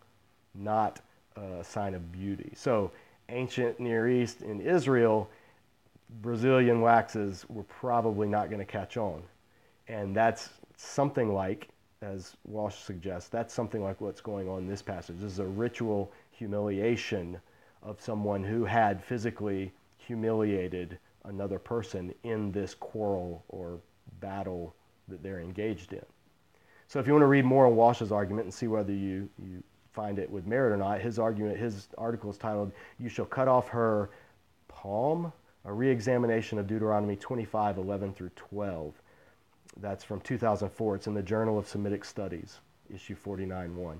not 0.55 0.99
a 1.35 1.63
sign 1.63 1.93
of 1.93 2.11
beauty. 2.11 2.51
So, 2.55 2.91
ancient 3.29 3.79
Near 3.79 4.07
East 4.09 4.41
in 4.41 4.61
Israel, 4.61 5.29
Brazilian 6.21 6.81
waxes 6.81 7.45
were 7.49 7.63
probably 7.63 8.27
not 8.27 8.49
going 8.49 8.59
to 8.59 8.65
catch 8.65 8.97
on. 8.97 9.23
And 9.87 10.15
that's 10.15 10.49
something 10.75 11.33
like, 11.33 11.69
as 12.01 12.35
Walsh 12.45 12.75
suggests, 12.75 13.29
that's 13.29 13.53
something 13.53 13.83
like 13.83 13.99
what's 14.01 14.21
going 14.21 14.47
on 14.47 14.59
in 14.59 14.67
this 14.67 14.81
passage. 14.81 15.17
This 15.19 15.33
is 15.33 15.39
a 15.39 15.45
ritual 15.45 16.11
humiliation 16.31 17.39
of 17.83 18.01
someone 18.01 18.43
who 18.43 18.65
had 18.65 19.03
physically 19.03 19.71
humiliated 19.97 20.97
another 21.25 21.59
person 21.59 22.13
in 22.23 22.51
this 22.51 22.73
quarrel 22.73 23.43
or 23.49 23.79
battle 24.19 24.75
that 25.07 25.21
they're 25.23 25.39
engaged 25.39 25.93
in. 25.93 26.05
So 26.87 26.99
if 26.99 27.07
you 27.07 27.13
want 27.13 27.23
to 27.23 27.27
read 27.27 27.45
more 27.45 27.65
on 27.65 27.75
Walsh's 27.75 28.11
argument 28.11 28.45
and 28.45 28.53
see 28.53 28.67
whether 28.67 28.93
you, 28.93 29.27
you 29.43 29.61
find 29.91 30.19
it 30.19 30.29
with 30.29 30.47
merit 30.47 30.71
or 30.71 30.77
not, 30.77 31.01
his 31.01 31.19
argument, 31.19 31.57
his 31.57 31.89
article 31.97 32.29
is 32.29 32.37
titled, 32.37 32.71
You 32.97 33.09
Shall 33.09 33.25
Cut 33.25 33.47
Off 33.47 33.67
Her 33.67 34.09
Palm, 34.69 35.33
a 35.67 35.73
re-examination 35.73 36.57
of 36.57 36.65
Deuteronomy 36.65 37.15
25, 37.15 37.77
11 37.77 38.13
through 38.13 38.31
12. 38.35 38.93
That's 39.79 40.03
from 40.03 40.21
2004. 40.21 40.95
It's 40.95 41.07
in 41.07 41.13
the 41.13 41.21
Journal 41.21 41.59
of 41.59 41.67
Semitic 41.67 42.03
Studies, 42.03 42.59
issue 42.91 43.15
49.1. 43.15 43.97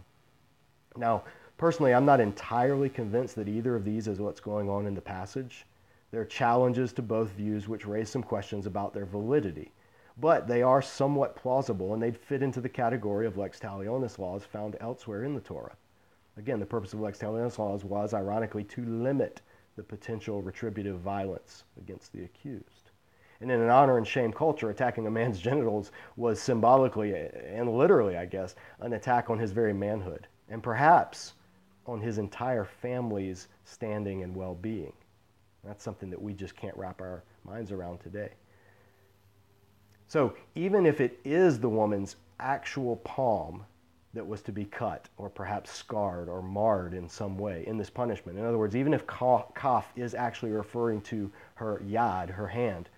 Now, 0.95 1.23
personally, 1.57 1.93
I'm 1.93 2.05
not 2.05 2.19
entirely 2.19 2.89
convinced 2.89 3.35
that 3.35 3.47
either 3.47 3.75
of 3.75 3.85
these 3.85 4.07
is 4.07 4.19
what's 4.19 4.39
going 4.39 4.69
on 4.69 4.87
in 4.87 4.95
the 4.95 5.01
passage. 5.01 5.65
There 6.09 6.21
are 6.21 6.25
challenges 6.25 6.91
to 6.93 7.03
both 7.03 7.29
views 7.31 7.67
which 7.67 7.85
raise 7.85 8.09
some 8.09 8.23
questions 8.23 8.65
about 8.65 8.95
their 8.95 9.05
validity 9.05 9.71
but 10.19 10.47
they 10.47 10.61
are 10.63 10.81
somewhat 10.81 11.35
plausible 11.35 11.93
and 11.93 12.01
they'd 12.01 12.17
fit 12.17 12.41
into 12.41 12.59
the 12.59 12.69
category 12.69 13.27
of 13.27 13.37
lex 13.37 13.59
talionis 13.59 14.17
laws 14.17 14.43
found 14.43 14.75
elsewhere 14.81 15.23
in 15.23 15.35
the 15.35 15.41
Torah. 15.41 15.75
Again, 16.37 16.59
the 16.59 16.65
purpose 16.65 16.93
of 16.93 16.99
lex 16.99 17.19
talionis 17.19 17.57
laws 17.57 17.83
was, 17.83 18.13
ironically, 18.13 18.63
to 18.63 18.85
limit 18.85 19.41
the 19.77 19.83
potential 19.83 20.41
retributive 20.41 20.99
violence 20.99 21.63
against 21.77 22.11
the 22.11 22.25
accused. 22.25 22.91
And 23.39 23.51
in 23.51 23.61
an 23.61 23.69
honor 23.69 23.97
and 23.97 24.05
shame 24.05 24.33
culture, 24.33 24.71
attacking 24.71 25.07
a 25.07 25.11
man's 25.11 25.39
genitals 25.49 25.91
was 26.17 26.41
symbolically 26.41 27.13
and 27.15 27.77
literally, 27.77 28.17
I 28.17 28.25
guess, 28.25 28.55
an 28.81 28.93
attack 28.93 29.29
on 29.29 29.39
his 29.39 29.51
very 29.51 29.73
manhood 29.73 30.27
and 30.49 30.61
perhaps 30.61 31.33
on 31.85 32.01
his 32.01 32.17
entire 32.17 32.65
family's 32.65 33.47
standing 33.63 34.23
and 34.23 34.35
well 34.35 34.55
being. 34.55 34.93
That's 35.63 35.83
something 35.83 36.09
that 36.09 36.21
we 36.21 36.33
just 36.33 36.55
can't 36.55 36.75
wrap 36.75 36.99
our 36.99 37.23
minds 37.45 37.71
around 37.71 37.99
today. 37.99 38.31
So 40.07 40.33
even 40.55 40.85
if 40.85 40.99
it 40.99 41.19
is 41.23 41.59
the 41.59 41.69
woman's 41.69 42.15
actual 42.39 42.97
palm 42.97 43.65
that 44.17 44.27
was 44.27 44.41
to 44.41 44.51
be 44.51 44.65
cut 44.65 45.07
or 45.17 45.29
perhaps 45.29 45.71
scarred 45.71 46.27
or 46.27 46.41
marred 46.41 46.95
in 46.95 47.07
some 47.07 47.37
way 47.37 47.63
in 47.67 47.77
this 47.77 47.89
punishment, 47.89 48.37
in 48.37 48.43
other 48.43 48.57
words, 48.57 48.75
even 48.75 48.91
if 48.93 49.05
kaf 49.05 49.85
is 49.95 50.15
actually 50.15 50.51
referring 50.51 51.01
to 51.01 51.31
her 51.53 51.79
yad, 51.85 52.29
her 52.29 52.47
hand, 52.47 52.89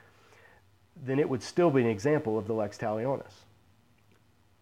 then 1.06 1.20
it 1.20 1.28
would 1.28 1.44
still 1.44 1.70
be 1.70 1.82
an 1.82 1.88
example 1.88 2.38
of 2.38 2.48
the 2.48 2.54
lex 2.54 2.78
talionis. 2.78 3.34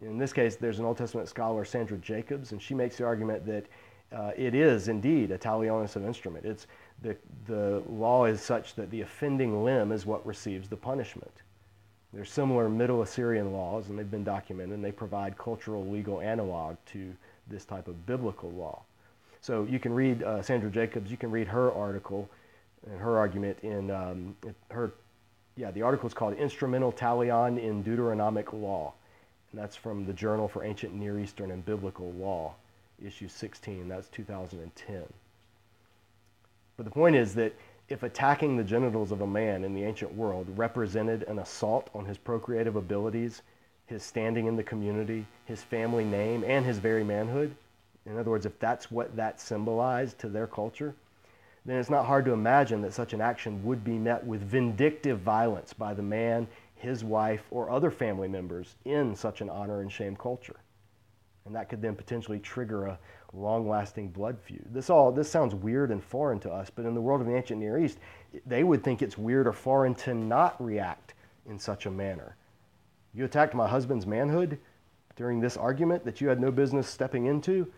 In 0.02 0.17
this 0.17 0.34
case, 0.34 0.56
there's 0.56 0.80
an 0.80 0.86
Old 0.86 0.98
Testament 0.98 1.30
scholar, 1.30 1.63
Sandra 1.63 1.98
Jacobs, 2.00 2.52
and 2.52 2.62
she 2.62 2.74
makes 2.74 2.98
the 2.98 3.06
argument 3.06 3.46
that 3.46 3.65
uh, 4.12 4.32
it 4.36 4.56
is 4.56 4.88
indeed 4.88 5.32
a 5.32 5.38
talionis 5.38 5.96
of 5.96 6.06
instrument. 6.06 6.46
It's 6.46 6.65
the, 7.02 7.15
the 7.46 7.84
law 7.88 8.26
is 8.26 8.41
such 8.41 8.74
that 8.76 8.89
the 8.89 9.02
offending 9.02 9.63
limb 9.63 9.91
is 9.91 10.06
what 10.06 10.26
receives 10.26 10.70
the 10.70 10.78
punishment. 10.78 11.43
There's 12.17 12.32
similar 12.32 12.67
Middle 12.67 13.03
Assyrian 13.03 13.53
laws, 13.53 13.89
and 13.89 13.99
they've 13.99 14.10
been 14.10 14.23
documented, 14.23 14.73
and 14.73 14.84
they 14.84 14.91
provide 14.91 15.38
cultural 15.38 15.86
legal 15.86 16.19
analog 16.19 16.75
to 16.88 17.13
this 17.47 17.63
type 17.63 17.88
of 17.88 18.08
biblical 18.08 18.49
law. 18.49 18.82
So 19.39 19.67
you 19.69 19.77
can 19.77 19.93
read 19.93 20.23
uh, 20.23 20.41
Sandra 20.41 20.71
Jacobs, 20.71 21.12
you 21.12 21.17
can 21.17 21.30
read 21.30 21.47
her 21.47 21.71
article 21.71 22.27
and 22.89 22.99
her 22.99 23.19
argument 23.19 23.60
in 23.62 23.91
um, 23.91 24.36
her, 24.71 24.93
yeah, 25.58 25.69
the 25.69 25.84
article 25.84 26.08
is 26.08 26.15
called 26.15 26.34
Instrumental 26.38 26.91
Talion 26.91 27.62
in 27.62 27.84
Deuteronomic 27.84 28.51
Law. 28.51 28.93
And 29.51 29.62
that's 29.62 29.75
from 29.75 30.08
the 30.08 30.13
Journal 30.13 30.47
for 30.47 30.63
Ancient 30.63 30.95
Near 30.95 31.19
Eastern 31.19 31.51
and 31.51 31.63
Biblical 31.63 32.13
Law, 32.13 32.56
issue 32.99 33.27
16. 33.27 33.88
That's 33.88 34.08
2010. 34.08 35.03
But 36.77 36.84
the 36.84 36.91
point 36.91 37.15
is 37.15 37.36
that 37.36 37.53
if 37.89 38.04
attacking 38.04 38.58
the 38.58 38.63
genitals 38.63 39.12
of 39.12 39.21
a 39.21 39.28
man 39.28 39.63
in 39.63 39.73
the 39.73 39.84
ancient 39.84 40.13
world 40.13 40.47
represented 40.58 41.23
an 41.23 41.39
assault 41.39 41.89
on 41.93 42.06
his 42.06 42.17
procreative 42.17 42.76
abilities, 42.76 43.41
his 43.86 44.04
standing 44.04 44.47
in 44.47 44.56
the 44.58 44.63
community, 44.63 45.26
his 45.45 45.63
family 45.63 46.04
name, 46.04 46.43
and 46.43 46.65
his 46.65 46.80
very 46.80 47.04
manhood, 47.04 47.56
in 48.06 48.17
other 48.17 48.32
words, 48.32 48.45
if 48.45 48.58
that's 48.60 48.89
what 48.89 49.15
that 49.15 49.39
symbolized 49.39 50.17
to 50.19 50.30
their 50.30 50.47
culture, 50.47 50.95
then 51.65 51.78
it's 51.78 51.89
not 51.89 52.06
hard 52.06 52.23
to 52.26 52.32
imagine 52.32 52.82
that 52.82 52.93
such 52.93 53.13
an 53.13 53.19
action 53.19 53.63
would 53.65 53.84
be 53.84 53.97
met 53.97 54.26
with 54.26 54.41
vindictive 54.41 55.19
violence 55.19 55.73
by 55.73 55.93
the 55.93 56.02
man, 56.02 56.47
his 56.76 57.04
wife, 57.04 57.43
or 57.52 57.69
other 57.69 57.91
family 57.91 58.28
members 58.28 58.76
in 58.86 59.15
such 59.15 59.41
an 59.41 59.50
honor 59.50 59.82
and 59.82 59.91
shame 59.91 60.15
culture. 60.15 60.56
And 61.47 61.55
that 61.55 61.69
could 61.69 61.81
then 61.81 61.95
potentially 61.95 62.39
trigger 62.39 62.86
a 62.86 62.99
long-lasting 63.33 64.10
blood 64.10 64.38
feud. 64.39 64.65
This 64.71 64.89
all 64.89 65.12
this 65.12 65.29
sounds 65.29 65.55
weird 65.55 65.91
and 65.91 66.03
foreign 66.03 66.39
to 66.41 66.51
us, 66.51 66.69
but 66.69 66.86
in 66.86 66.93
the 66.93 67.01
world 67.01 67.21
of 67.21 67.27
the 67.27 67.36
ancient 67.36 67.60
Near 67.60 67.79
East, 67.79 67.97
they 68.45 68.63
would 68.63 68.83
think 68.83 69.01
it's 69.01 69.17
weird 69.17 69.47
or 69.47 69.53
foreign 69.53 69.95
to 69.95 70.13
not 70.13 70.63
react 70.63 71.13
in 71.49 71.57
such 71.57 71.86
a 71.86 71.91
manner. 71.91 72.36
You 73.13 73.25
attacked 73.25 73.55
my 73.55 73.67
husband's 73.67 74.05
manhood 74.05 74.60
during 75.15 75.39
this 75.39 75.57
argument 75.57 76.05
that 76.05 76.21
you 76.21 76.27
had 76.27 76.39
no 76.39 76.51
business 76.51 76.88
stepping 76.88 77.25
into. 77.25 77.71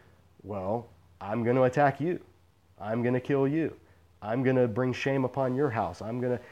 Well, 0.44 0.88
I'm 1.22 1.44
going 1.44 1.56
to 1.56 1.64
attack 1.64 2.02
you. 2.02 2.20
I'm 2.80 3.02
going 3.02 3.14
to 3.14 3.20
kill 3.20 3.48
you. 3.48 3.76
I'm 4.22 4.44
going 4.44 4.56
to 4.56 4.68
bring 4.68 4.94
shame 4.94 5.26
upon 5.26 5.56
your 5.56 5.70
house. 5.70 6.02
I'm 6.02 6.20
going 6.20 6.38
to 6.38 6.44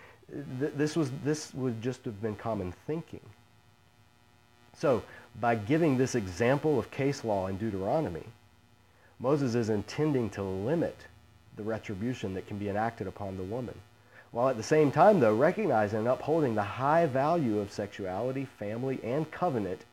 th- 0.59 0.73
this 0.75 0.95
was 0.95 1.11
this 1.23 1.53
would 1.53 1.81
just 1.81 2.05
have 2.05 2.21
been 2.21 2.35
common 2.35 2.73
thinking. 2.85 3.21
So, 4.73 5.01
by 5.39 5.55
giving 5.55 5.97
this 5.97 6.15
example 6.15 6.79
of 6.79 6.89
case 6.89 7.23
law 7.23 7.47
in 7.47 7.57
Deuteronomy, 7.57 8.23
Moses 9.19 9.55
is 9.55 9.69
intending 9.69 10.29
to 10.31 10.41
limit 10.43 10.95
the 11.55 11.63
retribution 11.63 12.33
that 12.33 12.47
can 12.47 12.57
be 12.57 12.69
enacted 12.69 13.07
upon 13.07 13.37
the 13.37 13.43
woman, 13.43 13.75
while 14.31 14.49
at 14.49 14.57
the 14.57 14.63
same 14.63 14.91
time, 14.91 15.19
though, 15.19 15.35
recognizing 15.35 15.99
and 15.99 16.07
upholding 16.07 16.55
the 16.55 16.63
high 16.63 17.05
value 17.05 17.59
of 17.59 17.71
sexuality, 17.71 18.45
family, 18.45 18.99
and 19.03 19.29
covenant, 19.31 19.85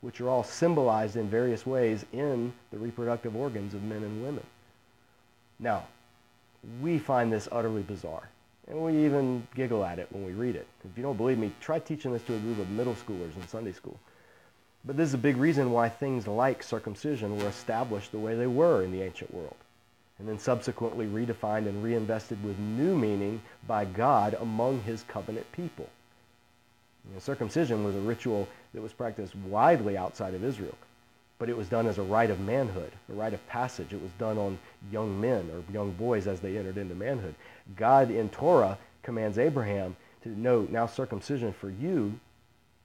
which 0.00 0.20
are 0.20 0.28
all 0.28 0.42
symbolized 0.42 1.16
in 1.16 1.28
various 1.28 1.64
ways 1.64 2.04
in 2.12 2.52
the 2.70 2.78
reproductive 2.78 3.36
organs 3.36 3.74
of 3.74 3.82
men 3.82 4.02
and 4.02 4.24
women. 4.24 4.44
Now, 5.60 5.84
we 6.80 6.98
find 6.98 7.32
this 7.32 7.48
utterly 7.52 7.82
bizarre, 7.82 8.28
and 8.68 8.82
we 8.82 9.04
even 9.04 9.46
giggle 9.54 9.84
at 9.84 9.98
it 9.98 10.08
when 10.10 10.24
we 10.24 10.32
read 10.32 10.56
it. 10.56 10.66
If 10.84 10.96
you 10.96 11.02
don't 11.02 11.16
believe 11.16 11.38
me, 11.38 11.52
try 11.60 11.78
teaching 11.78 12.12
this 12.12 12.22
to 12.24 12.34
a 12.34 12.38
group 12.38 12.58
of 12.58 12.70
middle 12.70 12.94
schoolers 12.94 13.36
in 13.36 13.46
Sunday 13.46 13.72
school. 13.72 13.98
But 14.84 14.96
this 14.96 15.08
is 15.08 15.14
a 15.14 15.18
big 15.18 15.36
reason 15.36 15.70
why 15.70 15.88
things 15.88 16.26
like 16.26 16.62
circumcision 16.62 17.38
were 17.38 17.48
established 17.48 18.10
the 18.10 18.18
way 18.18 18.34
they 18.34 18.48
were 18.48 18.82
in 18.82 18.90
the 18.90 19.02
ancient 19.02 19.32
world, 19.32 19.56
and 20.18 20.28
then 20.28 20.38
subsequently 20.38 21.06
redefined 21.06 21.68
and 21.68 21.84
reinvested 21.84 22.42
with 22.42 22.58
new 22.58 22.96
meaning 22.96 23.40
by 23.66 23.84
God 23.84 24.36
among 24.40 24.82
his 24.82 25.04
covenant 25.04 25.50
people. 25.52 25.88
You 27.06 27.14
know, 27.14 27.20
circumcision 27.20 27.84
was 27.84 27.94
a 27.94 28.00
ritual 28.00 28.48
that 28.74 28.82
was 28.82 28.92
practiced 28.92 29.36
widely 29.36 29.96
outside 29.96 30.34
of 30.34 30.44
Israel, 30.44 30.76
but 31.38 31.48
it 31.48 31.56
was 31.56 31.68
done 31.68 31.86
as 31.86 31.98
a 31.98 32.02
rite 32.02 32.30
of 32.30 32.40
manhood, 32.40 32.92
a 33.08 33.12
rite 33.12 33.34
of 33.34 33.46
passage. 33.48 33.92
It 33.92 34.02
was 34.02 34.12
done 34.18 34.38
on 34.38 34.58
young 34.90 35.20
men 35.20 35.48
or 35.52 35.62
young 35.72 35.92
boys 35.92 36.26
as 36.26 36.40
they 36.40 36.56
entered 36.56 36.76
into 36.76 36.94
manhood. 36.94 37.34
God 37.76 38.10
in 38.10 38.28
Torah 38.30 38.78
commands 39.02 39.38
Abraham 39.38 39.96
to 40.22 40.28
know 40.28 40.66
now 40.70 40.86
circumcision 40.86 41.52
for 41.52 41.70
you 41.70 42.18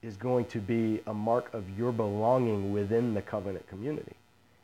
is 0.08 0.16
going 0.16 0.46
to 0.46 0.58
be 0.58 1.00
a 1.06 1.12
mark 1.12 1.52
of 1.52 1.78
your 1.78 1.92
belonging 1.92 2.72
within 2.72 3.12
the 3.12 3.20
covenant 3.20 3.68
community. 3.68 4.14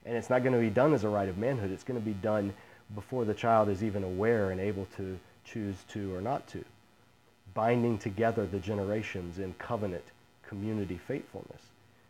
And 0.06 0.16
it's 0.16 0.30
not 0.30 0.42
going 0.42 0.54
to 0.54 0.60
be 0.60 0.70
done 0.70 0.94
as 0.94 1.04
a 1.04 1.08
rite 1.08 1.28
of 1.28 1.36
manhood. 1.36 1.70
It's 1.70 1.84
going 1.84 2.00
to 2.00 2.04
be 2.04 2.14
done 2.14 2.54
before 2.94 3.26
the 3.26 3.34
child 3.34 3.68
is 3.68 3.84
even 3.84 4.04
aware 4.04 4.50
and 4.50 4.60
able 4.60 4.88
to 4.96 5.18
choose 5.44 5.76
to 5.88 6.14
or 6.14 6.22
not 6.22 6.48
to. 6.48 6.64
Binding 7.52 7.98
together 7.98 8.46
the 8.46 8.58
generations 8.58 9.38
in 9.38 9.52
covenant 9.58 10.04
community 10.48 10.98
faithfulness. 11.06 11.60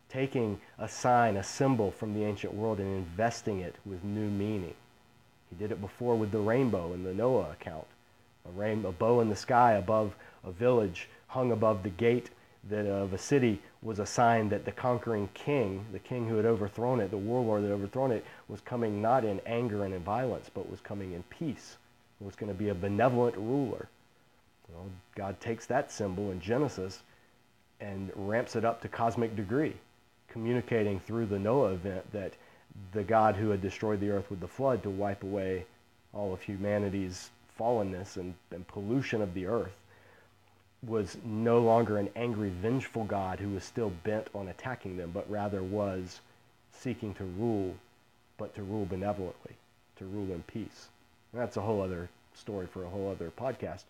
Taking 0.08 0.60
a 0.78 0.88
sign, 0.88 1.36
a 1.36 1.42
symbol 1.42 1.90
from 1.90 2.14
the 2.14 2.24
ancient 2.24 2.54
world 2.54 2.78
and 2.78 2.96
investing 2.96 3.58
it 3.60 3.74
with 3.84 4.04
new 4.04 4.30
meaning. 4.30 4.74
He 5.50 5.56
did 5.56 5.72
it 5.72 5.80
before 5.80 6.14
with 6.14 6.30
the 6.30 6.38
rainbow 6.38 6.92
in 6.92 7.02
the 7.02 7.12
Noah 7.12 7.50
account. 7.50 7.86
A, 8.48 8.52
rain, 8.52 8.84
a 8.84 8.92
bow 8.92 9.20
in 9.20 9.28
the 9.28 9.36
sky 9.36 9.72
above 9.72 10.14
a 10.44 10.52
village 10.52 11.08
hung 11.26 11.50
above 11.50 11.82
the 11.82 11.90
gate 11.90 12.30
that 12.70 12.86
uh, 12.86 13.02
of 13.02 13.12
a 13.12 13.18
city 13.18 13.60
was 13.82 13.98
a 13.98 14.06
sign 14.06 14.48
that 14.48 14.64
the 14.64 14.72
conquering 14.72 15.28
king, 15.34 15.84
the 15.92 15.98
king 15.98 16.28
who 16.28 16.36
had 16.36 16.46
overthrown 16.46 17.00
it, 17.00 17.10
the 17.10 17.16
warlord 17.16 17.64
that 17.64 17.72
overthrown 17.72 18.12
it, 18.12 18.24
was 18.48 18.60
coming 18.60 19.02
not 19.02 19.24
in 19.24 19.40
anger 19.46 19.84
and 19.84 19.92
in 19.92 20.02
violence, 20.02 20.50
but 20.52 20.70
was 20.70 20.80
coming 20.80 21.12
in 21.12 21.22
peace. 21.24 21.76
It 22.20 22.24
was 22.24 22.36
going 22.36 22.50
to 22.50 22.58
be 22.58 22.70
a 22.70 22.74
benevolent 22.74 23.36
ruler. 23.36 23.88
Well, 24.72 24.86
God 25.14 25.38
takes 25.40 25.66
that 25.66 25.92
symbol 25.92 26.30
in 26.30 26.40
Genesis 26.40 27.02
and 27.80 28.10
ramps 28.14 28.56
it 28.56 28.64
up 28.64 28.80
to 28.82 28.88
cosmic 28.88 29.36
degree, 29.36 29.74
communicating 30.28 31.00
through 31.00 31.26
the 31.26 31.38
Noah 31.38 31.72
event 31.72 32.10
that 32.12 32.32
the 32.92 33.04
God 33.04 33.36
who 33.36 33.50
had 33.50 33.60
destroyed 33.60 34.00
the 34.00 34.10
earth 34.10 34.30
with 34.30 34.40
the 34.40 34.48
flood 34.48 34.82
to 34.82 34.90
wipe 34.90 35.22
away 35.22 35.66
all 36.14 36.32
of 36.32 36.40
humanity's 36.40 37.30
fallenness 37.58 38.16
and, 38.16 38.34
and 38.50 38.66
pollution 38.66 39.20
of 39.20 39.34
the 39.34 39.46
earth 39.46 39.76
was 40.86 41.16
no 41.24 41.58
longer 41.60 41.98
an 41.98 42.10
angry, 42.16 42.50
vengeful 42.50 43.04
God 43.04 43.40
who 43.40 43.50
was 43.50 43.64
still 43.64 43.92
bent 44.02 44.28
on 44.34 44.48
attacking 44.48 44.96
them, 44.96 45.10
but 45.12 45.30
rather 45.30 45.62
was 45.62 46.20
seeking 46.72 47.14
to 47.14 47.24
rule, 47.24 47.74
but 48.38 48.54
to 48.54 48.62
rule 48.62 48.84
benevolently, 48.84 49.56
to 49.96 50.04
rule 50.04 50.32
in 50.32 50.42
peace. 50.42 50.88
And 51.32 51.40
that's 51.40 51.56
a 51.56 51.62
whole 51.62 51.80
other 51.80 52.08
story 52.34 52.66
for 52.66 52.84
a 52.84 52.88
whole 52.88 53.10
other 53.10 53.32
podcast. 53.36 53.84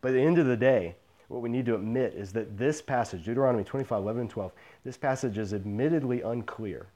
But 0.00 0.08
at 0.08 0.14
the 0.14 0.22
end 0.22 0.38
of 0.38 0.46
the 0.46 0.56
day, 0.56 0.94
what 1.28 1.42
we 1.42 1.48
need 1.48 1.66
to 1.66 1.76
admit 1.76 2.14
is 2.14 2.32
that 2.32 2.58
this 2.58 2.82
passage, 2.82 3.24
Deuteronomy 3.24 3.62
25, 3.62 4.02
11, 4.02 4.20
and 4.22 4.30
12, 4.30 4.52
this 4.84 4.96
passage 4.96 5.38
is 5.38 5.54
admittedly 5.54 6.22
unclear 6.22 6.86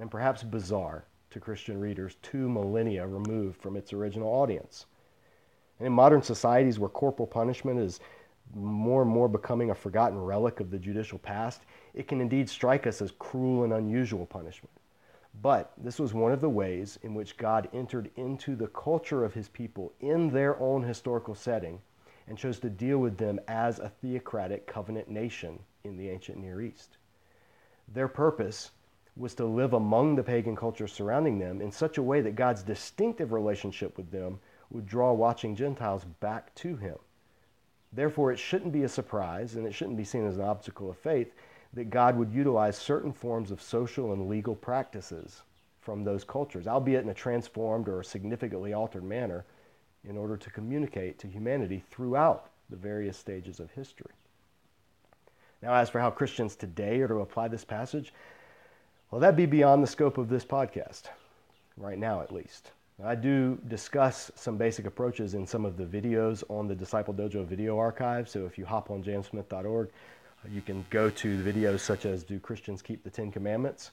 and 0.00 0.10
perhaps 0.10 0.42
bizarre 0.42 1.04
to 1.30 1.40
Christian 1.40 1.80
readers 1.80 2.16
two 2.22 2.48
millennia 2.48 3.06
removed 3.06 3.60
from 3.60 3.76
its 3.76 3.92
original 3.92 4.28
audience. 4.28 4.86
And 5.78 5.86
in 5.86 5.92
modern 5.92 6.22
societies 6.22 6.78
where 6.78 6.88
corporal 6.88 7.26
punishment 7.26 7.78
is 7.78 8.00
more 8.54 9.02
and 9.02 9.10
more 9.10 9.28
becoming 9.28 9.70
a 9.70 9.74
forgotten 9.74 10.18
relic 10.18 10.60
of 10.60 10.70
the 10.70 10.78
judicial 10.78 11.18
past, 11.18 11.62
it 11.94 12.08
can 12.08 12.20
indeed 12.20 12.48
strike 12.48 12.86
us 12.86 13.02
as 13.02 13.12
cruel 13.18 13.64
and 13.64 13.72
unusual 13.72 14.26
punishment. 14.26 14.70
But 15.40 15.72
this 15.76 15.98
was 15.98 16.14
one 16.14 16.32
of 16.32 16.40
the 16.40 16.48
ways 16.48 16.98
in 17.02 17.14
which 17.14 17.36
God 17.36 17.68
entered 17.72 18.10
into 18.16 18.56
the 18.56 18.68
culture 18.68 19.24
of 19.24 19.34
his 19.34 19.48
people 19.48 19.92
in 20.00 20.30
their 20.30 20.58
own 20.60 20.82
historical 20.82 21.34
setting 21.34 21.80
and 22.26 22.36
chose 22.36 22.58
to 22.60 22.70
deal 22.70 22.98
with 22.98 23.16
them 23.16 23.38
as 23.48 23.78
a 23.78 23.88
theocratic 23.88 24.66
covenant 24.66 25.08
nation 25.08 25.60
in 25.84 25.96
the 25.96 26.10
ancient 26.10 26.38
Near 26.38 26.60
East. 26.60 26.98
Their 27.92 28.08
purpose 28.08 28.70
was 29.16 29.34
to 29.34 29.44
live 29.44 29.72
among 29.72 30.14
the 30.14 30.22
pagan 30.22 30.54
culture 30.54 30.86
surrounding 30.86 31.38
them 31.38 31.60
in 31.60 31.72
such 31.72 31.98
a 31.98 32.02
way 32.02 32.20
that 32.20 32.36
God's 32.36 32.62
distinctive 32.62 33.32
relationship 33.32 33.96
with 33.96 34.10
them 34.10 34.38
would 34.70 34.86
draw 34.86 35.12
watching 35.12 35.56
Gentiles 35.56 36.04
back 36.20 36.54
to 36.56 36.76
him. 36.76 36.96
Therefore, 37.92 38.32
it 38.32 38.38
shouldn't 38.38 38.72
be 38.72 38.84
a 38.84 38.88
surprise 38.88 39.56
and 39.56 39.66
it 39.66 39.74
shouldn't 39.74 39.96
be 39.96 40.04
seen 40.04 40.26
as 40.26 40.36
an 40.36 40.44
obstacle 40.44 40.90
of 40.90 40.98
faith 40.98 41.32
that 41.72 41.90
God 41.90 42.16
would 42.16 42.32
utilize 42.32 42.76
certain 42.76 43.12
forms 43.12 43.50
of 43.50 43.62
social 43.62 44.12
and 44.12 44.28
legal 44.28 44.54
practices 44.54 45.42
from 45.80 46.04
those 46.04 46.24
cultures, 46.24 46.66
albeit 46.66 47.04
in 47.04 47.10
a 47.10 47.14
transformed 47.14 47.88
or 47.88 48.02
significantly 48.02 48.72
altered 48.72 49.04
manner, 49.04 49.44
in 50.04 50.16
order 50.16 50.36
to 50.36 50.50
communicate 50.50 51.18
to 51.18 51.26
humanity 51.26 51.82
throughout 51.90 52.50
the 52.70 52.76
various 52.76 53.16
stages 53.16 53.60
of 53.60 53.70
history. 53.70 54.12
Now, 55.62 55.74
as 55.74 55.88
for 55.88 56.00
how 56.00 56.10
Christians 56.10 56.56
today 56.56 57.00
are 57.00 57.08
to 57.08 57.20
apply 57.20 57.48
this 57.48 57.64
passage, 57.64 58.12
well, 59.10 59.20
that'd 59.20 59.36
be 59.36 59.46
beyond 59.46 59.82
the 59.82 59.88
scope 59.88 60.18
of 60.18 60.28
this 60.28 60.44
podcast, 60.44 61.04
right 61.76 61.98
now 61.98 62.20
at 62.20 62.32
least. 62.32 62.72
I 63.04 63.14
do 63.14 63.60
discuss 63.68 64.32
some 64.34 64.56
basic 64.56 64.84
approaches 64.84 65.34
in 65.34 65.46
some 65.46 65.64
of 65.64 65.76
the 65.76 65.84
videos 65.84 66.42
on 66.50 66.66
the 66.66 66.74
Disciple 66.74 67.14
Dojo 67.14 67.46
video 67.46 67.78
archive. 67.78 68.28
So 68.28 68.44
if 68.44 68.58
you 68.58 68.66
hop 68.66 68.90
on 68.90 69.04
jamesmith.org, 69.04 69.88
uh, 69.88 70.48
you 70.50 70.60
can 70.60 70.84
go 70.90 71.08
to 71.08 71.40
the 71.40 71.52
videos 71.52 71.78
such 71.78 72.06
as 72.06 72.24
Do 72.24 72.40
Christians 72.40 72.82
Keep 72.82 73.04
the 73.04 73.10
Ten 73.10 73.30
Commandments? 73.30 73.92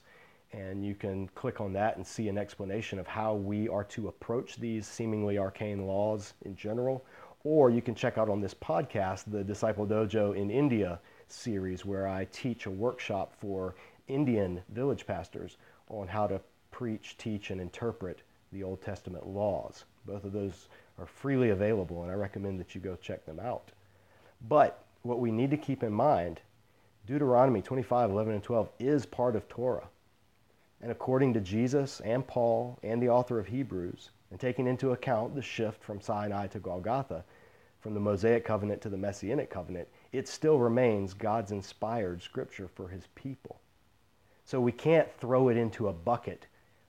And 0.52 0.84
you 0.84 0.96
can 0.96 1.28
click 1.36 1.60
on 1.60 1.72
that 1.74 1.96
and 1.96 2.04
see 2.04 2.28
an 2.28 2.36
explanation 2.36 2.98
of 2.98 3.06
how 3.06 3.34
we 3.34 3.68
are 3.68 3.84
to 3.84 4.08
approach 4.08 4.56
these 4.56 4.88
seemingly 4.88 5.38
arcane 5.38 5.86
laws 5.86 6.34
in 6.42 6.56
general. 6.56 7.04
Or 7.44 7.70
you 7.70 7.82
can 7.82 7.94
check 7.94 8.18
out 8.18 8.28
on 8.28 8.40
this 8.40 8.54
podcast 8.54 9.30
the 9.30 9.44
Disciple 9.44 9.86
Dojo 9.86 10.34
in 10.34 10.50
India 10.50 10.98
series, 11.28 11.84
where 11.84 12.08
I 12.08 12.26
teach 12.32 12.66
a 12.66 12.72
workshop 12.72 13.34
for 13.38 13.76
Indian 14.08 14.64
village 14.70 15.06
pastors 15.06 15.58
on 15.88 16.08
how 16.08 16.26
to 16.26 16.40
preach, 16.72 17.16
teach, 17.18 17.52
and 17.52 17.60
interpret 17.60 18.22
the 18.56 18.64
Old 18.64 18.80
Testament 18.80 19.26
laws. 19.26 19.84
Both 20.06 20.24
of 20.24 20.32
those 20.32 20.68
are 20.98 21.06
freely 21.06 21.50
available, 21.50 22.02
and 22.02 22.10
I 22.10 22.14
recommend 22.14 22.58
that 22.58 22.74
you 22.74 22.80
go 22.80 22.96
check 22.96 23.26
them 23.26 23.38
out. 23.38 23.70
But 24.48 24.82
what 25.02 25.20
we 25.20 25.30
need 25.30 25.50
to 25.50 25.58
keep 25.58 25.82
in 25.82 25.92
mind 25.92 26.40
Deuteronomy 27.06 27.60
25, 27.60 28.10
11, 28.10 28.34
and 28.34 28.42
12 28.42 28.68
is 28.80 29.06
part 29.06 29.36
of 29.36 29.46
Torah. 29.48 29.88
And 30.80 30.90
according 30.90 31.34
to 31.34 31.40
Jesus 31.40 32.00
and 32.00 32.26
Paul 32.26 32.78
and 32.82 33.00
the 33.00 33.10
author 33.10 33.38
of 33.38 33.46
Hebrews, 33.46 34.10
and 34.30 34.40
taking 34.40 34.66
into 34.66 34.92
account 34.92 35.34
the 35.34 35.42
shift 35.42 35.84
from 35.84 36.00
Sinai 36.00 36.46
to 36.48 36.58
Golgotha, 36.58 37.24
from 37.80 37.94
the 37.94 38.00
Mosaic 38.00 38.44
covenant 38.44 38.80
to 38.80 38.88
the 38.88 38.96
Messianic 38.96 39.50
covenant, 39.50 39.86
it 40.12 40.26
still 40.26 40.58
remains 40.58 41.14
God's 41.14 41.52
inspired 41.52 42.22
scripture 42.22 42.68
for 42.68 42.88
his 42.88 43.06
people. 43.14 43.60
So 44.44 44.60
we 44.60 44.72
can't 44.72 45.12
throw 45.20 45.50
it 45.50 45.56
into 45.56 45.88
a 45.88 45.92
bucket 45.92 46.46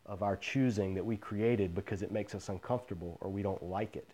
of 0.08 0.24
our 0.24 0.38
choosing 0.38 0.94
that 0.94 1.06
we 1.06 1.18
created 1.18 1.76
because 1.76 2.02
it 2.02 2.12
makes 2.12 2.34
us 2.34 2.50
uncomfortable 2.50 3.18
or 3.22 3.30
we 3.30 3.42
don't 3.42 3.64
like 3.64 3.96
it. 3.96 4.08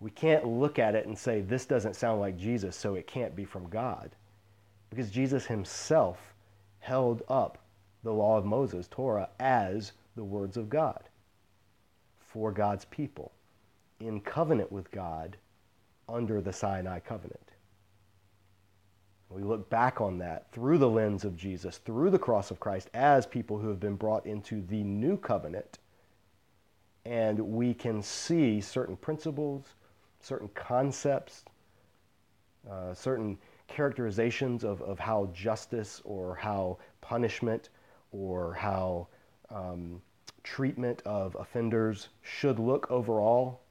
We 0.00 0.10
can't 0.10 0.46
look 0.46 0.78
at 0.78 0.94
it 0.94 1.06
and 1.06 1.16
say, 1.16 1.40
this 1.40 1.64
doesn't 1.64 1.96
sound 1.96 2.20
like 2.20 2.36
Jesus, 2.36 2.76
so 2.76 2.96
it 2.96 3.06
can't 3.06 3.34
be 3.36 3.44
from 3.44 3.68
God. 3.68 4.10
Because 4.90 5.10
Jesus 5.10 5.46
himself 5.46 6.34
held 6.80 7.22
up 7.28 7.58
the 8.02 8.12
law 8.12 8.36
of 8.36 8.44
Moses, 8.44 8.88
Torah, 8.88 9.28
as 9.38 9.92
the 10.16 10.24
words 10.24 10.56
of 10.56 10.68
God 10.68 11.04
for 12.18 12.50
God's 12.50 12.84
people 12.86 13.32
in 14.00 14.20
covenant 14.20 14.72
with 14.72 14.90
God 14.90 15.36
under 16.08 16.40
the 16.40 16.52
Sinai 16.52 16.98
covenant. 16.98 17.41
We 19.34 19.42
look 19.42 19.70
back 19.70 20.00
on 20.00 20.18
that 20.18 20.50
through 20.52 20.78
the 20.78 20.88
lens 20.88 21.24
of 21.24 21.36
Jesus, 21.36 21.78
through 21.78 22.10
the 22.10 22.18
cross 22.18 22.50
of 22.50 22.60
Christ, 22.60 22.90
as 22.92 23.26
people 23.26 23.58
who 23.58 23.68
have 23.68 23.80
been 23.80 23.96
brought 23.96 24.26
into 24.26 24.60
the 24.62 24.82
new 24.82 25.16
covenant. 25.16 25.78
And 27.04 27.38
we 27.38 27.72
can 27.74 28.02
see 28.02 28.60
certain 28.60 28.96
principles, 28.96 29.64
certain 30.20 30.48
concepts, 30.54 31.44
uh, 32.70 32.94
certain 32.94 33.38
characterizations 33.68 34.64
of, 34.64 34.82
of 34.82 34.98
how 34.98 35.30
justice 35.32 36.02
or 36.04 36.36
how 36.36 36.78
punishment 37.00 37.70
or 38.12 38.52
how 38.52 39.08
um, 39.50 40.00
treatment 40.42 41.02
of 41.04 41.36
offenders 41.40 42.08
should 42.20 42.58
look 42.58 42.90
overall 42.90 43.62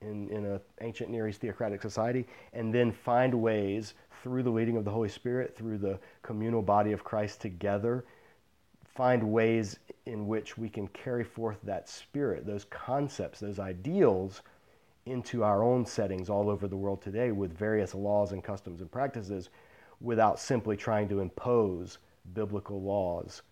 in, 0.00 0.28
in 0.30 0.44
an 0.44 0.60
ancient 0.80 1.10
Near 1.10 1.28
East 1.28 1.40
theocratic 1.40 1.82
society, 1.82 2.26
and 2.52 2.74
then 2.74 2.92
find 2.92 3.34
ways 3.34 3.94
through 4.22 4.42
the 4.42 4.50
leading 4.50 4.76
of 4.76 4.84
the 4.84 4.90
Holy 4.90 5.08
Spirit, 5.08 5.56
through 5.56 5.78
the 5.78 5.98
communal 6.22 6.62
body 6.62 6.92
of 6.92 7.04
Christ 7.04 7.40
together, 7.40 8.04
find 8.84 9.22
ways 9.22 9.78
in 10.06 10.26
which 10.26 10.58
we 10.58 10.68
can 10.68 10.88
carry 10.88 11.24
forth 11.24 11.58
that 11.62 11.88
spirit, 11.88 12.46
those 12.46 12.64
concepts, 12.66 13.40
those 13.40 13.58
ideals 13.58 14.42
into 15.06 15.42
our 15.42 15.62
own 15.62 15.86
settings 15.86 16.28
all 16.28 16.50
over 16.50 16.68
the 16.68 16.76
world 16.76 17.00
today 17.00 17.32
with 17.32 17.56
various 17.56 17.94
laws 17.94 18.32
and 18.32 18.44
customs 18.44 18.80
and 18.80 18.90
practices 18.90 19.48
without 20.00 20.38
simply 20.38 20.76
trying 20.76 21.08
to 21.08 21.20
impose 21.20 21.98
biblical 22.34 22.82
laws 22.82 23.42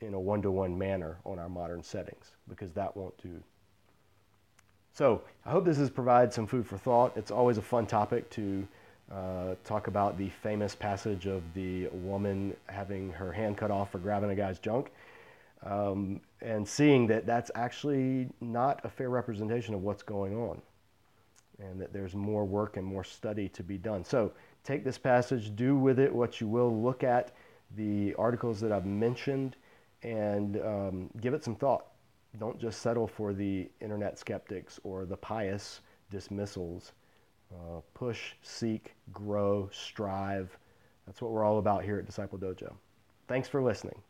in 0.00 0.14
a 0.14 0.20
one 0.20 0.42
to 0.42 0.50
one 0.50 0.76
manner 0.76 1.18
on 1.24 1.38
our 1.38 1.48
modern 1.48 1.82
settings, 1.82 2.32
because 2.48 2.72
that 2.72 2.96
won't 2.96 3.16
do. 3.22 3.42
So, 4.94 5.22
I 5.46 5.50
hope 5.50 5.64
this 5.64 5.78
has 5.78 5.90
provided 5.90 6.32
some 6.32 6.46
food 6.46 6.66
for 6.66 6.76
thought. 6.76 7.16
It's 7.16 7.30
always 7.30 7.56
a 7.56 7.62
fun 7.62 7.86
topic 7.86 8.28
to 8.30 8.68
uh, 9.10 9.54
talk 9.64 9.86
about 9.86 10.18
the 10.18 10.28
famous 10.28 10.74
passage 10.74 11.26
of 11.26 11.42
the 11.54 11.88
woman 11.88 12.54
having 12.66 13.10
her 13.12 13.32
hand 13.32 13.56
cut 13.56 13.70
off 13.70 13.90
for 13.92 13.98
grabbing 13.98 14.30
a 14.30 14.34
guy's 14.34 14.58
junk. 14.58 14.90
Um, 15.64 16.20
and 16.40 16.66
seeing 16.66 17.06
that 17.06 17.24
that's 17.24 17.50
actually 17.54 18.28
not 18.40 18.80
a 18.84 18.90
fair 18.90 19.10
representation 19.10 19.74
of 19.74 19.82
what's 19.82 20.02
going 20.02 20.36
on 20.36 20.60
and 21.60 21.80
that 21.80 21.92
there's 21.92 22.14
more 22.14 22.44
work 22.44 22.76
and 22.76 22.84
more 22.84 23.04
study 23.04 23.48
to 23.50 23.62
be 23.62 23.78
done. 23.78 24.04
So 24.04 24.32
take 24.64 24.84
this 24.84 24.98
passage, 24.98 25.54
do 25.54 25.76
with 25.76 25.98
it 26.00 26.12
what 26.12 26.40
you 26.40 26.48
will, 26.48 26.82
look 26.82 27.04
at 27.04 27.32
the 27.76 28.14
articles 28.18 28.60
that 28.60 28.72
I've 28.72 28.86
mentioned 28.86 29.56
and 30.02 30.56
um, 30.56 31.10
give 31.20 31.32
it 31.32 31.44
some 31.44 31.54
thought. 31.54 31.86
Don't 32.38 32.58
just 32.58 32.80
settle 32.80 33.06
for 33.06 33.32
the 33.32 33.68
internet 33.80 34.18
skeptics 34.18 34.80
or 34.84 35.04
the 35.04 35.16
pious 35.16 35.80
dismissals 36.10 36.92
uh, 37.52 37.80
push, 37.94 38.32
seek, 38.42 38.94
grow, 39.12 39.68
strive. 39.72 40.56
That's 41.06 41.20
what 41.20 41.32
we're 41.32 41.44
all 41.44 41.58
about 41.58 41.84
here 41.84 41.98
at 41.98 42.06
Disciple 42.06 42.38
Dojo. 42.38 42.72
Thanks 43.28 43.48
for 43.48 43.62
listening. 43.62 44.00